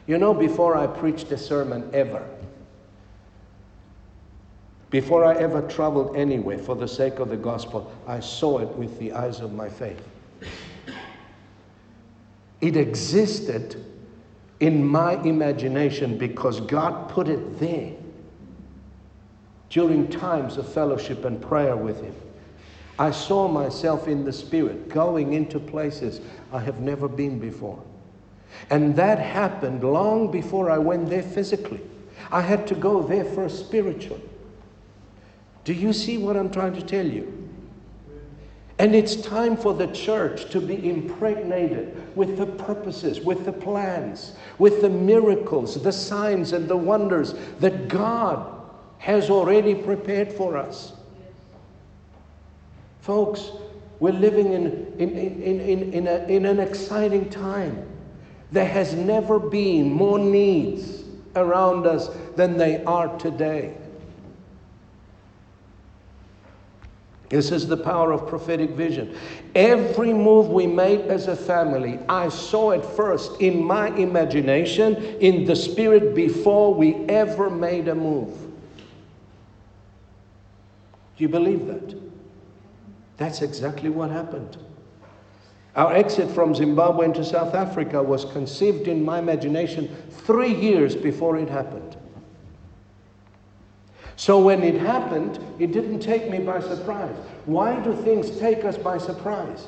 You 0.07 0.17
know, 0.17 0.33
before 0.33 0.75
I 0.75 0.87
preached 0.87 1.31
a 1.31 1.37
sermon 1.37 1.89
ever, 1.93 2.27
before 4.89 5.23
I 5.23 5.35
ever 5.35 5.61
traveled 5.69 6.17
anywhere 6.17 6.57
for 6.57 6.75
the 6.75 6.87
sake 6.87 7.19
of 7.19 7.29
the 7.29 7.37
gospel, 7.37 7.91
I 8.05 8.19
saw 8.19 8.59
it 8.59 8.67
with 8.69 8.99
the 8.99 9.13
eyes 9.13 9.39
of 9.39 9.53
my 9.53 9.69
faith. 9.69 10.05
It 12.59 12.75
existed 12.75 13.83
in 14.59 14.85
my 14.85 15.13
imagination 15.23 16.17
because 16.17 16.59
God 16.59 17.09
put 17.09 17.29
it 17.29 17.59
there 17.59 17.93
during 19.69 20.09
times 20.09 20.57
of 20.57 20.71
fellowship 20.71 21.23
and 21.23 21.41
prayer 21.41 21.77
with 21.77 22.03
Him. 22.03 22.13
I 23.01 23.09
saw 23.09 23.47
myself 23.47 24.07
in 24.07 24.25
the 24.25 24.31
Spirit 24.31 24.87
going 24.87 25.33
into 25.33 25.59
places 25.59 26.21
I 26.53 26.59
have 26.59 26.81
never 26.81 27.07
been 27.07 27.39
before. 27.39 27.81
And 28.69 28.95
that 28.95 29.17
happened 29.17 29.83
long 29.83 30.29
before 30.29 30.69
I 30.69 30.77
went 30.77 31.09
there 31.09 31.23
physically. 31.23 31.81
I 32.31 32.41
had 32.41 32.67
to 32.67 32.75
go 32.75 33.01
there 33.01 33.25
first 33.25 33.59
spiritually. 33.59 34.21
Do 35.63 35.73
you 35.73 35.93
see 35.93 36.19
what 36.19 36.37
I'm 36.37 36.51
trying 36.51 36.75
to 36.75 36.83
tell 36.83 37.07
you? 37.07 37.49
And 38.77 38.93
it's 38.93 39.15
time 39.15 39.57
for 39.57 39.73
the 39.73 39.87
church 39.87 40.51
to 40.51 40.61
be 40.61 40.87
impregnated 40.87 42.15
with 42.15 42.37
the 42.37 42.45
purposes, 42.45 43.19
with 43.19 43.45
the 43.45 43.51
plans, 43.51 44.33
with 44.59 44.81
the 44.81 44.89
miracles, 44.91 45.81
the 45.81 45.91
signs, 45.91 46.53
and 46.53 46.67
the 46.67 46.77
wonders 46.77 47.33
that 47.61 47.87
God 47.87 48.61
has 48.99 49.31
already 49.31 49.73
prepared 49.73 50.31
for 50.31 50.55
us. 50.55 50.93
Folks, 53.01 53.51
we're 53.99 54.13
living 54.13 54.53
in, 54.53 54.93
in, 54.97 55.09
in, 55.09 55.59
in, 55.59 55.93
in, 55.93 56.07
a, 56.07 56.17
in 56.27 56.45
an 56.45 56.59
exciting 56.59 57.29
time. 57.29 57.87
There 58.51 58.65
has 58.65 58.93
never 58.93 59.39
been 59.39 59.91
more 59.91 60.19
needs 60.19 61.03
around 61.35 61.85
us 61.85 62.09
than 62.35 62.57
they 62.57 62.83
are 62.83 63.17
today. 63.17 63.75
This 67.29 67.51
is 67.51 67.65
the 67.65 67.77
power 67.77 68.11
of 68.11 68.27
prophetic 68.27 68.71
vision. 68.71 69.17
Every 69.55 70.13
move 70.13 70.49
we 70.49 70.67
made 70.67 70.99
as 71.01 71.27
a 71.29 71.35
family, 71.35 71.97
I 72.09 72.27
saw 72.27 72.71
it 72.71 72.83
first 72.83 73.39
in 73.39 73.63
my 73.63 73.87
imagination, 73.95 74.97
in 74.97 75.45
the 75.45 75.55
spirit, 75.55 76.13
before 76.13 76.73
we 76.73 76.95
ever 77.05 77.49
made 77.49 77.87
a 77.87 77.95
move. 77.95 78.37
Do 81.15 81.23
you 81.23 81.29
believe 81.29 81.67
that? 81.67 81.95
That's 83.21 83.43
exactly 83.43 83.89
what 83.91 84.09
happened. 84.09 84.57
Our 85.75 85.93
exit 85.93 86.31
from 86.31 86.55
Zimbabwe 86.55 87.05
into 87.05 87.23
South 87.23 87.53
Africa 87.53 88.01
was 88.01 88.25
conceived 88.25 88.87
in 88.87 89.05
my 89.05 89.19
imagination 89.19 89.95
three 90.09 90.51
years 90.51 90.95
before 90.95 91.37
it 91.37 91.47
happened. 91.47 91.95
So 94.15 94.39
when 94.39 94.63
it 94.63 94.81
happened, 94.81 95.37
it 95.59 95.71
didn't 95.71 95.99
take 95.99 96.31
me 96.31 96.39
by 96.39 96.61
surprise. 96.61 97.15
Why 97.45 97.79
do 97.83 97.93
things 97.93 98.39
take 98.39 98.65
us 98.65 98.75
by 98.75 98.97
surprise? 98.97 99.67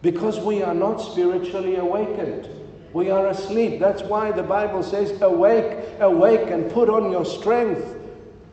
Because 0.00 0.38
we 0.38 0.62
are 0.62 0.74
not 0.74 0.96
spiritually 0.96 1.76
awakened. 1.76 2.48
We 2.94 3.10
are 3.10 3.26
asleep. 3.26 3.80
That's 3.80 4.00
why 4.00 4.32
the 4.32 4.42
Bible 4.42 4.82
says, 4.82 5.20
Awake, 5.20 5.86
awake, 6.00 6.48
and 6.50 6.70
put 6.72 6.88
on 6.88 7.12
your 7.12 7.26
strength. 7.26 7.96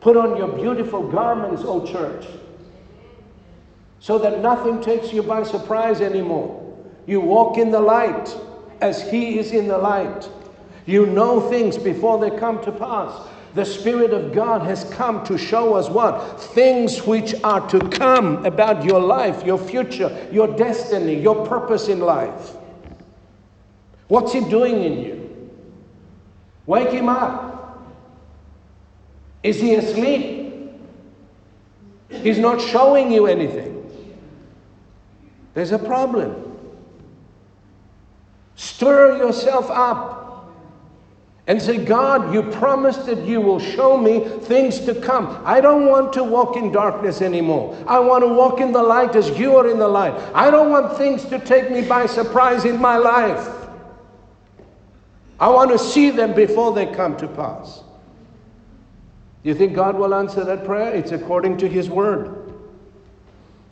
Put 0.02 0.18
on 0.18 0.36
your 0.36 0.48
beautiful 0.48 1.10
garments, 1.10 1.62
O 1.64 1.86
church. 1.86 2.26
So 4.00 4.18
that 4.18 4.40
nothing 4.40 4.80
takes 4.80 5.12
you 5.12 5.22
by 5.22 5.42
surprise 5.42 6.00
anymore. 6.00 6.64
You 7.06 7.20
walk 7.20 7.58
in 7.58 7.70
the 7.70 7.80
light 7.80 8.34
as 8.80 9.08
He 9.10 9.38
is 9.38 9.52
in 9.52 9.66
the 9.66 9.78
light. 9.78 10.28
You 10.86 11.06
know 11.06 11.40
things 11.50 11.76
before 11.76 12.18
they 12.18 12.36
come 12.38 12.62
to 12.64 12.72
pass. 12.72 13.28
The 13.54 13.64
Spirit 13.64 14.12
of 14.12 14.32
God 14.32 14.62
has 14.62 14.84
come 14.84 15.24
to 15.24 15.36
show 15.36 15.74
us 15.74 15.88
what? 15.88 16.40
Things 16.40 17.02
which 17.06 17.34
are 17.42 17.66
to 17.70 17.80
come 17.88 18.44
about 18.46 18.84
your 18.84 19.00
life, 19.00 19.44
your 19.44 19.58
future, 19.58 20.28
your 20.30 20.46
destiny, 20.56 21.20
your 21.20 21.46
purpose 21.46 21.88
in 21.88 22.00
life. 22.00 22.52
What's 24.08 24.32
He 24.32 24.40
doing 24.40 24.82
in 24.82 25.02
you? 25.02 25.50
Wake 26.66 26.90
Him 26.90 27.08
up. 27.08 27.88
Is 29.42 29.60
He 29.60 29.74
asleep? 29.74 30.52
He's 32.10 32.38
not 32.38 32.60
showing 32.60 33.10
you 33.10 33.26
anything. 33.26 33.77
There's 35.58 35.72
a 35.72 35.78
problem. 35.80 36.56
Stir 38.54 39.16
yourself 39.16 39.68
up 39.70 40.54
and 41.48 41.60
say, 41.60 41.84
God, 41.84 42.32
you 42.32 42.44
promised 42.44 43.06
that 43.06 43.26
you 43.26 43.40
will 43.40 43.58
show 43.58 43.96
me 43.96 44.20
things 44.42 44.78
to 44.82 44.94
come. 44.94 45.42
I 45.44 45.60
don't 45.60 45.86
want 45.86 46.12
to 46.12 46.22
walk 46.22 46.56
in 46.56 46.70
darkness 46.70 47.20
anymore. 47.22 47.76
I 47.88 47.98
want 47.98 48.22
to 48.22 48.28
walk 48.28 48.60
in 48.60 48.70
the 48.70 48.84
light 48.84 49.16
as 49.16 49.36
you 49.36 49.56
are 49.56 49.68
in 49.68 49.80
the 49.80 49.88
light. 49.88 50.14
I 50.32 50.48
don't 50.48 50.70
want 50.70 50.96
things 50.96 51.24
to 51.24 51.40
take 51.40 51.72
me 51.72 51.82
by 51.82 52.06
surprise 52.06 52.64
in 52.64 52.80
my 52.80 52.96
life. 52.96 53.52
I 55.40 55.48
want 55.48 55.72
to 55.72 55.78
see 55.80 56.10
them 56.10 56.34
before 56.34 56.72
they 56.72 56.86
come 56.86 57.16
to 57.16 57.26
pass. 57.26 57.82
You 59.42 59.56
think 59.56 59.74
God 59.74 59.96
will 59.96 60.14
answer 60.14 60.44
that 60.44 60.64
prayer? 60.64 60.94
It's 60.94 61.10
according 61.10 61.56
to 61.56 61.68
His 61.68 61.90
word. 61.90 62.54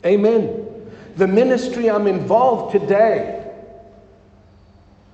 Amen. 0.05 0.66
The 1.17 1.27
ministry 1.27 1.89
I'm 1.89 2.07
involved 2.07 2.71
today 2.71 3.43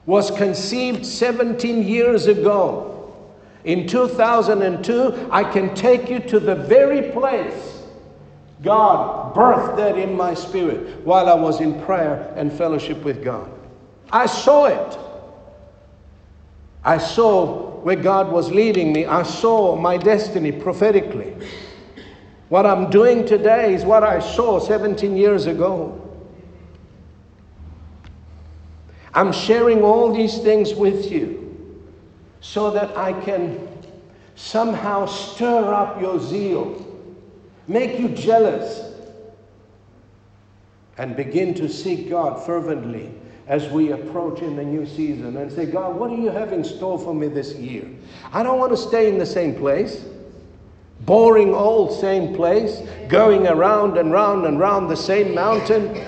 was 0.05 0.31
conceived 0.31 1.05
17 1.05 1.83
years 1.83 2.27
ago. 2.27 3.15
In 3.63 3.87
2002, 3.87 5.29
I 5.31 5.43
can 5.45 5.73
take 5.73 6.09
you 6.09 6.19
to 6.19 6.39
the 6.39 6.55
very 6.55 7.11
place 7.11 7.73
God 8.63 9.35
birthed 9.35 9.75
that 9.77 9.97
in 9.97 10.15
my 10.15 10.33
spirit 10.33 11.05
while 11.05 11.27
I 11.27 11.33
was 11.35 11.59
in 11.59 11.81
prayer 11.83 12.33
and 12.35 12.51
fellowship 12.51 13.03
with 13.03 13.23
God. 13.23 13.49
I 14.11 14.25
saw 14.25 14.65
it. 14.65 14.99
I 16.83 16.97
saw 16.97 17.79
where 17.81 17.95
God 17.95 18.31
was 18.31 18.51
leading 18.51 18.93
me. 18.93 19.05
I 19.05 19.23
saw 19.23 19.75
my 19.75 19.97
destiny 19.97 20.51
prophetically. 20.51 21.35
What 22.53 22.67
I'm 22.67 22.91
doing 22.91 23.25
today 23.25 23.73
is 23.73 23.83
what 23.83 24.03
I 24.03 24.19
saw 24.19 24.59
17 24.59 25.17
years 25.17 25.47
ago. 25.47 25.99
I'm 29.11 29.31
sharing 29.31 29.81
all 29.81 30.13
these 30.13 30.37
things 30.37 30.75
with 30.75 31.11
you 31.11 31.81
so 32.41 32.69
that 32.69 32.95
I 32.95 33.19
can 33.21 33.67
somehow 34.35 35.07
stir 35.07 35.73
up 35.73 35.99
your 35.99 36.19
zeal, 36.19 36.95
make 37.67 37.99
you 37.99 38.09
jealous, 38.09 38.93
and 40.99 41.15
begin 41.15 41.55
to 41.55 41.67
seek 41.67 42.07
God 42.07 42.45
fervently 42.45 43.11
as 43.47 43.67
we 43.69 43.93
approach 43.93 44.41
in 44.43 44.55
the 44.55 44.63
new 44.63 44.85
season 44.85 45.37
and 45.37 45.51
say, 45.51 45.65
God, 45.65 45.95
what 45.95 46.11
do 46.11 46.17
you 46.17 46.29
have 46.29 46.53
in 46.53 46.63
store 46.63 46.99
for 46.99 47.15
me 47.15 47.29
this 47.29 47.55
year? 47.55 47.89
I 48.31 48.43
don't 48.43 48.59
want 48.59 48.71
to 48.73 48.77
stay 48.77 49.09
in 49.09 49.17
the 49.17 49.25
same 49.25 49.55
place. 49.55 50.05
Boring 51.05 51.53
old 51.53 51.99
same 51.99 52.33
place, 52.33 52.81
going 53.09 53.47
around 53.47 53.97
and 53.97 54.11
round 54.11 54.45
and 54.45 54.59
round 54.59 54.89
the 54.89 54.95
same 54.95 55.35
mountain, 55.35 56.01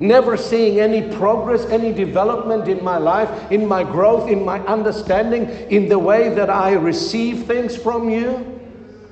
never 0.00 0.36
seeing 0.36 0.80
any 0.80 1.14
progress, 1.16 1.64
any 1.66 1.92
development 1.92 2.68
in 2.68 2.82
my 2.82 2.98
life, 2.98 3.50
in 3.50 3.66
my 3.66 3.82
growth, 3.82 4.28
in 4.28 4.44
my 4.44 4.60
understanding, 4.60 5.48
in 5.70 5.88
the 5.88 5.98
way 5.98 6.30
that 6.30 6.50
I 6.50 6.72
receive 6.72 7.46
things 7.46 7.76
from 7.76 8.08
you. 8.10 8.52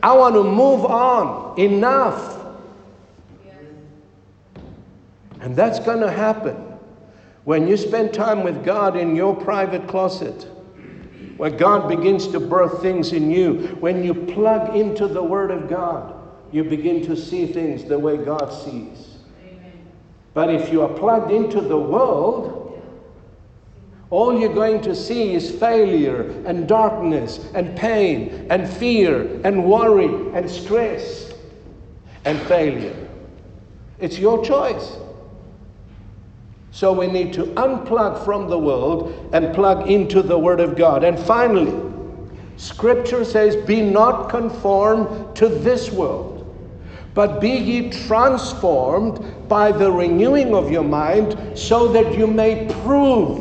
I 0.03 0.15
want 0.15 0.35
to 0.35 0.45
move 0.45 0.85
on. 0.85 1.59
Enough. 1.59 2.41
And 5.41 5.55
that's 5.55 5.79
going 5.79 6.01
to 6.01 6.11
happen 6.11 6.57
when 7.45 7.69
you 7.69 7.77
spend 7.77 8.15
time 8.15 8.43
with 8.43 8.65
God 8.65 8.97
in 8.97 9.15
your 9.15 9.37
private 9.37 9.87
closet, 9.87 10.49
where 11.37 11.51
God 11.51 11.89
begins 11.89 12.29
to 12.29 12.41
birth 12.41 12.81
things 12.81 13.13
in 13.13 13.31
you. 13.31 13.77
When 13.81 14.05
you 14.05 14.15
plug 14.15 14.77
into 14.77 15.07
the 15.09 15.23
Word 15.23 15.51
of 15.51 15.69
God, 15.69 16.15
you 16.53 16.65
begin 16.65 17.05
to 17.07 17.17
see 17.17 17.47
things 17.47 17.85
the 17.85 17.99
way 17.99 18.17
God 18.17 18.51
sees. 18.51 19.19
But 20.33 20.51
if 20.51 20.73
you 20.73 20.83
are 20.83 20.89
plugged 20.89 21.31
into 21.31 21.61
the 21.61 21.79
world, 21.79 22.83
all 24.11 24.39
you're 24.39 24.55
going 24.55 24.81
to 24.83 24.95
see 24.95 25.35
is 25.35 25.51
failure 25.51 26.43
and 26.47 26.69
darkness 26.69 27.51
and 27.55 27.77
pain 27.77 28.47
and 28.51 28.69
fear 28.69 29.41
and 29.45 29.65
worry 29.65 30.33
and 30.37 30.49
stress 30.49 31.33
and 32.25 32.39
failure. 32.43 32.97
It's 33.99 34.19
your 34.19 34.45
choice. 34.45 34.97
So 36.75 36.93
we 36.93 37.07
need 37.07 37.33
to 37.35 37.45
unplug 37.45 38.25
from 38.25 38.51
the 38.51 38.59
world 38.59 39.31
and 39.33 39.55
plug 39.55 39.89
into 39.89 40.23
the 40.23 40.37
Word 40.37 40.59
of 40.59 40.77
God. 40.77 41.05
And 41.05 41.17
finally, 41.17 41.73
Scripture 42.57 43.25
says, 43.25 43.55
Be 43.65 43.81
not 43.81 44.29
conformed 44.29 45.37
to 45.37 45.49
this 45.49 45.93
world 45.93 46.35
but 47.15 47.41
be 47.41 47.51
ye 47.51 47.91
transformed 47.91 49.49
by 49.49 49.71
the 49.71 49.91
renewing 49.91 50.55
of 50.55 50.71
your 50.71 50.83
mind, 50.83 51.57
so 51.57 51.89
that 51.93 52.19
you 52.19 52.27
may 52.27 52.67
prove. 52.83 53.41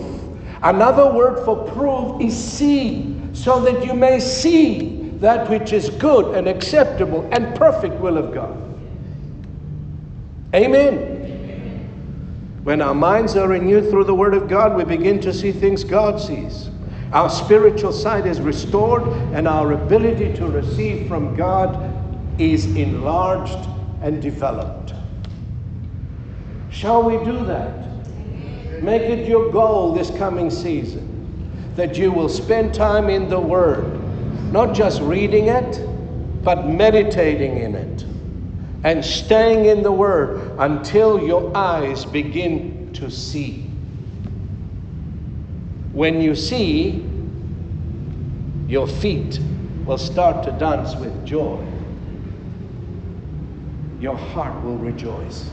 Another 0.62 1.12
word 1.12 1.44
for 1.44 1.68
prove 1.72 2.22
is 2.22 2.38
see, 2.38 3.20
so 3.34 3.60
that 3.62 3.84
you 3.84 3.94
may 3.94 4.20
see 4.20 5.10
that 5.18 5.50
which 5.50 5.74
is 5.74 5.90
good 5.90 6.36
and 6.36 6.48
acceptable 6.48 7.28
and 7.32 7.56
perfect 7.56 7.96
will 7.96 8.18
of 8.18 8.34
God. 8.34 8.56
Amen. 10.54 11.13
When 12.64 12.82
our 12.82 12.96
minds 12.96 13.36
are 13.36 13.50
renewed 13.50 13.90
through 13.90 14.06
the 14.06 14.16
Word 14.16 14.34
of 14.34 14.48
God, 14.48 14.78
we 14.78 14.86
begin 14.86 15.20
to 15.22 15.34
see 15.34 15.52
things 15.52 15.84
God 15.84 16.20
sees. 16.20 16.70
Our 17.12 17.30
spiritual 17.30 17.92
sight 17.92 18.26
is 18.26 18.40
restored, 18.40 19.04
and 19.34 19.48
our 19.48 19.74
ability 19.74 20.34
to 20.36 20.48
receive 20.48 21.08
from 21.08 21.36
God 21.36 21.94
is 22.40 22.66
enlarged 22.76 23.68
and 24.02 24.22
developed. 24.22 24.94
Shall 26.70 27.04
we 27.04 27.24
do 27.26 27.46
that? 27.46 27.84
Make 28.82 29.04
it 29.04 29.28
your 29.28 29.52
goal 29.52 29.94
this 29.94 30.10
coming 30.12 30.50
season 30.50 31.10
that 31.76 31.98
you 31.98 32.12
will 32.12 32.30
spend 32.30 32.74
time 32.74 33.10
in 33.10 33.30
the 33.30 33.40
Word, 33.40 34.00
not 34.52 34.74
just 34.74 35.02
reading 35.02 35.48
it, 35.48 35.88
but 36.44 36.68
meditating 36.68 37.58
in 37.58 37.76
it, 37.76 38.03
and 38.84 39.04
staying 39.04 39.66
in 39.66 39.82
the 39.82 39.92
Word 39.92 40.56
until 40.60 41.26
your 41.26 41.56
eyes 41.56 42.06
begin 42.06 42.92
to 42.94 43.10
see. 43.10 43.62
When 45.94 46.22
you 46.22 46.36
see, 46.36 47.06
your 48.68 48.88
feet 48.88 49.40
will 49.86 49.98
start 49.98 50.44
to 50.46 50.52
dance 50.54 50.96
with 50.96 51.26
joy. 51.26 51.64
Your 54.00 54.18
heart 54.18 54.62
will 54.64 54.78
rejoice 54.78 55.50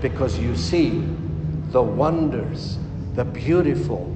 because 0.00 0.38
you 0.38 0.54
see 0.54 1.02
the 1.70 1.82
wonders, 1.82 2.78
the 3.14 3.24
beautiful 3.24 4.14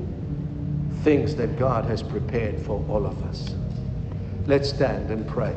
things 1.02 1.34
that 1.36 1.58
God 1.58 1.86
has 1.86 2.02
prepared 2.02 2.60
for 2.60 2.84
all 2.88 3.06
of 3.06 3.20
us. 3.24 3.54
Let's 4.46 4.68
stand 4.68 5.10
and 5.10 5.26
pray. 5.26 5.56